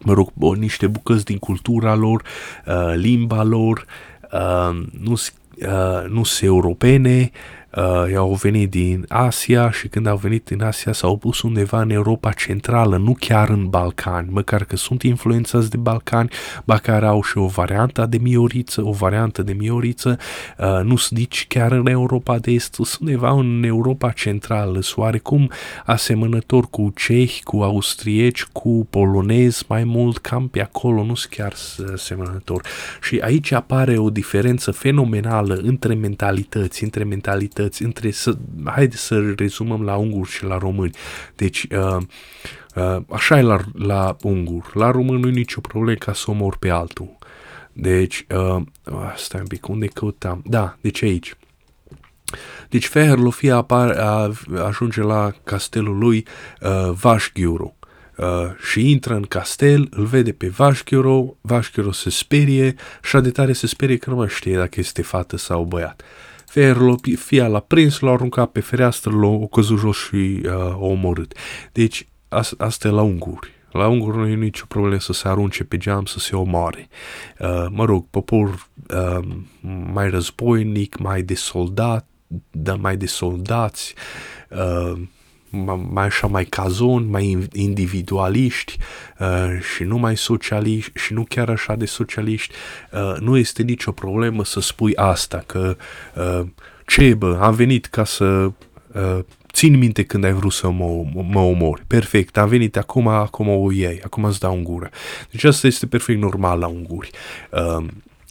mă 0.04 0.14
rog, 0.14 0.32
o, 0.40 0.54
niște 0.54 0.88
bucăți 0.88 1.26
din 1.26 1.38
cultura 1.38 1.96
lor, 1.96 2.24
uh, 2.66 2.94
limba 2.96 3.44
lor, 3.44 3.86
uh, 4.32 4.84
nu, 5.00 5.12
uh, 5.12 6.10
nu 6.10 6.24
sunt 6.24 6.50
europene, 6.50 7.32
uh, 7.76 8.16
au 8.16 8.34
venit 8.34 8.70
din 8.70 9.06
Asia 9.08 9.72
și 9.72 9.88
când 9.88 10.08
au 10.08 10.18
venit 10.18 10.46
din 10.46 10.64
Asia 10.64 10.94
s-au 10.94 11.18
pus 11.18 11.42
undeva 11.42 11.82
în 11.82 11.90
Europa 11.90 12.32
Centrală, 12.32 12.98
nu 12.98 13.16
chiar 13.20 13.50
în 13.50 13.68
Balcani, 13.68 14.28
măcar 14.32 14.64
că 14.64 14.76
sunt 14.76 15.04
influențați 15.04 15.70
de 15.70 15.78
Balcani, 15.78 16.30
ba 16.64 16.78
care 16.78 17.06
au 17.06 17.24
și 17.24 17.38
o 17.38 17.46
variantă 17.46 18.06
de 18.06 18.18
mioriță, 18.18 18.86
o 18.86 18.92
variantă 18.92 19.42
de 19.42 19.54
mioriță, 19.54 20.18
uh, 20.58 20.80
nu 20.84 20.96
sunt 20.96 21.20
nici 21.20 21.46
chiar 21.48 21.72
în 21.72 21.88
Europa 21.88 22.38
de 22.38 22.52
Est, 22.52 22.74
sunt 22.74 22.98
undeva 23.00 23.32
în 23.32 23.64
Europa 23.66 24.12
Centrală, 24.12 24.82
sunt 24.82 24.98
oarecum 24.98 25.52
asemănător 25.86 26.68
cu 26.70 26.94
cehi, 26.96 27.44
cu 27.44 27.62
austrieci, 27.62 28.44
cu 28.44 28.88
polonezi, 28.90 29.66
mai 29.68 29.84
mult 29.84 30.18
cam 30.18 30.48
pe 30.48 30.62
acolo, 30.62 31.04
nu 31.04 31.16
sunt 31.16 31.34
chiar 31.34 31.54
asemănător. 31.94 32.62
Și 33.02 33.20
aici 33.24 33.52
apare 33.52 33.98
o 33.98 34.10
diferență 34.10 34.72
fenomenală 34.72 35.54
între 35.54 35.94
mentalități, 35.94 36.84
între 36.84 37.04
mentalități 37.04 37.61
mentalități 37.62 37.84
între, 37.84 38.12
să, 38.12 38.38
haide 38.66 38.96
să 38.96 39.34
rezumăm 39.38 39.84
la 39.84 39.96
unguri 39.96 40.30
și 40.30 40.44
la 40.44 40.58
români. 40.58 40.92
Deci, 41.36 41.68
uh, 41.72 41.98
uh, 42.76 42.98
așa 43.10 43.38
e 43.38 43.42
la, 43.42 43.60
la 43.74 44.16
ungur. 44.22 44.72
La 44.74 44.92
român 44.92 45.20
nu 45.20 45.28
e 45.28 45.32
nicio 45.32 45.62
problemă 45.62 45.98
ca 45.98 46.14
să 46.14 46.32
omor 46.32 46.58
pe 46.58 46.70
altul. 46.70 47.18
Deci, 47.74 48.26
uh, 48.36 48.62
stai 49.16 49.42
un 49.42 49.48
pic, 49.48 49.68
unde 49.68 49.88
căutam? 49.88 50.42
Da, 50.46 50.78
deci 50.82 51.04
aici. 51.04 51.36
Deci 52.70 52.88
Feherlofia 52.88 53.56
apare, 53.56 54.00
a, 54.00 54.32
ajunge 54.66 55.02
la 55.02 55.32
castelul 55.44 55.98
lui 55.98 56.26
uh, 56.62 56.92
Vașghiuru 56.94 57.76
uh, 58.18 58.26
și 58.72 58.90
intră 58.90 59.14
în 59.14 59.24
castel, 59.24 59.88
îl 59.90 60.06
vede 60.06 60.32
pe 60.32 60.48
Vașghiuru, 60.48 61.38
Vașghiuru 61.42 61.92
se 61.92 62.10
sperie 62.10 62.76
și 63.04 63.18
de 63.18 63.32
tare 63.32 63.54
se 63.54 63.68
sperie 63.68 63.98
că 63.98 64.10
nu 64.10 64.16
mai 64.16 64.28
știe 64.28 64.58
dacă 64.58 64.80
este 64.80 65.02
fată 65.02 65.38
sau 65.38 65.64
băiat. 65.64 66.02
Feherlofia 66.52 67.48
l-a 67.48 67.60
prins, 67.60 68.00
l-a 68.00 68.12
aruncat 68.12 68.52
pe 68.52 68.60
fereastră, 68.60 69.12
l-a 69.12 69.48
căzut 69.52 69.80
jos 69.80 69.98
și 69.98 70.42
uh, 70.46 70.52
a 70.52 70.78
omorât. 70.78 71.34
Deci 71.72 72.08
asta 72.58 72.88
e 72.88 72.92
la 72.92 73.02
unguri. 73.02 73.52
La 73.72 73.88
unguri 73.88 74.18
nu 74.18 74.28
e 74.28 74.36
nicio 74.36 74.66
problemă 74.68 75.00
să 75.00 75.14
se 75.14 75.28
arunce 75.28 75.64
pe 75.64 75.78
geam, 75.78 76.06
să 76.06 76.20
se 76.20 76.36
omoare. 76.36 76.88
Uh, 77.40 77.66
mă 77.70 77.86
rog, 77.86 78.06
popor 78.10 78.68
uh, 78.94 79.28
mai 79.94 80.10
războinic, 80.10 80.98
mai 80.98 81.22
de 81.22 81.36
soldat, 81.36 82.08
da, 82.52 82.76
mai 82.76 82.98
de 82.98 83.06
soldați, 83.06 83.96
uh, 84.50 85.02
mai 85.90 86.06
așa 86.06 86.28
mai 86.28 86.46
cazon, 86.46 87.10
mai 87.10 87.48
individualiști 87.54 88.78
uh, 89.20 89.60
și 89.76 89.84
nu 89.84 89.98
mai 89.98 90.18
socialiști 90.18 91.00
și 91.00 91.14
nu 91.14 91.26
chiar 91.30 91.50
așa 91.50 91.76
de 91.76 91.86
socialiști, 91.86 92.54
uh, 92.92 93.16
nu 93.20 93.38
este 93.38 93.64
nicio 93.64 93.92
problemă 93.92 94.44
să 94.46 94.60
spui 94.60 94.96
asta, 94.96 95.44
că 95.46 95.78
uh, 96.16 96.48
ce 96.86 97.14
bă, 97.14 97.40
am 97.42 97.54
venit 97.54 97.86
ca 97.86 98.04
să 98.04 98.26
uh, 98.26 99.20
țin 99.54 99.78
minte 99.78 100.04
când 100.04 100.24
ai 100.24 100.34
vrut 100.34 100.52
să 100.52 100.70
mă, 100.70 101.06
mă 101.14 101.40
omori. 101.40 101.84
Perfect, 101.88 102.38
am 102.38 102.48
venit 102.48 102.78
acum, 102.78 103.08
acum 103.08 103.48
o 103.48 103.72
iei, 103.72 104.02
acum 104.04 104.24
îți 104.24 104.40
dau 104.40 104.56
în 104.56 104.64
gură. 104.64 104.90
Deci 105.32 105.44
asta 105.44 105.68
este 105.68 105.88
perfect 105.88 106.22
normal 106.22 106.60
la 106.60 106.68
unguri. 106.68 107.10
Uh, 107.52 107.86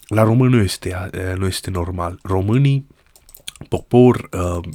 la 0.06 0.22
român 0.22 0.48
nu 0.48 0.62
este, 0.62 1.10
uh, 1.14 1.36
nu 1.36 1.46
este 1.46 1.70
normal. 1.70 2.18
Românii 2.22 2.86
popor 3.68 4.28
uh, 4.32 4.68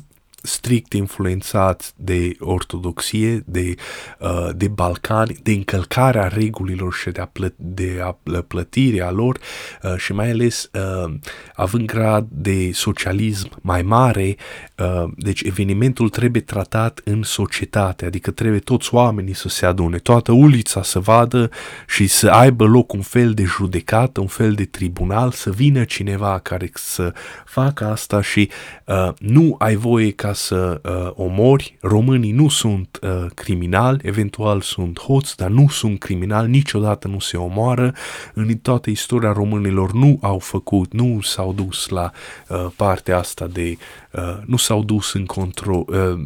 strict 0.46 0.93
influențat 0.93 1.93
de 1.96 2.36
ortodoxie, 2.39 3.43
de, 3.46 3.76
uh, 4.20 4.50
de 4.56 4.68
Balcani, 4.68 5.39
de 5.43 5.52
încălcarea 5.52 6.28
regulilor 6.28 6.93
și 6.93 7.10
de 7.10 7.22
a, 7.22 7.26
plă- 7.26 7.56
de 7.56 8.00
a 8.04 8.18
plătirea 8.48 9.12
lor 9.12 9.38
uh, 9.84 9.96
și 9.98 10.14
mai 10.14 10.32
ales 10.32 10.70
uh, 10.74 11.14
având 11.56 11.86
grad 11.86 12.28
de 12.30 12.72
socialism 12.74 13.50
mai 13.62 13.82
mare, 13.82 14.36
uh, 14.78 15.04
deci 15.18 15.41
evenimentul 15.41 16.10
trebuie 16.10 16.41
tratat 16.41 17.02
în 17.04 17.24
societate, 17.24 18.06
adică 18.06 18.32
trebuie 18.32 18.60
toți 18.60 18.93
oamenii 18.93 19.36
să 19.36 19.50
se 19.50 19.66
adune, 19.66 19.98
toată 19.98 20.32
ulița 20.32 20.84
să 20.84 21.00
vadă 21.00 21.50
și 21.88 22.08
să 22.08 22.30
aibă 22.30 22.66
loc 22.66 22.93
un 22.93 23.02
fel 23.02 23.34
de 23.34 23.43
judecată, 23.43 24.20
un 24.22 24.28
fel 24.28 24.54
de 24.54 24.66
tribunal, 24.66 25.32
să 25.32 25.50
vină 25.50 25.84
cineva 25.84 26.39
care 26.39 26.70
să 26.74 27.14
facă 27.46 27.86
asta 27.86 28.22
și 28.22 28.50
uh, 28.86 29.10
nu 29.20 29.56
ai 29.60 29.76
voie 29.76 30.12
ca 30.12 30.34
să 30.36 30.82
uh, 30.84 31.12
omori. 31.16 31.78
Românii 31.82 32.32
nu 32.32 32.50
sunt 32.50 33.00
uh, 33.02 33.26
criminali, 33.34 34.00
eventual 34.04 34.62
sunt 34.62 35.00
hoți, 35.00 35.38
dar 35.38 35.50
nu 35.50 35.68
sunt 35.68 36.00
criminali, 36.00 36.50
niciodată 36.50 37.08
nu 37.08 37.20
se 37.20 37.38
omoară. 37.38 37.94
În 38.34 38.58
toată 38.58 38.90
istoria 38.90 39.32
românilor 39.32 39.92
nu 39.92 40.18
au 40.22 40.40
făcut, 40.40 40.94
nu 40.94 41.22
s-au 41.22 41.54
dus 41.54 41.88
la 41.88 42.12
uh, 42.48 42.66
partea 42.76 43.18
asta 43.18 43.48
de, 43.48 43.78
uh, 44.12 44.38
nu 44.46 44.58
s-au 44.58 44.84
dus 44.84 45.14
în 45.14 45.26
control, 45.26 45.86
uh, 45.88 46.20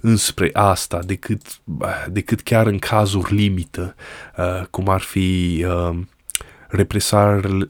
înspre 0.00 0.50
asta 0.52 0.98
decât, 1.06 1.40
uh, 1.80 2.04
decât 2.10 2.40
chiar 2.40 2.66
în 2.66 2.78
cazuri 2.78 3.34
limită, 3.34 3.94
uh, 4.36 4.66
cum 4.70 4.88
ar 4.88 5.00
fi 5.00 5.64
uh, 5.68 5.96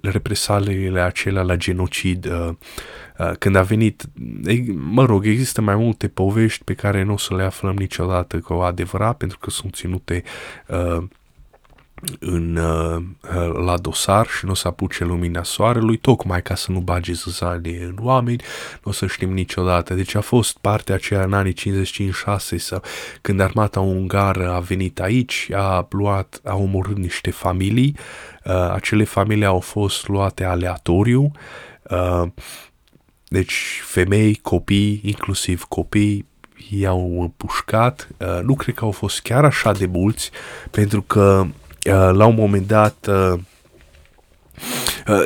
represaliile 0.02 1.00
acelea 1.00 1.42
la 1.42 1.56
genocid 1.56 2.26
uh, 2.26 2.48
uh, 3.18 3.32
când 3.38 3.56
a 3.56 3.62
venit, 3.62 4.02
mă 4.74 5.04
rog, 5.04 5.26
există 5.26 5.60
mai 5.60 5.76
multe 5.76 6.08
povești 6.08 6.64
pe 6.64 6.74
care 6.74 7.02
nu 7.02 7.12
o 7.12 7.16
să 7.16 7.34
le 7.34 7.42
aflăm 7.42 7.74
niciodată 7.74 8.38
cu 8.38 8.52
adevărat 8.52 9.16
pentru 9.16 9.38
că 9.38 9.50
sunt 9.50 9.74
ținute 9.74 10.22
uh, 10.68 11.04
în, 12.18 12.56
uh, 12.56 13.02
la 13.64 13.76
dosar 13.76 14.26
și 14.26 14.44
nu 14.44 14.50
o 14.50 14.54
să 14.54 14.68
apuce 14.68 15.04
lumina 15.04 15.42
soarelui, 15.42 15.96
tocmai 15.96 16.42
ca 16.42 16.54
să 16.54 16.72
nu 16.72 16.80
bage 16.80 17.12
zăzanie 17.12 17.82
în 17.84 17.96
oameni, 18.00 18.42
nu 18.82 18.90
o 18.90 18.92
să 18.92 19.06
știm 19.06 19.32
niciodată. 19.32 19.94
Deci 19.94 20.14
a 20.14 20.20
fost 20.20 20.58
partea 20.60 20.94
aceea 20.94 21.22
în 21.22 21.32
anii 21.32 21.54
55-6 21.54 22.56
sau 22.56 22.82
când 23.20 23.40
armata 23.40 23.80
ungară 23.80 24.50
a 24.50 24.58
venit 24.58 25.00
aici, 25.00 25.50
a 25.52 25.86
luat, 25.90 26.40
a 26.44 26.54
omorât 26.54 26.96
niște 26.96 27.30
familii, 27.30 27.96
uh, 28.44 28.70
acele 28.72 29.04
familii 29.04 29.44
au 29.44 29.60
fost 29.60 30.08
luate 30.08 30.44
aleatoriu, 30.44 31.30
uh, 31.82 32.22
deci 33.28 33.80
femei, 33.84 34.38
copii, 34.42 35.00
inclusiv 35.04 35.64
copii, 35.64 36.26
i-au 36.70 37.20
împușcat. 37.20 38.08
Uh, 38.18 38.40
nu 38.42 38.54
cred 38.54 38.74
că 38.74 38.84
au 38.84 38.90
fost 38.90 39.20
chiar 39.20 39.44
așa 39.44 39.72
de 39.72 39.86
mulți, 39.86 40.30
pentru 40.70 41.02
că 41.02 41.46
Uh, 41.46 41.50
la 41.84 42.26
un 42.26 42.34
moment 42.34 42.66
dat 42.66 42.94
uh, 43.08 43.12
Uh, 43.12 43.53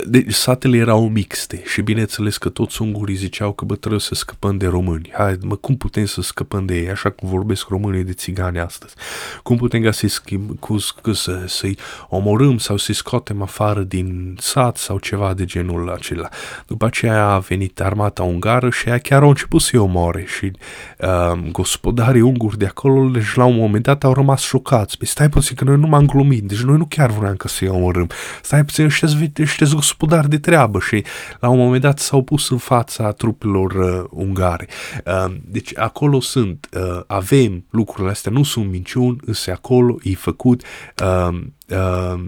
deci 0.04 0.34
satele 0.34 0.76
erau 0.76 1.08
mixte 1.08 1.62
și 1.64 1.82
bineînțeles 1.82 2.36
că 2.36 2.48
toți 2.48 2.82
ungurii 2.82 3.16
ziceau 3.16 3.52
că 3.52 3.64
bă 3.64 3.76
trebuie 3.76 4.00
să 4.00 4.14
scăpăm 4.14 4.56
de 4.56 4.66
români. 4.66 5.10
Hai, 5.12 5.38
mă, 5.42 5.56
cum 5.56 5.76
putem 5.76 6.04
să 6.04 6.20
scăpăm 6.20 6.66
de 6.66 6.76
ei, 6.78 6.90
așa 6.90 7.10
cum 7.10 7.28
vorbesc 7.28 7.68
românii 7.68 8.04
de 8.04 8.12
țigani 8.12 8.58
astăzi? 8.58 8.94
Cum 9.42 9.56
putem 9.56 9.82
ca 9.82 9.90
să-i, 9.90 10.08
schimb, 10.08 10.58
cu, 10.58 10.76
cu, 11.02 11.12
să, 11.12 11.44
să-i 11.46 11.78
omorâm 12.08 12.58
sau 12.58 12.76
să-i 12.76 12.94
scoatem 12.94 13.42
afară 13.42 13.82
din 13.82 14.36
sat 14.40 14.76
sau 14.76 14.98
ceva 14.98 15.34
de 15.34 15.44
genul 15.44 15.90
acela? 15.90 16.28
După 16.66 16.84
aceea 16.84 17.26
a 17.26 17.38
venit 17.38 17.80
armata 17.80 18.22
ungară 18.22 18.70
și 18.70 18.88
ea 18.88 18.98
chiar 18.98 19.22
au 19.22 19.28
început 19.28 19.60
să-i 19.60 19.78
omoare 19.78 20.24
și 20.38 20.50
uh, 20.98 21.50
gospodarii 21.50 22.20
unguri 22.20 22.58
de 22.58 22.66
acolo, 22.66 23.08
deci 23.08 23.34
la 23.34 23.44
un 23.44 23.56
moment 23.56 23.84
dat 23.84 24.04
au 24.04 24.12
rămas 24.12 24.40
șocați. 24.40 24.98
Păi 24.98 25.06
stai 25.06 25.28
puțin 25.28 25.56
că 25.56 25.64
noi 25.64 25.76
nu 25.76 25.86
m-am 25.86 26.06
glumit, 26.06 26.42
deci 26.42 26.60
noi 26.60 26.76
nu 26.76 26.86
chiar 26.86 27.10
vreau 27.10 27.34
ca 27.34 27.48
să-i 27.48 27.68
omorâm. 27.68 28.08
Stai 28.42 28.64
puțin, 28.64 28.84
ăștia 28.84 29.08
sunteți 29.18 29.74
gospodari 29.74 30.28
de 30.28 30.38
treabă 30.38 30.80
și 30.80 31.04
la 31.40 31.48
un 31.48 31.58
moment 31.58 31.82
dat 31.82 31.98
s-au 31.98 32.22
pus 32.22 32.50
în 32.50 32.58
fața 32.58 33.12
trupelor 33.12 33.72
uh, 33.72 34.04
ungare. 34.10 34.68
Uh, 35.06 35.34
deci 35.44 35.78
acolo 35.78 36.20
sunt, 36.20 36.68
uh, 36.72 37.00
avem 37.06 37.64
lucrurile 37.70 38.10
astea, 38.10 38.32
nu 38.32 38.42
sunt 38.42 38.70
minciuni, 38.70 39.18
însă 39.24 39.50
acolo 39.50 39.96
e 40.02 40.14
făcut 40.14 40.62
uh, 41.02 41.38
uh, 41.68 42.20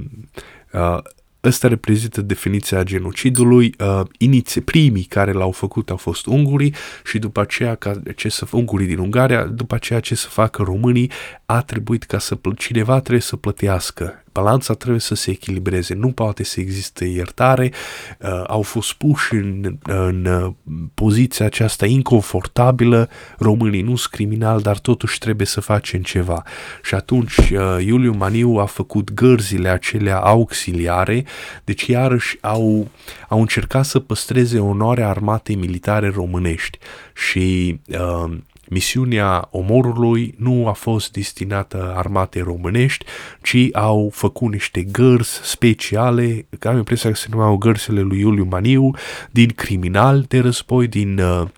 uh, 0.72 0.98
Ăsta 1.44 1.68
reprezintă 1.68 2.20
definiția 2.20 2.82
genocidului. 2.82 3.74
Uh, 3.78 4.00
iniție, 4.18 4.60
primii 4.60 5.04
care 5.04 5.32
l-au 5.32 5.50
făcut 5.50 5.90
au 5.90 5.96
fost 5.96 6.26
ungurii 6.26 6.74
și 7.04 7.18
după 7.18 7.40
aceea 7.40 7.74
ca 7.74 8.00
ce 8.16 8.28
să 8.28 8.46
ungurii 8.50 8.86
din 8.86 8.98
Ungaria, 8.98 9.44
după 9.44 9.74
aceea 9.74 10.00
ce 10.00 10.14
să 10.14 10.28
facă 10.28 10.62
românii, 10.62 11.10
a 11.46 11.60
trebuit 11.60 12.02
ca 12.02 12.18
să 12.18 12.38
cineva 12.56 13.00
trebuie 13.00 13.20
să 13.20 13.36
plătească 13.36 14.24
balanța 14.42 14.74
trebuie 14.74 15.00
să 15.00 15.14
se 15.14 15.30
echilibreze, 15.30 15.94
nu 15.94 16.12
poate 16.12 16.44
să 16.44 16.60
existe 16.60 17.04
iertare, 17.04 17.72
uh, 18.18 18.44
au 18.46 18.62
fost 18.62 18.92
puși 18.92 19.34
în, 19.34 19.78
în 19.82 20.24
uh, 20.24 20.52
poziția 20.94 21.46
aceasta 21.46 21.86
inconfortabilă, 21.86 23.08
românii 23.38 23.82
nu 23.82 23.96
sunt 23.96 24.12
criminali, 24.12 24.62
dar 24.62 24.78
totuși 24.78 25.18
trebuie 25.18 25.46
să 25.46 25.60
facem 25.60 26.02
ceva. 26.02 26.42
Și 26.82 26.94
atunci 26.94 27.36
uh, 27.36 27.84
Iuliu 27.84 28.12
Maniu 28.12 28.56
a 28.56 28.64
făcut 28.64 29.12
gărzile 29.12 29.68
acelea 29.68 30.18
auxiliare, 30.18 31.24
deci 31.64 31.86
iarăși 31.86 32.38
au, 32.40 32.88
au 33.28 33.40
încercat 33.40 33.84
să 33.84 33.98
păstreze 33.98 34.58
onoarea 34.58 35.08
armatei 35.08 35.54
militare 35.54 36.08
românești. 36.08 36.78
Și 37.14 37.80
uh, 37.88 38.30
Misiunea 38.70 39.48
omorului 39.50 40.34
nu 40.38 40.68
a 40.68 40.72
fost 40.72 41.12
destinată 41.12 41.92
armatei 41.96 42.42
românești, 42.42 43.04
ci 43.42 43.68
au 43.72 44.10
făcut 44.12 44.52
niște 44.52 44.82
gărzi 44.82 45.40
speciale, 45.42 46.46
am 46.60 46.76
impresia 46.76 47.10
că 47.10 47.16
se 47.16 47.26
numeau 47.30 47.56
gărsele 47.56 48.00
lui 48.00 48.18
Iuliu 48.18 48.46
Maniu, 48.50 48.90
din 49.30 49.48
criminal 49.48 50.24
de 50.28 50.38
război, 50.40 50.86
din 50.86 51.18
uh, 51.18 51.48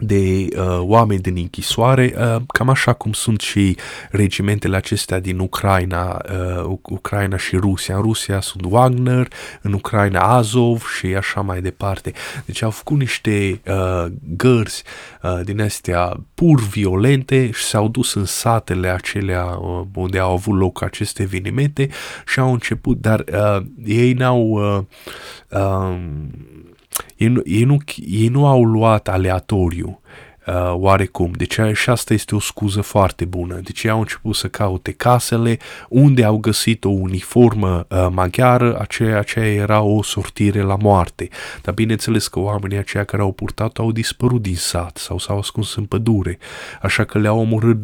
de 0.00 0.48
uh, 0.56 0.78
oameni 0.80 1.20
din 1.20 1.36
închisoare, 1.36 2.14
uh, 2.16 2.36
cam 2.46 2.68
așa 2.68 2.92
cum 2.92 3.12
sunt 3.12 3.40
și 3.40 3.76
regimentele 4.10 4.76
acestea 4.76 5.20
din 5.20 5.38
Ucraina, 5.38 6.22
uh, 6.64 6.78
Ucraina 6.82 7.36
și 7.36 7.56
Rusia. 7.56 7.96
În 7.96 8.02
Rusia 8.02 8.40
sunt 8.40 8.64
Wagner, 8.68 9.28
în 9.62 9.72
Ucraina 9.72 10.20
Azov 10.20 10.86
și 10.98 11.06
așa 11.06 11.40
mai 11.40 11.60
departe. 11.60 12.12
Deci 12.44 12.62
au 12.62 12.70
făcut 12.70 12.98
niște 12.98 13.60
uh, 13.66 14.06
gărzi 14.36 14.82
uh, 15.22 15.40
din 15.44 15.60
astea 15.60 16.20
pur 16.34 16.60
violente 16.60 17.50
și 17.50 17.64
s-au 17.64 17.88
dus 17.88 18.14
în 18.14 18.24
satele 18.24 18.88
acelea 18.88 19.44
uh, 19.44 19.86
unde 19.94 20.18
au 20.18 20.32
avut 20.32 20.58
loc 20.58 20.82
aceste 20.82 21.22
evenimente 21.22 21.88
și 22.26 22.38
au 22.38 22.52
început, 22.52 23.00
dar 23.00 23.24
uh, 23.32 23.62
ei 23.84 24.12
n-au 24.12 24.40
uh, 24.40 24.82
uh, 25.48 25.98
ei, 27.16 27.28
nu, 27.28 27.40
ei, 27.44 27.64
nu, 27.64 27.76
ei 28.06 28.28
nu 28.28 28.46
au 28.46 28.64
luat 28.64 29.08
aleatoriu 29.08 30.00
uh, 30.46 30.72
oarecum. 30.74 31.30
Deci 31.30 31.58
și 31.72 31.90
asta 31.90 32.14
este 32.14 32.34
o 32.34 32.40
scuză 32.40 32.80
foarte 32.80 33.24
bună. 33.24 33.54
Deci 33.54 33.82
ei 33.82 33.90
au 33.90 33.98
început 33.98 34.34
să 34.34 34.48
caute 34.48 34.92
casele 34.92 35.58
unde 35.88 36.24
au 36.24 36.38
găsit 36.38 36.84
o 36.84 36.88
uniformă 36.88 37.86
uh, 37.88 38.06
maghiară, 38.10 38.78
aceea, 38.78 39.18
aceea 39.18 39.52
era 39.52 39.80
o 39.80 40.02
sortire 40.02 40.62
la 40.62 40.76
moarte. 40.76 41.28
Dar 41.62 41.74
bineînțeles 41.74 42.28
că 42.28 42.38
oamenii 42.38 42.78
aceia 42.78 43.04
care 43.04 43.22
au 43.22 43.32
purtat 43.32 43.78
au 43.78 43.92
dispărut 43.92 44.42
din 44.42 44.56
sat 44.56 44.96
sau 44.96 45.18
s-au 45.18 45.38
ascuns 45.38 45.76
în 45.76 45.84
pădure, 45.84 46.38
așa 46.82 47.04
că 47.04 47.18
le-au 47.18 47.38
omorât 47.38 47.78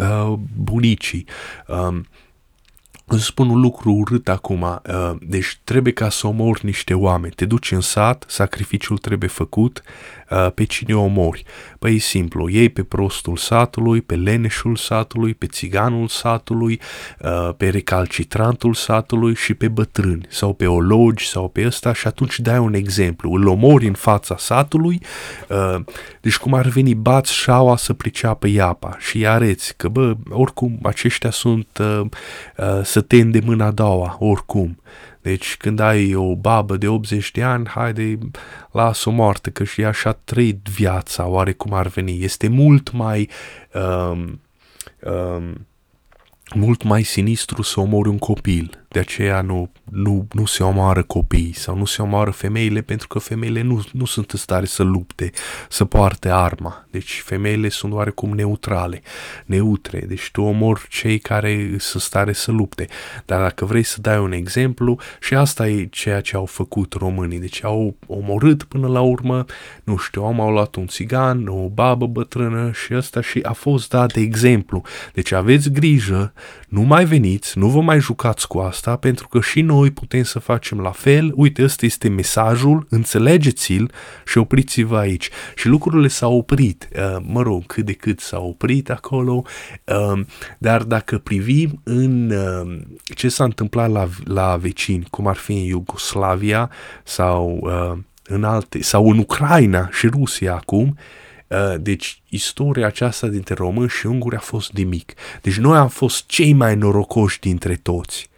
uh, 0.00 0.32
bunicii. 0.56 1.26
Uh, 1.66 2.00
îți 3.14 3.24
spun 3.24 3.48
un 3.48 3.60
lucru 3.60 3.92
urât 3.92 4.28
acum, 4.28 4.62
uh, 4.62 5.10
deci 5.20 5.60
trebuie 5.64 5.92
ca 5.92 6.08
să 6.08 6.26
omori 6.26 6.64
niște 6.64 6.94
oameni. 6.94 7.32
Te 7.32 7.44
duci 7.44 7.72
în 7.72 7.80
sat, 7.80 8.24
sacrificiul 8.28 8.98
trebuie 8.98 9.28
făcut, 9.28 9.82
uh, 9.84 9.92
pe 10.54 10.64
cine 10.64 10.94
omori? 10.94 11.44
Păi 11.78 11.94
e 11.94 11.98
simplu, 11.98 12.48
iei 12.48 12.68
pe 12.68 12.82
prostul 12.82 13.36
satului, 13.36 14.00
pe 14.00 14.14
leneșul 14.14 14.76
satului, 14.76 15.34
pe 15.34 15.46
țiganul 15.46 16.08
satului, 16.08 16.80
uh, 17.20 17.54
pe 17.56 17.68
recalcitrantul 17.68 18.74
satului 18.74 19.34
și 19.34 19.54
pe 19.54 19.68
bătrâni 19.68 20.26
sau 20.28 20.52
pe 20.52 20.66
ologi 20.66 21.28
sau 21.28 21.48
pe 21.48 21.66
ăsta 21.66 21.92
și 21.92 22.06
atunci 22.06 22.40
dai 22.40 22.58
un 22.58 22.74
exemplu. 22.74 23.32
Îl 23.32 23.48
omori 23.48 23.86
în 23.86 23.94
fața 23.94 24.36
satului, 24.38 25.00
deci 26.20 26.36
cum 26.36 26.54
ar 26.54 26.66
veni 26.66 26.94
bați 26.94 27.32
șaua 27.32 27.76
să 27.76 27.92
priceapă 27.92 28.48
iapa 28.48 28.96
și 28.98 29.16
îi 29.16 29.26
areți 29.26 29.76
că 29.76 29.88
bă, 29.88 30.14
oricum 30.30 30.78
aceștia 30.82 31.30
sunt 31.30 31.78
să 32.82 33.00
te 33.00 33.22
de 33.22 33.40
mâna 33.44 33.66
a 33.66 33.70
doua, 33.70 34.16
oricum. 34.18 34.76
Deci 35.22 35.56
când 35.56 35.78
ai 35.78 36.14
o 36.14 36.36
babă 36.36 36.76
de 36.76 36.88
80 36.88 37.30
de 37.30 37.42
ani, 37.42 37.66
haide, 37.68 38.18
lasă-o 38.70 39.12
moarte, 39.12 39.50
că 39.50 39.64
și 39.64 39.80
ea 39.80 39.92
și-a 39.92 40.12
trăit 40.12 40.66
viața, 40.74 41.26
oarecum 41.26 41.72
ar 41.72 41.86
veni. 41.86 42.22
Este 42.22 42.48
mult 42.48 42.92
mai... 42.92 43.28
Um, 43.74 44.40
um, 45.00 45.66
mult 46.54 46.82
mai 46.82 47.02
sinistru 47.02 47.62
să 47.62 47.80
omori 47.80 48.08
un 48.08 48.18
copil 48.18 48.81
de 48.92 48.98
aceea 48.98 49.40
nu, 49.40 49.70
nu, 49.90 50.26
nu 50.32 50.44
se 50.44 50.62
omoară 50.62 51.02
copiii 51.02 51.52
sau 51.52 51.76
nu 51.76 51.84
se 51.84 52.02
omoară 52.02 52.30
femeile 52.30 52.80
pentru 52.80 53.08
că 53.08 53.18
femeile 53.18 53.62
nu, 53.62 53.84
nu 53.92 54.04
sunt 54.04 54.30
în 54.30 54.38
stare 54.38 54.64
să 54.64 54.82
lupte, 54.82 55.30
să 55.68 55.84
poarte 55.84 56.28
arma. 56.28 56.86
Deci 56.90 57.22
femeile 57.24 57.68
sunt 57.68 57.92
oarecum 57.92 58.30
neutrale, 58.30 59.02
neutre. 59.44 59.98
Deci 59.98 60.30
tu 60.30 60.42
omori 60.42 60.86
cei 60.88 61.18
care 61.18 61.56
sunt 61.78 61.92
în 61.94 62.00
stare 62.00 62.32
să 62.32 62.50
lupte. 62.50 62.86
Dar 63.26 63.40
dacă 63.40 63.64
vrei 63.64 63.82
să 63.82 64.00
dai 64.00 64.18
un 64.18 64.32
exemplu, 64.32 64.98
și 65.20 65.34
asta 65.34 65.68
e 65.68 65.84
ceea 65.84 66.20
ce 66.20 66.36
au 66.36 66.46
făcut 66.46 66.92
românii. 66.92 67.38
Deci 67.38 67.64
au 67.64 67.96
omorât 68.06 68.62
până 68.62 68.88
la 68.88 69.00
urmă, 69.00 69.44
nu 69.84 69.96
știu, 69.96 70.22
am 70.22 70.40
au 70.40 70.50
luat 70.50 70.74
un 70.74 70.86
țigan, 70.86 71.46
o 71.46 71.68
babă 71.68 72.06
bătrână 72.06 72.70
și 72.72 72.94
ăsta 72.94 73.20
și 73.20 73.38
a 73.42 73.52
fost 73.52 73.88
dat 73.88 74.12
de 74.12 74.20
exemplu. 74.20 74.82
Deci 75.12 75.32
aveți 75.32 75.70
grijă, 75.70 76.32
nu 76.68 76.80
mai 76.80 77.04
veniți, 77.04 77.58
nu 77.58 77.68
vă 77.68 77.80
mai 77.80 78.00
jucați 78.00 78.46
cu 78.46 78.58
asta, 78.58 78.81
asta 78.82 78.96
pentru 78.96 79.28
că 79.28 79.40
și 79.40 79.60
noi 79.60 79.90
putem 79.90 80.22
să 80.22 80.38
facem 80.38 80.80
la 80.80 80.90
fel. 80.90 81.32
Uite, 81.34 81.62
ăsta 81.62 81.86
este 81.86 82.08
mesajul, 82.08 82.86
înțelegeți-l 82.88 83.92
și 84.26 84.38
opriți-vă 84.38 84.96
aici. 84.98 85.30
Și 85.54 85.68
lucrurile 85.68 86.08
s-au 86.08 86.36
oprit, 86.36 86.88
uh, 86.96 87.16
mă 87.22 87.42
rog, 87.42 87.66
cât 87.66 87.84
de 87.84 87.92
cât 87.92 88.20
s-au 88.20 88.48
oprit 88.48 88.90
acolo, 88.90 89.42
uh, 89.84 90.20
dar 90.58 90.82
dacă 90.82 91.18
privim 91.18 91.80
în 91.84 92.30
uh, 92.30 92.78
ce 93.14 93.28
s-a 93.28 93.44
întâmplat 93.44 93.90
la, 93.90 94.08
la 94.24 94.56
vecini, 94.56 95.06
cum 95.10 95.26
ar 95.26 95.36
fi 95.36 95.52
în 95.52 95.64
Iugoslavia 95.64 96.70
sau 97.04 97.70
în 98.22 98.44
alte, 98.44 98.82
sau 98.82 99.10
în 99.10 99.18
Ucraina 99.18 99.88
și 99.92 100.06
Rusia 100.06 100.54
acum, 100.54 100.96
deci 101.78 102.22
istoria 102.28 102.86
aceasta 102.86 103.26
dintre 103.26 103.54
români 103.54 103.88
și 103.88 104.06
unguri 104.06 104.36
a 104.36 104.38
fost 104.38 104.72
de 104.72 104.82
mic. 104.82 105.12
Deci 105.42 105.56
noi 105.56 105.78
am 105.78 105.88
fost 105.88 106.26
cei 106.26 106.52
mai 106.52 106.74
norocoși 106.74 107.40
dintre 107.40 107.74
toți. 107.74 108.30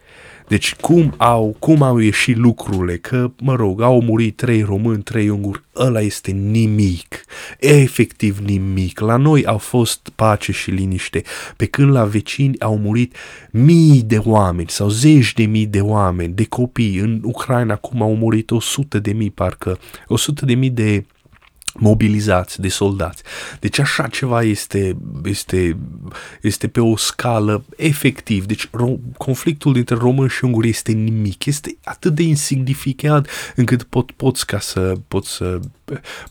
Deci 0.47 0.75
cum 0.75 1.13
au, 1.17 1.55
cum 1.59 1.81
au 1.81 1.97
ieșit 1.97 2.37
lucrurile, 2.37 2.97
că, 2.97 3.31
mă 3.41 3.55
rog, 3.55 3.81
au 3.81 4.01
murit 4.01 4.35
trei 4.35 4.61
români, 4.61 5.03
trei 5.03 5.29
unguri, 5.29 5.63
ăla 5.75 6.01
este 6.01 6.31
nimic, 6.31 7.25
efectiv 7.59 8.37
nimic. 8.37 8.99
La 8.99 9.15
noi 9.15 9.45
au 9.45 9.57
fost 9.57 10.09
pace 10.15 10.51
și 10.51 10.71
liniște, 10.71 11.21
pe 11.55 11.65
când 11.65 11.91
la 11.91 12.05
vecini 12.05 12.59
au 12.59 12.77
murit 12.77 13.15
mii 13.51 14.03
de 14.03 14.17
oameni 14.17 14.69
sau 14.69 14.89
zeci 14.89 15.33
de 15.33 15.43
mii 15.43 15.65
de 15.65 15.81
oameni, 15.81 16.33
de 16.33 16.45
copii. 16.45 16.97
În 16.97 17.21
Ucraina 17.23 17.73
acum 17.73 18.01
au 18.01 18.15
murit 18.15 18.51
o 18.51 18.59
sută 18.59 18.99
de 18.99 19.11
mii, 19.11 19.31
parcă, 19.31 19.79
o 20.07 20.17
sută 20.17 20.45
de 20.45 20.53
mii 20.53 20.69
de 20.69 21.05
mobilizați 21.77 22.61
de 22.61 22.67
soldați. 22.67 23.23
Deci 23.59 23.79
așa 23.79 24.07
ceva 24.07 24.43
este, 24.43 24.97
este, 25.23 25.77
este 26.41 26.67
pe 26.67 26.79
o 26.79 26.97
scală 26.97 27.65
efectiv. 27.75 28.45
Deci 28.45 28.67
ro- 28.67 29.17
conflictul 29.17 29.73
dintre 29.73 29.95
români 29.95 30.29
și 30.29 30.43
unguri 30.43 30.69
este 30.69 30.91
nimic. 30.91 31.45
Este 31.45 31.77
atât 31.83 32.15
de 32.15 32.23
insignificant 32.23 33.27
încât 33.55 33.83
pot, 33.83 34.11
poți 34.11 34.45
ca 34.45 34.59
să 34.59 34.93
poți 35.07 35.31
să 35.31 35.59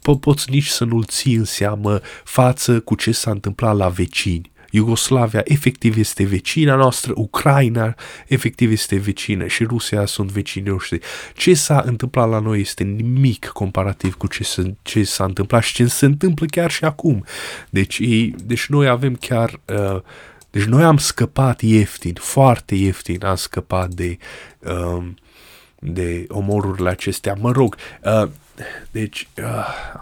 po, 0.02 0.16
poți 0.16 0.50
nici 0.50 0.66
să 0.66 0.84
nu-l 0.84 1.04
ții 1.04 1.34
în 1.34 1.44
seamă 1.44 2.00
față 2.24 2.80
cu 2.80 2.94
ce 2.94 3.12
s-a 3.12 3.30
întâmplat 3.30 3.76
la 3.76 3.88
vecini. 3.88 4.52
Iugoslavia 4.74 5.40
efectiv 5.44 5.98
este 5.98 6.24
vecina 6.24 6.74
noastră, 6.74 7.12
Ucraina 7.16 7.94
efectiv 8.26 8.70
este 8.70 8.96
vecină 8.96 9.46
și 9.46 9.64
Rusia 9.64 10.06
sunt 10.06 10.30
vecinii 10.30 10.70
noștri. 10.70 11.00
Ce 11.34 11.54
s-a 11.54 11.82
întâmplat 11.86 12.28
la 12.28 12.38
noi 12.38 12.60
este 12.60 12.84
nimic 12.84 13.46
comparativ 13.46 14.14
cu 14.14 14.26
ce, 14.26 14.44
se, 14.44 14.74
ce 14.82 15.04
s-a 15.04 15.24
întâmplat 15.24 15.62
și 15.62 15.74
ce 15.74 15.86
se 15.86 16.06
întâmplă 16.06 16.46
chiar 16.46 16.70
și 16.70 16.84
acum. 16.84 17.24
Deci, 17.70 18.00
deci 18.44 18.66
noi 18.66 18.88
avem 18.88 19.14
chiar... 19.14 19.60
Uh, 19.64 20.00
deci 20.50 20.64
noi 20.64 20.82
am 20.82 20.96
scăpat 20.96 21.60
ieftin, 21.60 22.14
foarte 22.20 22.74
ieftin 22.74 23.24
am 23.24 23.34
scăpat 23.34 23.88
de, 23.88 24.18
uh, 24.58 25.04
de 25.78 26.24
omorurile 26.28 26.90
acestea. 26.90 27.36
Mă 27.40 27.52
rog, 27.52 27.76
uh, 28.04 28.28
deci 28.90 29.28
uh, 29.38 29.44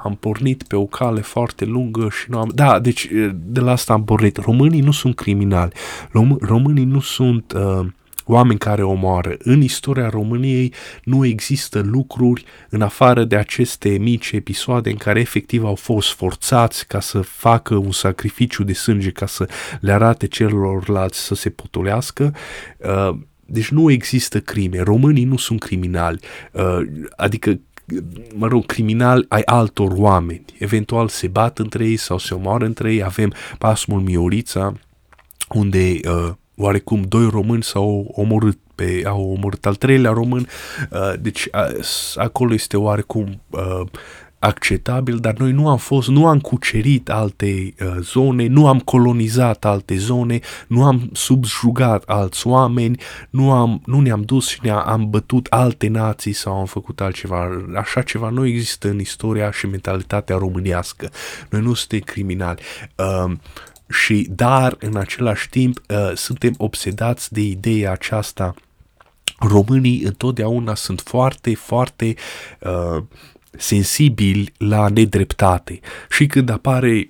am 0.03 0.15
pornit 0.15 0.63
pe 0.63 0.77
o 0.77 0.87
cale 0.87 1.21
foarte 1.21 1.65
lungă 1.65 2.09
și 2.11 2.27
nu 2.29 2.39
am... 2.39 2.51
Da, 2.55 2.79
deci 2.79 3.05
uh, 3.05 3.31
de 3.35 3.61
la 3.61 3.71
asta 3.71 3.93
am 3.93 4.05
pornit. 4.05 4.37
Românii 4.37 4.81
nu 4.81 4.93
sunt 4.93 5.15
criminali. 5.15 5.73
Rom- 6.07 6.41
românii 6.41 6.85
nu 6.85 7.01
sunt 7.01 7.53
uh, 7.53 7.87
oameni 8.25 8.59
care 8.59 8.83
omoară. 8.83 9.35
În 9.39 9.63
istoria 9.63 10.09
României 10.09 10.73
nu 11.05 11.25
există 11.25 11.81
lucruri 11.81 12.45
în 12.69 12.83
afară 12.83 13.25
de 13.25 13.37
aceste 13.37 13.89
mici 13.89 14.31
episoade 14.33 14.91
în 14.91 14.97
care 14.97 15.21
efectiv 15.21 15.65
au 15.65 15.75
fost 15.75 16.13
forțați 16.13 16.87
ca 16.87 17.01
să 17.01 17.21
facă 17.21 17.75
un 17.75 17.93
sacrificiu 17.93 18.65
de 18.65 18.73
sânge 18.73 19.11
ca 19.11 19.27
să 19.27 19.49
le 19.81 19.93
arate 19.93 20.27
celorlalți 20.27 21.19
să 21.19 21.35
se 21.35 21.51
potolească. 21.51 22.35
Uh, 22.77 23.17
deci 23.47 23.69
nu 23.69 23.91
există 23.91 24.41
crime. 24.41 24.81
Românii 24.81 25.25
nu 25.25 25.37
sunt 25.37 25.61
criminali. 25.61 26.21
Uh, 26.53 26.81
adică 27.17 27.61
mă 28.35 28.47
rog, 28.47 28.67
criminali 28.67 29.27
ai 29.29 29.43
altor 29.45 29.93
oameni. 29.97 30.45
Eventual 30.59 31.09
se 31.09 31.29
bat 31.29 31.59
între 31.59 31.85
ei 31.85 31.97
sau 31.97 32.19
se 32.19 32.35
omoară 32.35 32.65
între 32.65 32.93
ei. 32.93 33.03
Avem 33.03 33.33
pasmul 33.59 34.01
Miorița, 34.01 34.73
unde 35.49 36.01
uh, 36.09 36.31
oarecum 36.57 37.03
doi 37.03 37.29
români 37.31 37.63
s-au 37.63 38.13
omorât 38.15 38.59
pe, 38.75 39.03
au 39.07 39.33
omorât 39.33 39.67
al 39.67 39.75
treilea 39.75 40.11
român, 40.11 40.47
uh, 40.91 41.13
deci 41.21 41.45
uh, 41.45 41.85
acolo 42.15 42.55
este 42.55 42.77
oarecum 42.77 43.41
uh, 43.51 43.87
acceptabil, 44.43 45.19
dar 45.19 45.35
noi 45.35 45.53
nu 45.53 45.69
am 45.69 45.77
fost, 45.77 46.09
nu 46.09 46.27
am 46.27 46.41
cucerit 46.41 47.09
alte 47.09 47.75
uh, 47.81 47.97
zone, 48.01 48.47
nu 48.47 48.67
am 48.67 48.79
colonizat 48.79 49.65
alte 49.65 49.97
zone, 49.97 50.41
nu 50.67 50.85
am 50.85 51.11
subjugat 51.13 52.03
alți 52.07 52.47
oameni, 52.47 53.01
nu, 53.31 53.53
am, 53.53 53.83
nu 53.87 54.01
ne-am 54.01 54.23
dus 54.23 54.49
și 54.49 54.59
ne-am 54.63 55.11
bătut 55.11 55.47
alte 55.51 55.89
nații 55.89 56.33
sau 56.33 56.59
am 56.59 56.67
făcut 56.67 57.01
altceva. 57.01 57.49
Așa 57.75 58.03
ceva 58.03 58.29
nu 58.29 58.47
există 58.47 58.89
în 58.89 58.99
istoria 58.99 59.51
și 59.51 59.67
mentalitatea 59.67 60.37
românească. 60.37 61.11
Noi 61.51 61.61
nu 61.61 61.75
suntem 61.75 62.01
criminali. 62.01 62.63
Uh, 62.97 63.33
și 63.89 64.29
dar 64.31 64.77
în 64.79 64.97
același 64.97 65.49
timp 65.49 65.81
uh, 65.89 66.13
suntem 66.15 66.55
obsedați 66.57 67.33
de 67.33 67.41
ideea 67.41 67.93
aceasta 67.93 68.55
românii 69.39 70.03
întotdeauna 70.03 70.75
sunt 70.75 71.01
foarte, 71.01 71.55
foarte 71.55 72.15
uh, 72.61 73.03
sensibili 73.59 74.53
la 74.59 74.89
nedreptate 74.89 75.81
și 76.11 76.27
când 76.27 76.49
apare 76.49 77.09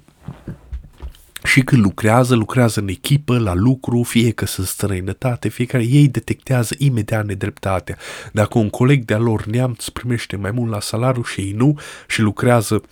și 1.44 1.60
când 1.60 1.82
lucrează, 1.82 2.34
lucrează 2.34 2.80
în 2.80 2.88
echipă, 2.88 3.38
la 3.38 3.54
lucru, 3.54 4.02
fie 4.02 4.30
că 4.30 4.46
sunt 4.46 4.66
străinătate, 4.66 5.48
fiecare 5.48 5.84
ei 5.84 6.08
detectează 6.08 6.74
imediat 6.78 7.26
nedreptatea. 7.26 7.96
Dacă 8.32 8.58
un 8.58 8.70
coleg 8.70 9.04
de-a 9.04 9.18
lor 9.18 9.44
neamț 9.44 9.88
primește 9.88 10.36
mai 10.36 10.50
mult 10.50 10.70
la 10.70 10.80
salariu 10.80 11.22
și 11.22 11.40
ei 11.40 11.52
nu 11.52 11.78
și 12.08 12.20
lucrează 12.20 12.82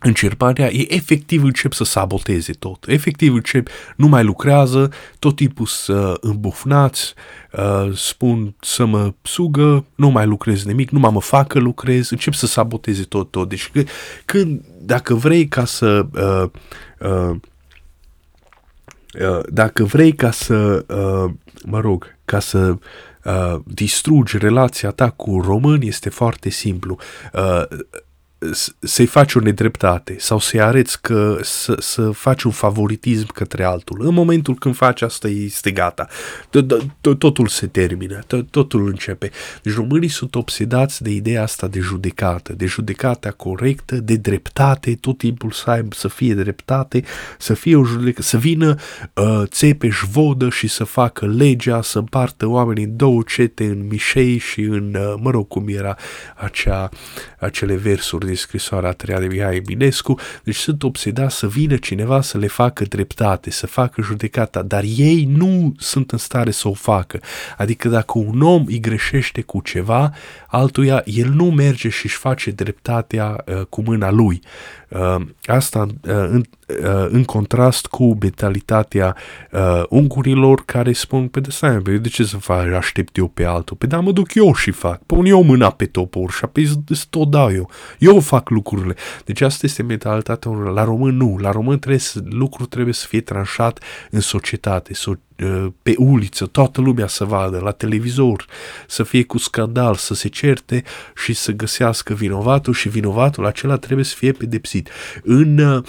încercarea, 0.00 0.72
e 0.72 0.94
efectiv 0.94 1.42
încep 1.42 1.72
să 1.72 1.84
saboteze 1.84 2.52
tot. 2.52 2.84
Efectiv 2.86 3.34
încep, 3.34 3.68
nu 3.96 4.08
mai 4.08 4.24
lucrează, 4.24 4.90
tot 5.18 5.36
timpul 5.36 5.66
să 5.66 6.16
îmbufnați, 6.20 7.14
uh, 7.52 7.96
spun 7.96 8.54
să 8.60 8.84
mă 8.84 9.14
sugă, 9.22 9.84
nu 9.94 10.08
mai 10.08 10.26
lucrez 10.26 10.64
nimic, 10.64 10.90
nu 10.90 10.98
mă 10.98 11.20
fac 11.20 11.46
că 11.46 11.58
lucrez, 11.58 12.10
încep 12.10 12.32
să 12.32 12.46
saboteze 12.46 13.02
tot, 13.02 13.30
tot. 13.30 13.48
Deci 13.48 13.70
când, 14.24 14.64
dacă 14.80 15.14
vrei 15.14 15.48
ca 15.48 15.64
să 15.64 16.06
uh, 16.12 16.50
uh, 17.10 17.36
uh, 19.20 19.40
dacă 19.48 19.84
vrei 19.84 20.12
ca 20.12 20.30
să, 20.30 20.84
uh, 20.88 21.30
mă 21.64 21.80
rog, 21.80 22.16
ca 22.24 22.40
să 22.40 22.76
uh, 23.24 23.60
distrugi 23.64 24.38
relația 24.38 24.90
ta 24.90 25.10
cu 25.10 25.40
români, 25.40 25.86
este 25.86 26.08
foarte 26.08 26.48
simplu. 26.48 26.98
Uh, 28.38 28.50
să-i 28.78 29.06
faci 29.06 29.34
o 29.34 29.40
nedreptate 29.40 30.16
sau 30.18 30.38
să-i 30.38 30.60
arăți 30.60 31.00
că 31.00 31.38
să, 31.42 31.76
să 31.78 32.10
faci 32.10 32.42
un 32.42 32.50
favoritism 32.50 33.26
către 33.26 33.64
altul. 33.64 34.06
În 34.06 34.14
momentul 34.14 34.54
când 34.54 34.76
faci 34.76 35.02
asta, 35.02 35.28
este 35.28 35.70
gata. 35.70 36.08
Totul 37.18 37.46
se 37.46 37.66
termină, 37.66 38.20
totul 38.50 38.86
începe. 38.86 39.30
Deci 39.62 39.74
românii 39.74 40.08
sunt 40.08 40.34
obsedați 40.34 41.02
de 41.02 41.10
ideea 41.10 41.42
asta 41.42 41.66
de 41.66 41.80
judecată, 41.80 42.52
de 42.52 42.66
judecata 42.66 43.30
corectă, 43.30 43.96
de 43.96 44.16
dreptate, 44.16 44.94
tot 44.94 45.18
timpul 45.18 45.50
să 45.50 45.70
aibă, 45.70 45.94
să 45.94 46.08
fie 46.08 46.34
dreptate, 46.34 47.02
să 47.38 47.54
fie 47.54 47.76
o 47.76 47.84
judecată, 47.84 48.22
să 48.22 48.36
vină 48.36 48.74
uh, 49.14 49.42
țepeș 49.44 50.00
vodă 50.10 50.48
și 50.48 50.68
să 50.68 50.84
facă 50.84 51.26
legea, 51.26 51.82
să 51.82 51.98
împartă 51.98 52.46
oamenii 52.46 52.84
în 52.84 52.96
două 52.96 53.22
cete, 53.26 53.64
în 53.64 53.86
Mișei 53.86 54.38
și 54.38 54.60
în, 54.60 54.94
uh, 54.94 55.14
mă 55.20 55.30
rog 55.30 55.48
cum 55.48 55.68
era 55.68 55.96
acea, 56.36 56.88
acele 57.38 57.74
versuri 57.74 58.27
din 58.28 58.36
scrisoarea 58.36 58.88
a 58.88 58.92
treia 58.92 59.18
de 59.18 59.26
Mihai 59.26 59.56
Eminescu, 59.56 60.18
deci 60.42 60.56
sunt 60.56 60.82
obsedați 60.82 61.36
să 61.36 61.46
vină 61.48 61.76
cineva 61.76 62.20
să 62.20 62.38
le 62.38 62.46
facă 62.46 62.84
dreptate, 62.84 63.50
să 63.50 63.66
facă 63.66 64.02
judecata, 64.02 64.62
dar 64.62 64.82
ei 64.96 65.24
nu 65.36 65.74
sunt 65.78 66.12
în 66.12 66.18
stare 66.18 66.50
să 66.50 66.68
o 66.68 66.72
facă. 66.72 67.20
Adică 67.56 67.88
dacă 67.88 68.18
un 68.18 68.42
om 68.42 68.64
îi 68.66 68.80
greșește 68.80 69.40
cu 69.40 69.60
ceva, 69.60 70.12
altuia 70.48 71.02
el 71.04 71.28
nu 71.28 71.44
merge 71.44 71.88
și 71.88 72.04
își 72.04 72.16
face 72.16 72.50
dreptatea 72.50 73.44
uh, 73.46 73.60
cu 73.68 73.82
mâna 73.82 74.10
lui. 74.10 74.40
Uh, 74.88 75.16
asta 75.44 75.80
uh, 75.80 76.12
în, 76.12 76.36
uh, 76.36 76.44
în 77.08 77.24
contrast 77.24 77.86
cu 77.86 78.16
mentalitatea 78.20 79.16
uh, 79.52 79.82
ungurilor 79.88 80.62
care 80.64 80.92
spun, 80.92 81.28
pe 81.28 81.40
de 81.40 81.50
stai, 81.50 81.82
de 81.82 82.08
ce 82.08 82.24
să 82.24 82.36
fac, 82.36 82.72
aștept 82.72 83.16
eu 83.16 83.28
pe 83.28 83.44
altul? 83.44 83.76
Pe 83.76 83.86
da, 83.86 84.00
mă 84.00 84.12
duc 84.12 84.34
eu 84.34 84.54
și 84.54 84.70
fac. 84.70 85.02
Pun 85.06 85.24
eu 85.24 85.42
mâna 85.42 85.70
pe 85.70 85.86
topor 85.86 86.30
și 86.30 86.40
apoi 86.44 86.68
tot 87.10 87.30
dau 87.30 87.52
eu. 87.52 87.70
Eu 87.98 88.20
fac 88.20 88.50
lucrurile. 88.50 88.94
Deci 89.24 89.40
asta 89.40 89.66
este 89.66 89.82
mentalitatea 89.82 90.50
La 90.50 90.84
român 90.84 91.16
nu. 91.16 91.36
La 91.40 91.50
român 91.50 91.78
trebuie 91.78 92.00
să, 92.00 92.20
lucrul 92.24 92.66
trebuie 92.66 92.94
să 92.94 93.06
fie 93.06 93.20
tranșat 93.20 93.82
în 94.10 94.20
societate, 94.20 94.92
so- 94.94 95.44
uh, 95.44 95.66
pe 95.82 95.94
uliță, 95.96 96.46
toată 96.46 96.80
lumea 96.80 97.06
să 97.06 97.24
vadă, 97.24 97.58
la 97.58 97.70
televizor, 97.70 98.46
să 98.86 99.02
fie 99.02 99.24
cu 99.24 99.38
scandal, 99.38 99.94
să 99.94 100.14
se 100.14 100.28
certe 100.28 100.82
și 101.24 101.32
să 101.32 101.52
găsească 101.52 102.14
vinovatul 102.14 102.72
și 102.72 102.88
vinovatul 102.88 103.46
acela 103.46 103.76
trebuie 103.76 104.04
să 104.04 104.14
fie 104.14 104.32
pedepsit. 104.32 104.88
În 105.22 105.58
uh, 105.58 105.84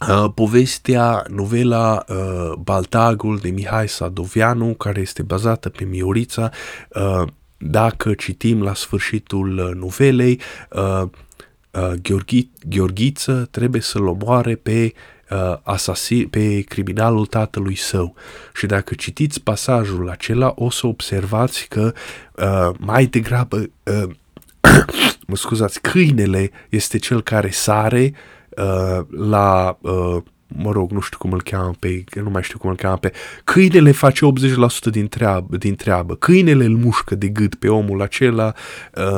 Uh, 0.00 0.30
povestea, 0.34 1.24
novela 1.28 2.04
uh, 2.08 2.52
Baltagul 2.58 3.38
de 3.38 3.50
Mihai 3.50 3.88
Sadoveanu, 3.88 4.74
care 4.74 5.00
este 5.00 5.22
bazată 5.22 5.68
pe 5.68 5.84
Miorița, 5.84 6.50
uh, 6.88 7.22
dacă 7.58 8.14
citim 8.14 8.62
la 8.62 8.74
sfârșitul 8.74 9.58
uh, 9.58 9.74
novelei, 9.74 10.40
uh, 10.70 11.02
uh, 11.02 11.92
Gheorghi, 12.02 12.50
Gheorghiță 12.68 13.48
trebuie 13.50 13.80
să-l 13.80 14.06
omoare 14.06 14.54
pe 14.54 14.92
uh, 15.30 15.56
asasin, 15.62 16.28
pe 16.28 16.60
criminalul 16.60 17.26
tatălui 17.26 17.76
său. 17.76 18.14
Și 18.54 18.66
dacă 18.66 18.94
citiți 18.94 19.42
pasajul 19.42 20.08
acela, 20.10 20.52
o 20.56 20.70
să 20.70 20.86
observați 20.86 21.66
că 21.68 21.92
uh, 22.32 22.76
mai 22.78 23.06
degrabă, 23.06 23.56
uh, 23.56 24.10
mă 25.26 25.36
scuzați, 25.36 25.80
câinele 25.80 26.50
este 26.68 26.98
cel 26.98 27.22
care 27.22 27.50
sare 27.50 28.12
uh, 28.12 28.34
la 29.10 29.78
uh, 29.80 30.22
mă 30.46 30.72
rog, 30.72 30.90
nu 30.90 31.00
știu 31.00 31.18
cum 31.18 31.32
îl 31.32 31.42
cheamă 31.42 31.70
pe, 31.78 32.04
nu 32.22 32.30
mai 32.30 32.42
știu 32.42 32.58
cum 32.58 32.70
îl 32.70 32.76
cheamă 32.76 32.96
pe, 32.96 33.12
câinele 33.44 33.90
face 33.90 34.26
80% 34.88 34.90
din 34.90 35.08
treabă, 35.08 35.56
din 35.56 35.74
treabă. 35.74 36.14
Câinele 36.14 36.64
îl 36.64 36.76
mușcă 36.76 37.14
de 37.14 37.28
gât 37.28 37.54
pe 37.54 37.68
omul 37.68 38.02
acela 38.02 38.52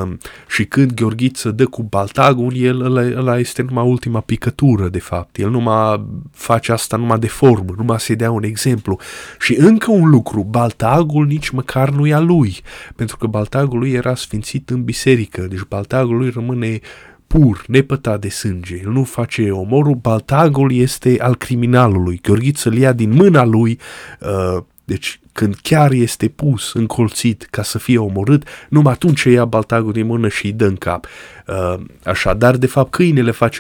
um, 0.03 0.19
și 0.49 0.65
când 0.65 0.93
Gheorghiță 0.95 1.51
dă 1.51 1.67
cu 1.67 1.83
baltagul, 1.83 2.57
el 2.57 2.81
ăla, 2.81 3.19
ăla 3.19 3.39
este 3.39 3.63
numai 3.63 3.85
ultima 3.87 4.21
picătură, 4.21 4.89
de 4.89 5.01
fapt. 5.01 5.39
El 5.39 5.51
numai 5.51 6.07
face 6.33 6.73
asta 6.73 6.97
numai 6.97 7.19
de 7.19 7.29
formă, 7.29 7.75
numai 7.77 8.01
să-i 8.01 8.17
dea 8.17 8.31
un 8.31 8.43
exemplu. 8.43 8.99
Și 9.41 9.55
încă 9.55 9.91
un 9.91 10.09
lucru, 10.09 10.43
baltagul 10.43 11.27
nici 11.27 11.49
măcar 11.49 11.91
nu 11.91 12.07
e 12.07 12.15
a 12.15 12.21
lui, 12.21 12.61
pentru 12.97 13.17
că 13.17 13.27
baltagul 13.27 13.79
lui 13.79 13.93
era 13.93 14.15
sfințit 14.15 14.71
în 14.71 14.85
biserică, 14.85 15.41
deci 15.41 15.63
baltagul 15.69 16.17
lui 16.17 16.31
rămâne 16.31 16.81
pur, 17.29 17.65
nepătat 17.67 18.21
de 18.21 18.29
sânge. 18.29 18.81
El 18.85 18.91
nu 18.91 19.05
face 19.05 19.51
omorul, 19.51 19.95
baltagul 19.95 20.73
este 20.73 21.17
al 21.21 21.37
criminalului. 21.37 22.19
Gheorghiță 22.23 22.69
îl 22.69 22.77
ia 22.77 22.93
din 22.93 23.11
mâna 23.11 23.45
lui, 23.45 23.79
uh, 24.21 24.63
deci 24.85 25.21
când 25.39 25.55
chiar 25.63 25.91
este 25.91 26.29
pus, 26.29 26.73
încolțit 26.73 27.47
ca 27.51 27.63
să 27.63 27.79
fie 27.79 27.99
omorât, 27.99 28.47
numai 28.69 28.93
atunci 28.93 29.23
ia 29.23 29.45
baltagul 29.45 29.93
din 29.93 30.07
mână 30.07 30.29
și 30.29 30.47
îi 30.47 30.53
dă 30.53 30.67
în 30.67 30.77
cap. 30.77 31.07
Uh, 31.47 31.75
așa, 32.05 32.35
dar 32.35 32.57
de 32.57 32.67
fapt 32.67 32.91
câinele 32.91 33.31
face 33.31 33.59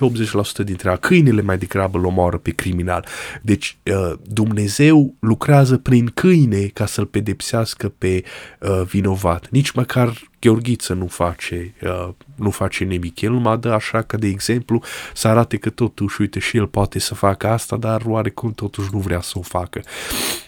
80% 0.62 0.64
dintre 0.64 0.96
câinele 1.00 1.42
mai 1.42 1.58
degrabă 1.58 1.98
îl 1.98 2.04
omoară 2.04 2.36
pe 2.36 2.50
criminal. 2.50 3.06
Deci 3.42 3.76
uh, 3.82 4.12
Dumnezeu 4.22 5.14
lucrează 5.18 5.76
prin 5.76 6.10
câine 6.14 6.60
ca 6.60 6.86
să-l 6.86 7.06
pedepsească 7.06 7.92
pe 7.98 8.24
uh, 8.60 8.82
vinovat. 8.86 9.48
Nici 9.50 9.70
măcar 9.70 10.12
Gheorghiță 10.40 10.94
nu 10.94 11.06
face, 11.06 11.74
uh, 11.82 12.08
nu 12.34 12.50
face 12.50 12.84
nimic. 12.84 13.20
El 13.20 13.30
numai 13.30 13.58
dă 13.58 13.70
așa 13.70 14.02
că, 14.02 14.16
de 14.16 14.26
exemplu, 14.26 14.82
să 15.14 15.28
arate 15.28 15.56
că 15.56 15.70
totuși, 15.70 16.20
uite, 16.20 16.38
și 16.38 16.56
el 16.56 16.66
poate 16.66 16.98
să 16.98 17.14
facă 17.14 17.46
asta, 17.46 17.76
dar 17.76 18.02
oarecum 18.06 18.52
totuși 18.52 18.88
nu 18.92 18.98
vrea 18.98 19.20
să 19.20 19.32
o 19.36 19.42
facă. 19.42 19.80
Uh, 19.84 20.47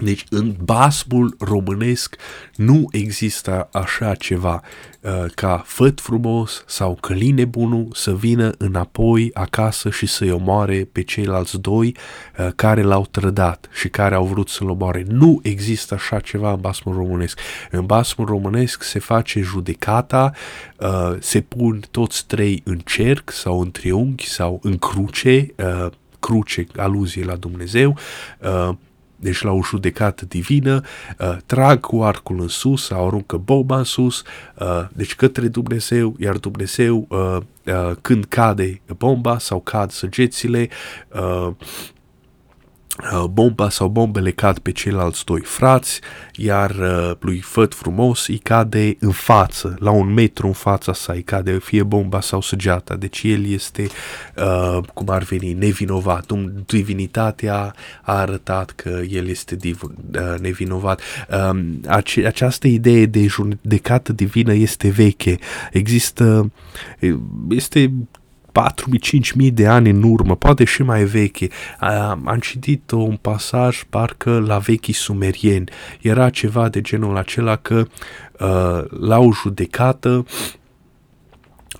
deci 0.00 0.24
în 0.30 0.54
basmul 0.64 1.36
românesc 1.38 2.16
nu 2.56 2.88
există 2.90 3.68
așa 3.72 4.14
ceva 4.14 4.62
uh, 5.00 5.24
ca 5.34 5.62
făt 5.66 6.00
frumos 6.00 6.64
sau 6.66 6.98
căline 7.00 7.44
bunul 7.44 7.88
să 7.92 8.14
vină 8.14 8.52
înapoi 8.58 9.30
acasă 9.34 9.90
și 9.90 10.06
să-i 10.06 10.30
omoare 10.30 10.88
pe 10.92 11.02
ceilalți 11.02 11.60
doi 11.60 11.96
uh, 12.38 12.48
care 12.56 12.82
l-au 12.82 13.06
trădat 13.10 13.68
și 13.72 13.88
care 13.88 14.14
au 14.14 14.24
vrut 14.24 14.48
să-l 14.48 14.68
omoare. 14.68 15.04
Nu 15.08 15.40
există 15.42 15.94
așa 15.94 16.20
ceva 16.20 16.52
în 16.52 16.60
basmul 16.60 16.94
românesc. 16.94 17.40
În 17.70 17.86
basmul 17.86 18.26
românesc 18.26 18.82
se 18.82 18.98
face 18.98 19.40
judecata, 19.40 20.32
uh, 20.78 21.16
se 21.18 21.40
pun 21.40 21.82
toți 21.90 22.26
trei 22.26 22.62
în 22.64 22.78
cerc 22.78 23.30
sau 23.30 23.60
în 23.60 23.70
triunghi 23.70 24.28
sau 24.28 24.60
în 24.62 24.78
cruce, 24.78 25.54
uh, 25.56 25.86
cruce, 26.20 26.66
aluzie 26.76 27.24
la 27.24 27.36
Dumnezeu, 27.36 27.96
uh, 28.38 28.74
deci 29.20 29.42
la 29.42 29.50
o 29.50 29.60
judecată 29.64 30.24
divină, 30.24 30.80
uh, 31.18 31.36
trag 31.46 31.80
cu 31.80 32.02
arcul 32.02 32.40
în 32.40 32.48
sus 32.48 32.84
sau 32.84 33.06
aruncă 33.06 33.36
boba 33.36 33.78
în 33.78 33.84
sus, 33.84 34.22
uh, 34.58 34.84
deci 34.92 35.14
către 35.14 35.48
Dumnezeu, 35.48 36.14
iar 36.18 36.36
Dumnezeu 36.36 37.06
uh, 37.08 37.36
uh, 37.66 37.96
când 38.00 38.24
cade 38.24 38.80
bomba 38.96 39.38
sau 39.38 39.60
cad 39.60 39.90
săgețile, 39.90 40.68
uh, 41.08 41.18
Uh, 41.20 41.52
bomba 43.30 43.70
sau 43.70 43.88
bombele 43.88 44.30
cad 44.30 44.58
pe 44.58 44.70
ceilalți 44.70 45.24
doi 45.24 45.40
frați, 45.40 46.00
iar 46.34 46.70
uh, 46.70 47.10
lui 47.18 47.38
Făt 47.38 47.74
frumos 47.74 48.26
îi 48.26 48.38
cade 48.38 48.96
în 49.00 49.10
față, 49.10 49.76
la 49.78 49.90
un 49.90 50.12
metru 50.12 50.46
în 50.46 50.52
fața 50.52 50.92
sa 50.92 51.12
îi 51.12 51.22
cade 51.22 51.58
fie 51.58 51.82
bomba 51.82 52.20
sau 52.20 52.40
săgeata, 52.40 52.96
deci 52.96 53.22
el 53.22 53.46
este, 53.46 53.86
uh, 54.36 54.78
cum 54.94 55.08
ar 55.10 55.22
veni, 55.22 55.52
nevinovat. 55.52 56.32
Divinitatea 56.66 57.74
a 58.02 58.12
arătat 58.12 58.70
că 58.70 59.00
el 59.10 59.26
este 59.28 59.56
div, 59.56 59.82
uh, 59.82 60.38
nevinovat. 60.40 61.00
Uh, 61.30 61.60
ace- 61.86 62.26
această 62.26 62.66
idee 62.66 63.06
de 63.06 63.26
judecată 63.26 64.12
divină 64.12 64.54
este 64.54 64.88
veche. 64.88 65.38
Există, 65.72 66.50
este 67.48 67.92
4.000-5.000 68.58 69.52
de 69.52 69.66
ani 69.66 69.90
în 69.90 70.02
urmă, 70.02 70.36
poate 70.36 70.64
și 70.64 70.82
mai 70.82 71.04
veche. 71.04 71.48
Am 72.24 72.38
citit 72.40 72.90
un 72.90 73.16
pasaj 73.20 73.82
parcă 73.90 74.44
la 74.46 74.58
vechii 74.58 74.94
sumerieni. 74.94 75.70
Era 76.00 76.30
ceva 76.30 76.68
de 76.68 76.80
genul 76.80 77.16
acela 77.16 77.56
că 77.56 77.86
uh, 78.38 78.98
la 79.00 79.18
o 79.18 79.32
judecată 79.32 80.24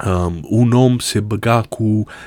Um, 0.06 0.40
un 0.42 0.72
om 0.72 0.98
se 0.98 1.20
băga 1.20 1.60
cu 1.68 1.84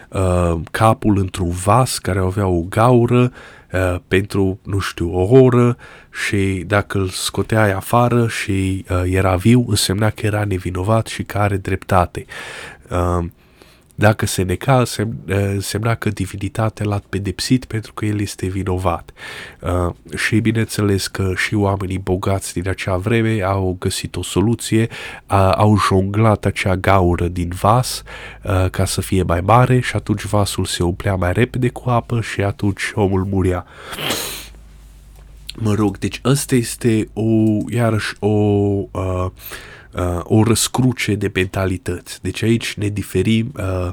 uh, 0.09 0.59
capul 0.71 1.17
într-un 1.17 1.49
vas 1.49 1.97
care 1.97 2.19
avea 2.19 2.47
o 2.47 2.61
gaură 2.61 3.31
uh, 3.71 3.95
pentru, 4.07 4.59
nu 4.63 4.79
știu, 4.79 5.15
o 5.15 5.41
oră 5.41 5.77
și 6.25 6.63
dacă 6.67 6.97
îl 6.97 7.07
scoteai 7.07 7.71
afară 7.71 8.27
și 8.27 8.85
uh, 8.89 9.03
era 9.05 9.35
viu, 9.35 9.65
însemna 9.67 10.09
că 10.09 10.25
era 10.25 10.45
nevinovat 10.45 11.07
și 11.07 11.23
că 11.23 11.37
are 11.37 11.57
dreptate. 11.57 12.25
Uh, 12.89 13.25
Dacă 13.95 14.25
se 14.25 14.41
neca, 14.41 14.83
însemna 15.25 15.95
că 15.95 16.09
divinitatea 16.09 16.85
l-a 16.85 17.01
pedepsit 17.09 17.65
pentru 17.65 17.93
că 17.93 18.05
el 18.05 18.19
este 18.19 18.47
vinovat. 18.47 19.11
Uh, 19.61 20.17
și 20.17 20.39
bineînțeles 20.39 21.07
că 21.07 21.31
și 21.35 21.55
oamenii 21.55 21.97
bogați 21.97 22.53
din 22.53 22.69
acea 22.69 22.97
vreme 22.97 23.41
au 23.41 23.75
găsit 23.79 24.15
o 24.15 24.23
soluție, 24.23 24.87
uh, 25.29 25.51
au 25.55 25.77
jonglat 25.77 26.45
acea 26.45 26.75
gaură 26.75 27.27
din 27.27 27.51
vas 27.61 28.03
uh, 28.43 28.69
ca 28.69 28.85
să 28.85 29.01
fie 29.01 29.23
mai 29.23 29.41
mare 29.41 29.79
și 29.79 29.95
atunci 29.95 30.25
vasul 30.25 30.65
se 30.65 30.83
umplea 30.83 31.15
mai 31.15 31.33
repede 31.33 31.69
cu 31.69 31.89
apă 31.89 32.21
și 32.21 32.41
atunci 32.41 32.81
omul 32.93 33.25
muria. 33.25 33.65
Mă 35.55 35.73
rog, 35.73 35.97
deci 35.97 36.21
ăsta 36.25 36.55
este 36.55 37.09
o, 37.13 37.29
iarăși 37.69 38.13
o 38.19 38.27
uh, 38.27 39.25
uh, 39.95 40.19
o 40.23 40.43
răscruce 40.43 41.15
de 41.15 41.31
mentalități. 41.33 42.21
Deci 42.21 42.43
aici 42.43 42.73
ne 42.73 42.87
diferim 42.87 43.51
uh, 43.55 43.91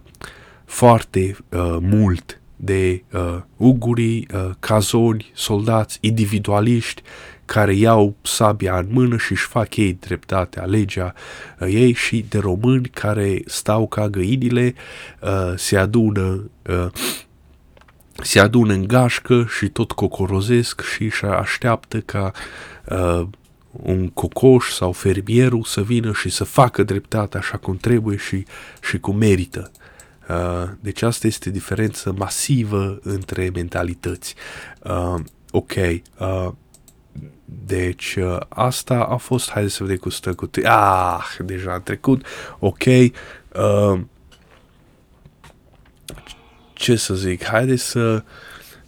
foarte 0.65 1.37
uh, 1.49 1.77
mult 1.81 2.41
de 2.57 3.03
uh, 3.13 3.39
ugurii, 3.57 4.29
uh, 4.35 4.51
cazoni, 4.61 5.31
soldați, 5.35 5.99
individualiști 6.01 7.03
care 7.45 7.75
iau 7.75 8.15
sabia 8.23 8.79
în 8.79 8.87
mână 8.91 9.17
și 9.17 9.33
își 9.33 9.47
fac 9.47 9.77
ei 9.77 9.99
dreptatea, 10.01 10.65
legea 10.65 11.15
uh, 11.61 11.69
ei 11.73 11.93
și 11.93 12.25
de 12.29 12.39
români 12.39 12.89
care 12.89 13.43
stau 13.47 13.87
ca 13.87 14.09
găinile, 14.09 14.75
uh, 15.21 15.53
se 15.57 15.77
adună 15.77 16.51
uh, 16.69 16.87
se 18.23 18.41
adună 18.41 18.73
în 18.73 18.87
gașcă 18.87 19.47
și 19.59 19.69
tot 19.69 19.93
cocorozesc 19.93 20.83
și 20.95 21.03
își 21.03 21.25
așteaptă 21.25 21.99
ca 22.01 22.33
uh, 22.85 23.27
un 23.71 24.09
cocoș 24.09 24.71
sau 24.71 24.93
fermierul 24.93 25.63
să 25.65 25.83
vină 25.83 26.13
și 26.13 26.29
să 26.29 26.45
facă 26.45 26.83
dreptate 26.83 27.37
așa 27.37 27.57
cum 27.57 27.77
trebuie 27.77 28.17
și, 28.17 28.45
și 28.83 28.99
cum 28.99 29.17
merită. 29.17 29.71
Uh, 30.29 30.69
deci 30.81 31.03
asta 31.03 31.27
este 31.27 31.51
diferență 31.51 32.15
masivă 32.17 32.99
între 33.03 33.51
mentalități. 33.55 34.35
Uh, 34.83 35.15
ok. 35.51 35.73
Uh, 36.19 36.49
deci 37.67 38.17
uh, 38.21 38.37
asta 38.49 39.05
a 39.05 39.17
fost, 39.17 39.51
haideți 39.51 39.75
să 39.75 39.83
vedem 39.83 39.99
cu 39.99 40.09
stă 40.09 40.35
cu 40.35 40.47
te- 40.47 40.67
Ah, 40.67 41.37
deja 41.45 41.73
a 41.73 41.81
trecut. 41.81 42.27
Ok. 42.59 42.85
Uh, 42.85 44.01
ce 46.73 46.97
să 46.97 47.15
zic, 47.15 47.45
haideți 47.45 47.83
să, 47.83 48.25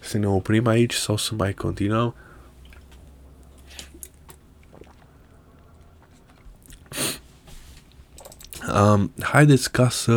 să 0.01 0.19
ne 0.19 0.27
oprim 0.27 0.67
aici 0.67 0.95
sau 0.95 1.17
să 1.17 1.35
mai 1.37 1.53
continuăm. 1.53 2.15
Um, 8.69 9.13
haideți 9.21 9.73
ca 9.73 9.89
să... 9.89 10.13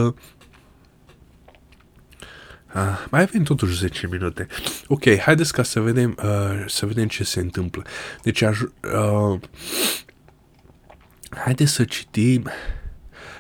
Uh, 2.76 3.06
mai 3.10 3.22
avem 3.22 3.44
totuși 3.44 3.78
10 3.78 4.08
minute. 4.08 4.48
Ok, 4.88 5.18
haideți 5.20 5.54
ca 5.54 5.64
să 5.64 5.80
vedem, 5.80 6.18
uh, 6.24 6.64
să 6.68 6.86
vedem 6.86 7.08
ce 7.08 7.24
se 7.24 7.40
întâmplă. 7.40 7.84
Deci, 8.24 8.42
aș, 8.42 8.60
uh, 8.60 9.40
haideți 11.30 11.72
să 11.72 11.84
citim... 11.84 12.50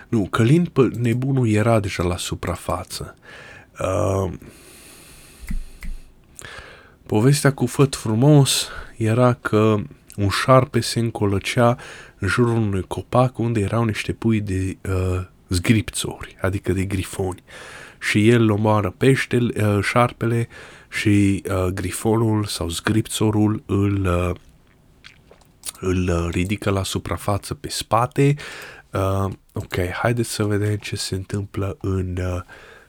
Nu, 0.08 0.28
Călin 0.28 0.72
nebunul 0.94 1.50
era 1.50 1.80
deja 1.80 2.04
la 2.04 2.18
suprafață. 2.18 3.16
Uh, 3.80 4.34
povestea 7.06 7.54
cu 7.54 7.66
făt 7.66 7.96
frumos 7.96 8.68
era 8.98 9.34
că 9.34 9.78
un 10.18 10.30
șarpe 10.30 10.80
se 10.80 11.00
încolăcea 11.00 11.78
în 12.20 12.28
jurul 12.28 12.56
unui 12.56 12.84
copac 12.88 13.38
unde 13.38 13.60
erau 13.60 13.84
niște 13.84 14.14
pui 14.14 14.42
de 14.42 14.78
uh, 14.90 15.22
zgripțori, 15.50 16.38
adică 16.42 16.74
de 16.74 16.86
grifoni. 16.86 17.44
Și 18.00 18.30
el 18.30 18.52
omoară 18.52 18.94
peștele, 18.98 19.66
uh, 19.66 19.84
șarpele 19.84 20.48
și 20.90 21.44
uh, 21.50 21.66
grifonul 21.66 22.46
sau 22.46 22.70
zgripțorul 22.70 23.64
îl, 23.66 24.06
uh, 24.06 24.36
îl 25.80 26.10
uh, 26.10 26.28
ridică 26.32 26.70
la 26.70 26.84
suprafață 26.84 27.54
pe 27.54 27.70
spate. 27.70 28.36
Uh, 28.92 29.32
ok, 29.54 29.76
haideți 30.02 30.32
să 30.32 30.44
vedem 30.44 30.76
ce 30.76 30.96
se 30.96 31.16
întâmplă 31.16 31.78
în 31.82 32.18
uh, 32.18 32.42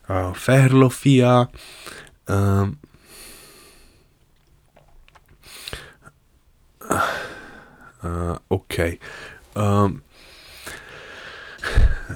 uh, 0.09 0.31
Ferlofia. 0.33 1.51
Uh, 2.27 2.69
Uh, 8.03 8.37
ok. 8.47 8.73
Uh, 9.53 9.91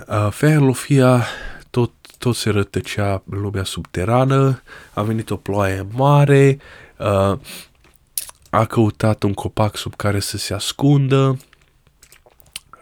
uh, 0.09 0.29
Ferlofia 0.31 1.27
tot, 1.71 1.93
tot 2.19 2.35
se 2.35 2.51
rătăcea 2.51 3.23
în 3.31 3.41
lumea 3.41 3.65
subterană, 3.65 4.63
a 4.95 5.03
venit 5.03 5.31
o 5.31 5.37
ploaie 5.37 5.87
mare, 5.93 6.59
uh, 6.99 7.39
a 8.51 8.65
căutat 8.65 9.23
un 9.23 9.35
copac 9.35 9.77
sub 9.77 9.95
care 9.97 10.21
să 10.21 10.37
se 10.37 10.55
ascundă, 10.55 11.39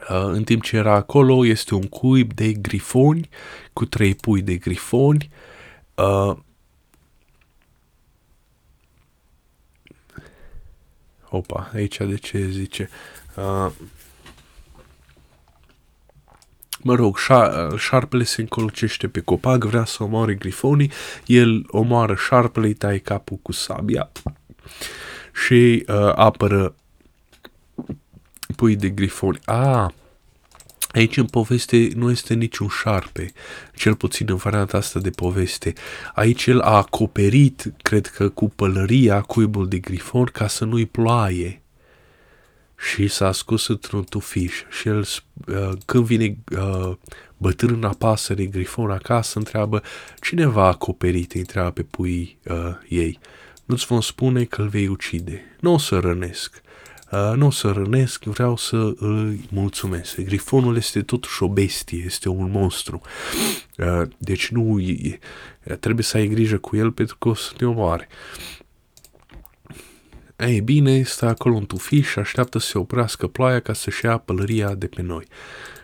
Uh, 0.08 0.24
în 0.24 0.44
timp 0.44 0.62
ce 0.62 0.76
era 0.76 0.94
acolo, 0.94 1.46
este 1.46 1.74
un 1.74 1.82
cuib 1.82 2.32
de 2.32 2.52
grifoni, 2.52 3.28
cu 3.72 3.84
trei 3.84 4.14
pui 4.14 4.42
de 4.42 4.56
grifoni. 4.56 5.30
Uh, 5.94 6.36
Opa, 11.30 11.70
aici 11.74 11.96
de 11.96 12.14
ce 12.16 12.46
zice? 12.50 12.88
Uh, 13.36 13.70
mă 16.82 16.94
rog, 16.94 17.18
șa- 17.18 17.76
șarpele 17.76 18.24
se 18.24 18.40
încolcește 18.40 19.08
pe 19.08 19.20
copac, 19.20 19.64
vrea 19.64 19.84
să 19.84 20.02
omoare 20.02 20.34
grifonii, 20.34 20.92
el 21.26 21.64
omoară 21.68 22.14
șarpele, 22.14 22.66
îi 22.66 22.74
taie 22.74 22.98
capul 22.98 23.36
cu 23.42 23.52
sabia 23.52 24.10
și 25.44 25.84
uh, 25.88 26.12
apără 26.14 26.74
pui 28.56 28.76
de 28.76 28.88
grifoni. 28.88 29.38
Ah, 29.44 29.86
Aici 30.98 31.16
în 31.16 31.26
poveste 31.26 31.88
nu 31.94 32.10
este 32.10 32.34
niciun 32.34 32.68
șarpe, 32.68 33.32
cel 33.74 33.94
puțin 33.94 34.26
în 34.30 34.36
varianta 34.36 34.76
asta 34.76 35.00
de 35.00 35.10
poveste. 35.10 35.72
Aici 36.14 36.46
el 36.46 36.60
a 36.60 36.76
acoperit, 36.76 37.72
cred 37.82 38.06
că 38.06 38.28
cu 38.28 38.48
pălăria, 38.48 39.20
cuibul 39.20 39.68
de 39.68 39.78
grifon 39.78 40.24
ca 40.24 40.46
să 40.46 40.64
nu-i 40.64 40.86
ploaie. 40.86 41.62
Și 42.76 43.08
s-a 43.08 43.32
scos 43.32 43.66
într-un 43.66 44.04
tufiș. 44.04 44.54
Și 44.70 44.88
el, 44.88 45.06
uh, 45.46 45.70
când 45.86 46.04
vine 46.04 46.38
uh, 46.58 46.96
bătrâna 47.36 47.94
pasăre 47.98 48.44
grifon 48.44 48.90
acasă, 48.90 49.38
întreabă 49.38 49.82
cine 50.20 50.46
va 50.46 50.66
acoperit, 50.66 51.32
îi 51.32 51.40
întreabă 51.40 51.70
pe 51.70 51.82
pui 51.82 52.38
uh, 52.44 52.56
ei. 52.88 53.18
Nu-ți 53.64 53.86
vom 53.86 54.00
spune 54.00 54.44
că 54.44 54.62
îl 54.62 54.68
vei 54.68 54.88
ucide. 54.88 55.56
Nu 55.60 55.72
o 55.72 55.78
să 55.78 55.98
rănesc 55.98 56.62
Uh, 56.62 56.87
nu 57.10 57.46
o 57.46 57.50
să 57.50 57.70
rănesc, 57.70 58.24
vreau 58.24 58.56
să 58.56 58.92
îi 58.96 59.48
mulțumesc. 59.50 60.20
Grifonul 60.20 60.76
este 60.76 61.02
totuși 61.02 61.42
o 61.42 61.48
bestie, 61.48 62.02
este 62.04 62.28
un 62.28 62.50
monstru. 62.50 63.00
Uh, 63.78 64.02
deci 64.18 64.48
nu 64.48 64.80
e, 64.80 65.18
trebuie 65.80 66.04
să 66.04 66.16
ai 66.16 66.26
grijă 66.26 66.58
cu 66.58 66.76
el 66.76 66.92
pentru 66.92 67.16
că 67.16 67.28
o 67.28 67.34
să 67.34 67.52
te 67.56 67.64
omoare. 67.64 68.08
Ei 70.36 70.60
bine, 70.60 70.92
este 70.92 71.26
acolo 71.26 71.54
un 71.54 71.66
tufiș 71.66 72.08
și 72.08 72.18
așteaptă 72.18 72.58
să 72.58 72.66
se 72.66 72.78
oprească 72.78 73.26
ploaia 73.26 73.60
ca 73.60 73.72
să-și 73.72 74.04
ia 74.04 74.18
pălăria 74.18 74.74
de 74.74 74.86
pe 74.86 75.02
noi. 75.02 75.24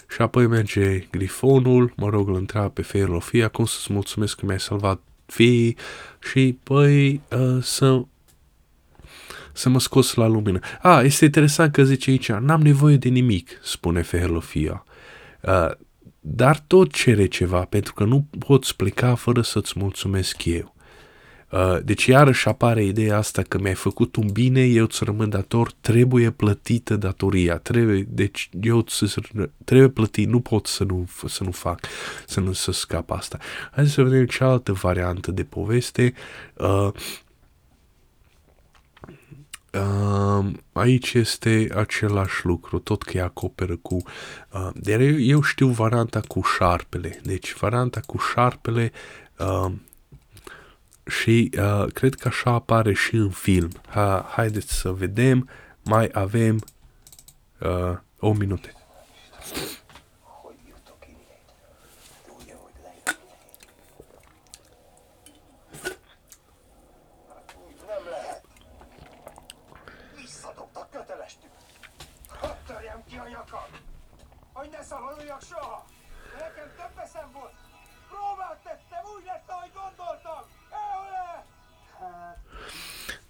Și 0.09 0.23
apoi 0.23 0.47
merge 0.47 0.99
grifonul, 1.11 1.93
mă 1.97 2.09
rog, 2.09 2.29
îl 2.29 2.35
întreabă 2.35 2.69
pe 2.69 2.83
Feirlofia 2.83 3.49
cum 3.49 3.65
să-ți 3.65 3.93
mulțumesc 3.93 4.37
că 4.37 4.47
mi-ai 4.47 4.61
salvat 4.61 5.01
fiii 5.27 5.77
și 6.31 6.59
păi 6.63 7.21
uh, 7.31 7.63
să 7.63 8.03
să 9.55 9.69
mă 9.69 9.81
scos 9.81 10.15
la 10.15 10.27
lumină. 10.27 10.59
A, 10.83 11.03
este 11.03 11.25
interesant 11.25 11.73
că 11.73 11.85
zice 11.85 12.11
aici, 12.11 12.33
n-am 12.33 12.61
nevoie 12.61 12.97
de 12.97 13.09
nimic, 13.09 13.51
spune 13.63 14.03
Fehelofia. 14.03 14.85
Uh, 15.41 15.71
dar 16.21 16.59
tot 16.67 16.93
cere 16.93 17.27
ceva, 17.27 17.61
pentru 17.61 17.95
că 17.95 18.05
nu 18.05 18.27
poți 18.39 18.77
pleca 18.77 19.15
fără 19.15 19.43
să-ți 19.43 19.73
mulțumesc 19.77 20.45
eu. 20.45 20.75
Uh, 21.51 21.79
deci 21.85 22.05
iarăși 22.05 22.49
apare 22.49 22.85
ideea 22.85 23.17
asta 23.17 23.43
că 23.43 23.59
mi-ai 23.59 23.75
făcut 23.75 24.17
un 24.17 24.29
bine, 24.33 24.61
eu 24.61 24.85
îți 24.85 25.05
rămân 25.05 25.29
dator, 25.29 25.73
trebuie 25.81 26.31
plătită 26.31 26.97
datoria, 26.97 27.57
trebuie, 27.57 28.07
deci 28.09 28.49
eu 28.61 28.81
ți, 28.81 29.15
trebuie 29.65 29.89
plătit, 29.89 30.29
nu 30.29 30.41
pot 30.41 30.67
să 30.67 30.85
nu, 30.85 31.09
să 31.27 31.45
nu 31.45 31.51
fac, 31.51 31.81
să 32.27 32.41
nu 32.41 32.53
să 32.53 32.73
scap 32.73 33.11
asta. 33.11 33.39
Hai 33.73 33.87
să 33.87 34.03
vedem 34.03 34.27
cealaltă 34.27 34.73
variantă 34.73 35.31
de 35.31 35.45
poveste. 35.45 36.13
Uh, 36.15 36.65
Uh, 36.65 36.93
aici 40.73 41.13
este 41.15 41.69
același 41.75 42.47
lucru, 42.47 42.79
tot 42.79 43.03
că 43.03 43.11
îi 43.15 43.21
acoperă 43.21 43.77
cu... 43.77 43.95
Uh, 43.95 44.71
dar 44.75 45.01
eu, 45.01 45.21
eu 45.21 45.43
știu 45.43 45.69
varianta 45.69 46.21
cu 46.21 46.43
șarpele. 46.57 47.21
Deci 47.23 47.55
varianta 47.55 48.01
cu 48.07 48.19
șarpele 48.19 48.93
uh, 49.39 49.73
și 51.07 51.51
uh, 51.59 51.85
cred 51.93 52.15
că 52.15 52.29
așa 52.29 52.51
apare 52.51 52.93
și 52.93 53.15
în 53.15 53.31
film. 53.31 53.71
Ha, 53.89 54.31
haideți 54.31 54.73
să 54.73 54.91
vedem. 54.91 55.49
Mai 55.83 56.09
avem 56.13 56.59
uh, 57.61 57.97
o 58.19 58.33
minute. 58.33 58.73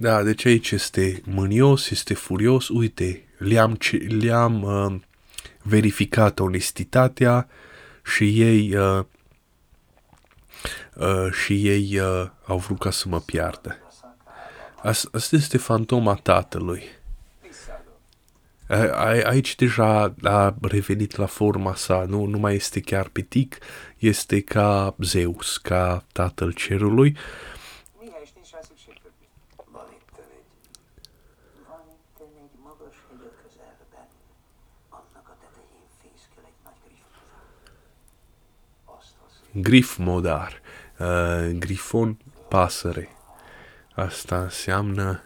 Da, 0.04 0.22
deci 0.22 0.44
aici 0.44 0.70
este 0.70 1.22
mânios, 1.24 1.90
este 1.90 2.14
furios. 2.14 2.68
Uite, 2.68 3.24
le-am, 3.38 3.78
le-am 4.08 4.62
uh, 4.62 5.00
verificat 5.62 6.38
onestitatea 6.38 7.48
și 8.02 8.40
ei 8.40 8.76
uh, 8.76 9.04
uh, 10.94 11.32
și 11.32 11.68
ei 11.68 11.98
uh, 11.98 12.26
au 12.46 12.58
vrut 12.58 12.78
ca 12.78 12.90
să 12.90 13.08
mă 13.08 13.20
piardă. 13.20 13.78
Asta 14.82 15.36
este 15.36 15.58
fantoma 15.58 16.14
tatălui. 16.14 16.82
Aici 19.24 19.54
deja 19.54 20.14
a 20.22 20.54
revenit 20.60 21.16
la 21.16 21.26
forma 21.26 21.74
sa, 21.74 22.04
nu, 22.08 22.24
nu 22.24 22.38
mai 22.38 22.54
este 22.54 22.80
chiar 22.80 23.08
pitic, 23.08 23.58
este 23.98 24.40
ca 24.40 24.94
Zeus, 24.98 25.56
ca 25.56 26.04
tatăl 26.12 26.52
cerului. 26.52 27.16
Grif 39.54 39.96
modar, 39.96 40.60
uh, 40.98 41.50
grifon 41.58 42.18
pasăre. 42.48 43.08
Asta 43.94 44.40
înseamnă 44.40 45.22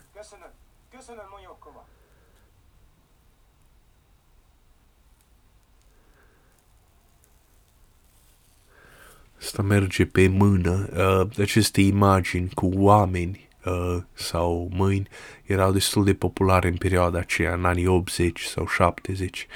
Asta 9.39 9.62
merge 9.62 10.07
pe 10.07 10.29
mână. 10.29 10.89
Uh, 10.97 11.39
aceste 11.39 11.81
imagini 11.81 12.51
cu 12.55 12.70
oameni 12.74 13.49
uh, 13.64 14.03
sau 14.12 14.68
mâini 14.72 15.09
erau 15.45 15.72
destul 15.72 16.05
de 16.05 16.14
populare 16.14 16.68
în 16.68 16.76
perioada 16.76 17.18
aceea, 17.18 17.53
în 17.55 17.64
anii 17.64 17.87
80 17.87 18.41
sau 18.41 18.66
70. 18.66 19.47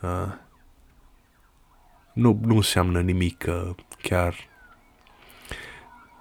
Uh, 0.00 0.10
nu, 2.14 2.40
nu 2.44 2.56
înseamnă 2.56 3.00
nimic 3.00 3.44
uh, 3.48 3.70
chiar. 4.02 4.34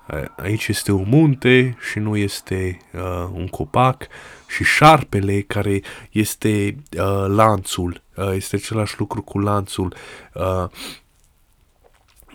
Uh, 0.08 0.24
aici 0.38 0.68
este 0.68 0.92
un 0.92 1.06
munte 1.08 1.78
și 1.90 2.00
nu 2.00 2.18
este 2.18 2.78
uh, 2.94 3.30
un 3.32 3.48
copac 3.48 4.08
și 4.48 4.64
șarpele 4.64 5.42
care 5.42 5.82
este 6.12 6.76
uh, 6.98 7.26
lanțul, 7.28 8.02
uh, 8.16 8.32
este 8.34 8.56
același 8.56 8.96
lucru 9.00 9.22
cu 9.22 9.40
lanțul. 9.40 9.96
Uh, 10.34 10.70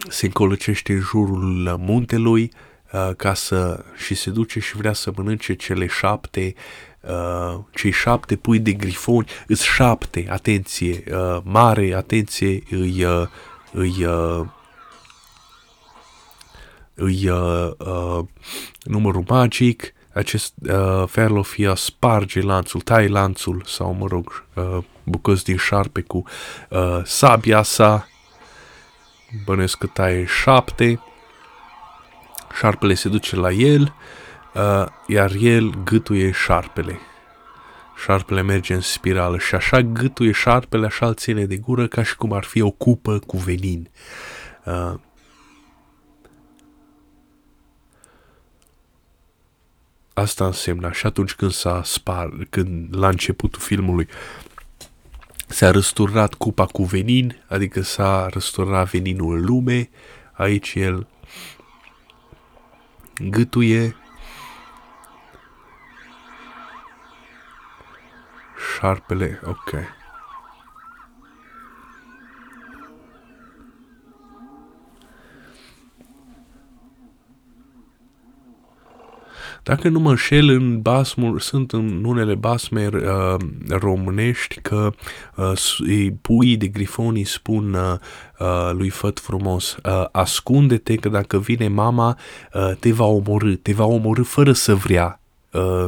se 0.09 0.27
încolăcește 0.27 0.93
în 0.93 1.01
jurul 1.01 1.77
muntelui 1.79 2.53
uh, 2.93 3.11
ca 3.17 3.35
să 3.35 3.85
și 3.97 4.15
se 4.15 4.31
duce 4.31 4.61
și 4.61 4.77
vrea 4.77 4.93
să 4.93 5.13
mănânce 5.17 5.55
cele 5.55 5.87
șapte 5.87 6.55
uh, 7.01 7.59
cei 7.75 7.91
șapte 7.91 8.37
pui 8.37 8.59
de 8.59 8.73
grifoni, 8.73 9.27
îs 9.47 9.63
șapte, 9.63 10.27
atenție, 10.29 11.05
uh, 11.13 11.39
mare 11.43 11.95
atenție, 11.95 12.63
îi, 12.71 13.05
uh, 13.05 13.27
îi, 13.73 14.05
uh, 14.05 14.47
îi 16.95 17.29
uh, 17.29 17.71
uh, 17.79 18.25
numărul 18.83 19.25
magic, 19.29 19.93
acest 20.13 20.55
uh, 20.69 21.05
Ferlofia 21.07 21.75
sparge 21.75 22.41
lanțul, 22.41 22.81
tai 22.81 23.09
lanțul 23.09 23.63
sau, 23.67 23.93
mă 23.93 24.07
rog, 24.07 24.45
uh, 24.55 24.79
bucăți 25.05 25.45
din 25.45 25.57
șarpe 25.57 26.01
cu 26.01 26.23
uh, 26.69 27.01
sabia 27.05 27.63
sa, 27.63 28.09
bănuiesc 29.45 29.79
că 29.79 29.87
taie 29.87 30.25
șapte, 30.25 31.01
șarpele 32.59 32.95
se 32.95 33.09
duce 33.09 33.37
la 33.37 33.51
el, 33.51 33.95
uh, 34.55 34.87
iar 35.07 35.31
el 35.41 35.75
gâtuie 35.85 36.31
șarpele. 36.31 36.99
Șarpele 38.03 38.43
merge 38.43 38.75
în 38.75 38.81
spirală 38.81 39.39
și 39.39 39.55
așa 39.55 39.81
gâtuie 39.81 40.33
șarpele, 40.33 40.87
așa 40.87 41.07
îl 41.07 41.15
ține 41.15 41.45
de 41.45 41.57
gură 41.57 41.87
ca 41.87 42.03
și 42.03 42.17
cum 42.17 42.33
ar 42.33 42.45
fi 42.45 42.61
o 42.61 42.71
cupă 42.71 43.19
cu 43.19 43.37
venin. 43.37 43.91
Uh, 44.65 44.95
asta 50.15 50.47
însemna 50.47 50.93
și 50.93 51.07
atunci 51.07 51.35
când 51.35 51.51
s-a 51.51 51.83
spar, 51.85 52.31
când 52.51 52.97
la 52.97 53.09
începutul 53.09 53.61
filmului 53.61 54.09
S-a 55.49 55.71
răsturnat 55.71 56.35
cupa 56.35 56.67
cu 56.67 56.85
venin, 56.85 57.43
adică 57.47 57.81
s-a 57.81 58.29
răsturnat 58.31 58.91
veninul 58.91 59.37
în 59.37 59.45
lume. 59.45 59.91
Aici 60.33 60.75
el 60.75 61.07
gâtuie 63.31 63.97
șarpele, 68.79 69.41
ok. 69.45 69.71
Dacă 79.63 79.89
nu 79.89 79.99
mă 79.99 80.11
înșel, 80.11 80.49
în 80.49 80.81
basmul, 80.81 81.39
sunt 81.39 81.73
în 81.73 82.05
unele 82.05 82.35
basme 82.35 82.91
uh, 82.93 83.35
românești 83.69 84.61
că 84.61 84.93
uh, 85.37 86.13
puii 86.21 86.57
de 86.57 86.67
grifoni 86.67 87.25
spun 87.25 87.73
uh, 87.75 87.95
uh, 88.39 88.71
lui 88.73 88.89
Făt 88.89 89.21
frumos, 89.21 89.77
uh, 89.85 90.05
ascunde-te 90.13 90.95
că 90.95 91.09
dacă 91.09 91.39
vine 91.39 91.69
mama 91.69 92.19
uh, 92.53 92.71
te 92.81 92.93
va 92.93 93.05
omorâ, 93.05 93.55
te 93.55 93.73
va 93.73 93.85
omorâ 93.85 94.23
fără 94.23 94.53
să 94.53 94.75
vrea 94.75 95.21
uh, 95.53 95.87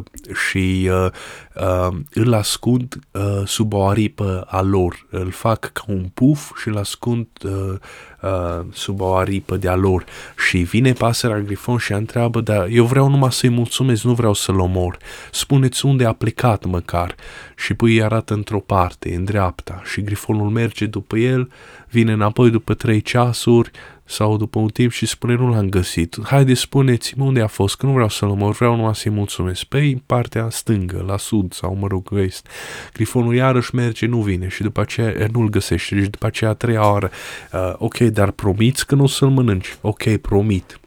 și 0.48 0.90
uh, 0.92 1.11
uh, 1.54 1.96
îl 2.12 2.34
ascund 2.34 2.98
uh, 3.11 3.42
sub 3.44 3.72
o 3.72 3.86
aripă 3.86 4.46
a 4.48 4.61
lor. 4.61 5.06
Îl 5.11 5.30
fac 5.30 5.70
ca 5.72 5.84
un 5.86 6.11
puf 6.14 6.61
și 6.61 6.68
îl 6.68 6.76
ascund 6.76 7.26
uh, 7.44 7.74
uh, 8.22 8.64
sub 8.72 9.00
o 9.00 9.14
aripă 9.14 9.56
de-a 9.56 9.76
lor. 9.76 10.04
Și 10.48 10.58
vine 10.58 10.92
pasărea 10.92 11.40
grifon 11.40 11.78
și 11.78 11.92
întreabă, 11.92 12.40
dar 12.40 12.66
eu 12.70 12.84
vreau 12.84 13.08
numai 13.08 13.32
să-i 13.32 13.50
mulțumesc, 13.50 14.02
nu 14.02 14.14
vreau 14.14 14.32
să-l 14.34 14.61
omor. 14.61 14.96
Spuneți 15.32 15.86
unde 15.86 16.04
a 16.04 16.12
plecat 16.12 16.64
măcar. 16.64 17.14
Și 17.56 17.74
pui 17.74 17.94
îi 17.94 18.02
arată 18.02 18.34
într-o 18.34 18.61
parte, 18.61 19.14
în 19.14 19.24
dreapta. 19.24 19.82
Și 19.84 20.02
grifonul 20.02 20.48
merge 20.48 20.86
după 20.86 21.16
el, 21.16 21.50
vine 21.88 22.12
înapoi 22.12 22.50
după 22.50 22.74
trei 22.74 23.00
ceasuri, 23.00 23.70
sau 24.11 24.36
după 24.36 24.58
un 24.58 24.68
timp 24.68 24.90
și 24.90 25.06
spune 25.06 25.34
nu 25.34 25.48
l-am 25.48 25.68
găsit. 25.68 26.18
Haide 26.22 26.54
spuneți-mi 26.54 27.26
unde 27.26 27.40
a 27.40 27.46
fost, 27.46 27.76
că 27.76 27.86
nu 27.86 27.92
vreau 27.92 28.08
să-l 28.08 28.28
omor, 28.28 28.54
vreau 28.54 28.76
numai 28.76 28.94
să-i 28.94 29.12
mulțumesc. 29.12 29.64
Pe 29.64 29.76
păi, 29.76 30.02
partea 30.06 30.48
stângă, 30.50 31.04
la 31.06 31.16
sud 31.16 31.52
sau 31.52 31.76
mă 31.80 31.86
rog 31.86 32.08
est. 32.12 32.46
Grifonul 32.92 33.34
iarăși 33.34 33.74
merge, 33.74 34.06
nu 34.06 34.20
vine 34.20 34.48
și 34.48 34.62
după 34.62 34.80
aceea 34.80 35.26
nu-l 35.32 35.48
găsește 35.48 35.94
și 35.94 36.11
după 36.11 36.26
aceea 36.26 36.50
a 36.50 36.54
treia 36.54 36.90
oară. 36.90 37.11
Uh, 37.52 37.72
ok, 37.76 37.98
dar 37.98 38.30
promiți 38.30 38.86
că 38.86 38.94
nu 38.94 39.02
o 39.02 39.06
să-l 39.06 39.28
mănânci. 39.28 39.76
Ok, 39.80 40.16
promit. 40.16 40.80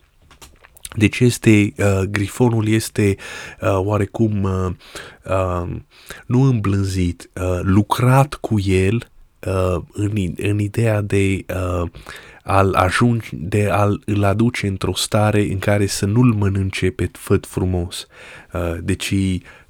Deci 0.96 1.20
este, 1.20 1.74
uh, 1.78 2.02
grifonul 2.10 2.68
este 2.68 3.16
uh, 3.62 3.78
oarecum 3.78 4.44
uh, 4.44 4.72
uh, 5.24 5.76
nu 6.26 6.42
îmblânzit, 6.42 7.30
uh, 7.34 7.60
lucrat 7.62 8.34
cu 8.34 8.60
el 8.60 9.08
uh, 9.48 9.82
în, 9.92 10.34
în 10.38 10.60
ideea 10.60 11.02
de 11.02 11.46
uh, 11.56 11.90
al 12.44 12.74
ajunge, 12.74 13.28
de 13.32 13.70
a 13.72 13.84
îl 14.06 14.24
aduce 14.24 14.68
într-o 14.68 14.94
stare 14.96 15.42
în 15.42 15.60
care 15.60 15.86
să 15.86 16.06
nu-l 16.06 16.34
mănânce 16.34 16.92
pe 16.92 17.10
făt 17.12 17.46
frumos. 17.46 18.08
Uh, 18.54 18.78
deci 18.82 19.14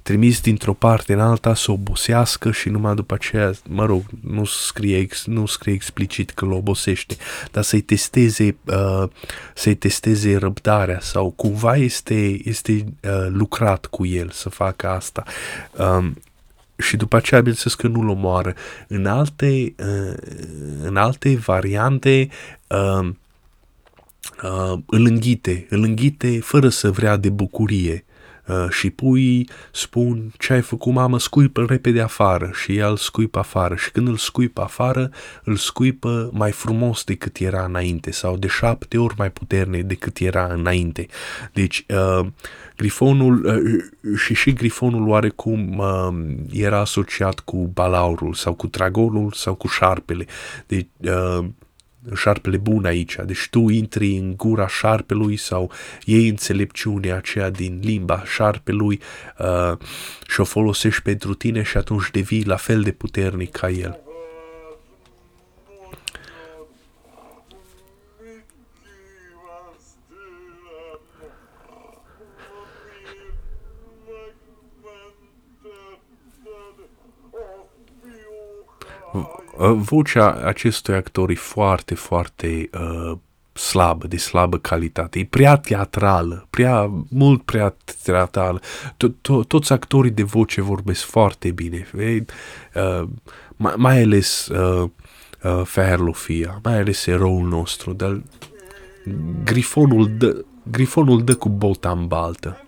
trimis 0.04 0.40
dintr-o 0.40 0.72
parte 0.72 1.12
în 1.12 1.20
alta 1.20 1.54
să 1.54 1.70
obosească 1.70 2.50
și 2.50 2.68
numai 2.68 2.94
după 2.94 3.14
aceea, 3.14 3.52
mă 3.68 3.84
rog, 3.84 4.02
nu 4.20 4.44
scrie, 4.44 5.06
nu 5.24 5.46
scrie 5.46 5.74
explicit 5.74 6.30
că 6.30 6.44
îl 6.44 6.52
obosește, 6.52 7.16
dar 7.50 7.62
să-i 7.62 7.80
testeze, 7.80 8.56
uh, 8.64 9.08
să-i 9.54 9.74
testeze 9.74 10.36
răbdarea 10.36 10.98
sau 11.00 11.30
cumva 11.30 11.76
este, 11.76 12.48
este 12.48 12.72
uh, 12.72 13.26
lucrat 13.28 13.86
cu 13.86 14.06
el 14.06 14.30
să 14.30 14.48
facă 14.48 14.88
asta. 14.88 15.22
Um, 15.76 16.16
și 16.76 16.96
după 16.96 17.16
aceea, 17.16 17.40
bineînțeles 17.40 17.74
că 17.74 17.86
nu-l 17.86 18.08
omoară. 18.08 18.54
În 18.88 19.06
alte, 19.06 19.74
uh, 19.78 20.16
în 20.82 20.96
alte 20.96 21.36
variante, 21.36 22.28
uh, 22.68 23.08
uh, 24.42 24.78
îl 24.86 25.04
înghite, 25.06 25.66
îl 25.70 25.82
înghite 25.82 26.40
fără 26.40 26.68
să 26.68 26.90
vrea 26.90 27.16
de 27.16 27.28
bucurie. 27.28 28.04
Uh, 28.46 28.66
și 28.70 28.90
puii 28.90 29.48
spun 29.72 30.32
ce 30.38 30.52
ai 30.52 30.60
făcut 30.60 30.92
mamă, 30.92 31.18
scuipă 31.18 31.64
repede 31.68 32.00
afară 32.00 32.50
și 32.62 32.76
el 32.76 32.90
îl 32.90 32.96
scuipă 32.96 33.38
afară 33.38 33.74
și 33.74 33.90
când 33.90 34.08
îl 34.08 34.16
scuipă 34.16 34.60
afară, 34.60 35.10
îl 35.44 35.56
scuipă 35.56 36.30
mai 36.32 36.50
frumos 36.50 37.04
decât 37.04 37.36
era 37.36 37.64
înainte 37.64 38.10
sau 38.10 38.36
de 38.36 38.46
șapte 38.46 38.98
ori 38.98 39.14
mai 39.18 39.30
puternic 39.30 39.82
decât 39.82 40.18
era 40.18 40.46
înainte. 40.52 41.06
Deci 41.52 41.86
uh, 41.88 42.26
grifonul 42.76 43.44
uh, 43.44 44.16
și 44.18 44.34
și 44.34 44.52
grifonul 44.52 45.08
oarecum 45.08 45.78
uh, 45.78 46.34
era 46.52 46.80
asociat 46.80 47.38
cu 47.40 47.56
balaurul 47.56 48.34
sau 48.34 48.54
cu 48.54 48.66
dragonul 48.66 49.32
sau 49.32 49.54
cu 49.54 49.68
șarpele. 49.68 50.26
Deci 50.66 50.86
uh, 51.00 51.44
șarpele 52.14 52.56
bun 52.56 52.84
aici. 52.84 53.16
Deci 53.24 53.48
tu 53.50 53.68
intri 53.68 54.16
în 54.16 54.34
gura 54.36 54.68
șarpelui 54.68 55.36
sau 55.36 55.70
iei 56.04 56.28
înțelepciunea 56.28 57.16
aceea 57.16 57.50
din 57.50 57.80
limba 57.82 58.22
șarpelui 58.24 59.00
uh, 59.38 59.78
și 60.28 60.40
o 60.40 60.44
folosești 60.44 61.02
pentru 61.02 61.34
tine 61.34 61.62
și 61.62 61.76
atunci 61.76 62.10
devii 62.10 62.44
la 62.44 62.56
fel 62.56 62.82
de 62.82 62.92
puternic 62.92 63.50
ca 63.50 63.70
el. 63.70 63.98
Vocea 79.76 80.32
acestui 80.44 80.94
actor 80.94 81.30
e 81.30 81.34
foarte, 81.34 81.94
foarte 81.94 82.70
uh, 82.80 83.18
slabă, 83.52 84.06
de 84.06 84.16
slabă 84.16 84.58
calitate. 84.58 85.18
E 85.18 85.24
prea 85.24 85.56
teatrală, 85.56 86.46
prea, 86.50 86.90
mult 87.08 87.42
prea 87.42 87.76
teatrală. 88.02 88.60
Toți 89.46 89.72
actorii 89.72 90.10
de 90.10 90.22
voce 90.22 90.60
vorbesc 90.60 91.02
foarte 91.02 91.50
bine. 91.50 91.86
Uh, 91.94 93.08
mai 93.76 94.02
ales 94.02 94.46
uh, 94.46 94.88
uh, 95.42 95.62
Ferlofia, 95.64 96.60
mai 96.62 96.78
ales 96.78 97.06
eroul 97.06 97.48
nostru, 97.48 97.92
dar 97.92 98.22
grifonul 99.44 100.10
dă, 100.18 100.44
grifonul 100.70 101.24
dă 101.24 101.34
cu 101.34 101.48
bota 101.48 101.90
în 101.90 102.06
baltă. 102.06 102.63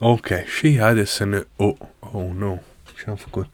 Ok, 0.00 0.26
și 0.58 0.78
haideți 0.78 1.12
să 1.12 1.24
ne... 1.24 1.42
Oh, 1.56 1.74
oh 2.00 2.30
nu, 2.36 2.62
ce 2.96 3.10
am 3.10 3.16
făcut? 3.16 3.46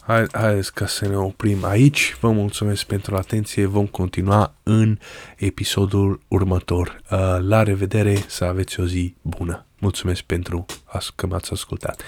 Hai, 0.00 0.26
haideți 0.32 0.74
ca 0.74 0.86
să 0.86 1.08
ne 1.08 1.16
oprim 1.16 1.64
aici. 1.64 2.16
Vă 2.20 2.30
mulțumesc 2.30 2.84
pentru 2.84 3.16
atenție. 3.16 3.66
Vom 3.66 3.86
continua 3.86 4.54
în 4.62 4.98
episodul 5.36 6.20
următor. 6.28 7.00
Uh, 7.10 7.18
la 7.40 7.62
revedere, 7.62 8.14
să 8.26 8.44
aveți 8.44 8.80
o 8.80 8.86
zi 8.86 9.14
bună. 9.22 9.66
Mulțumesc 9.78 10.22
pentru 10.22 10.66
că 11.14 11.26
m-ați 11.26 11.52
ascultat. 11.52 12.02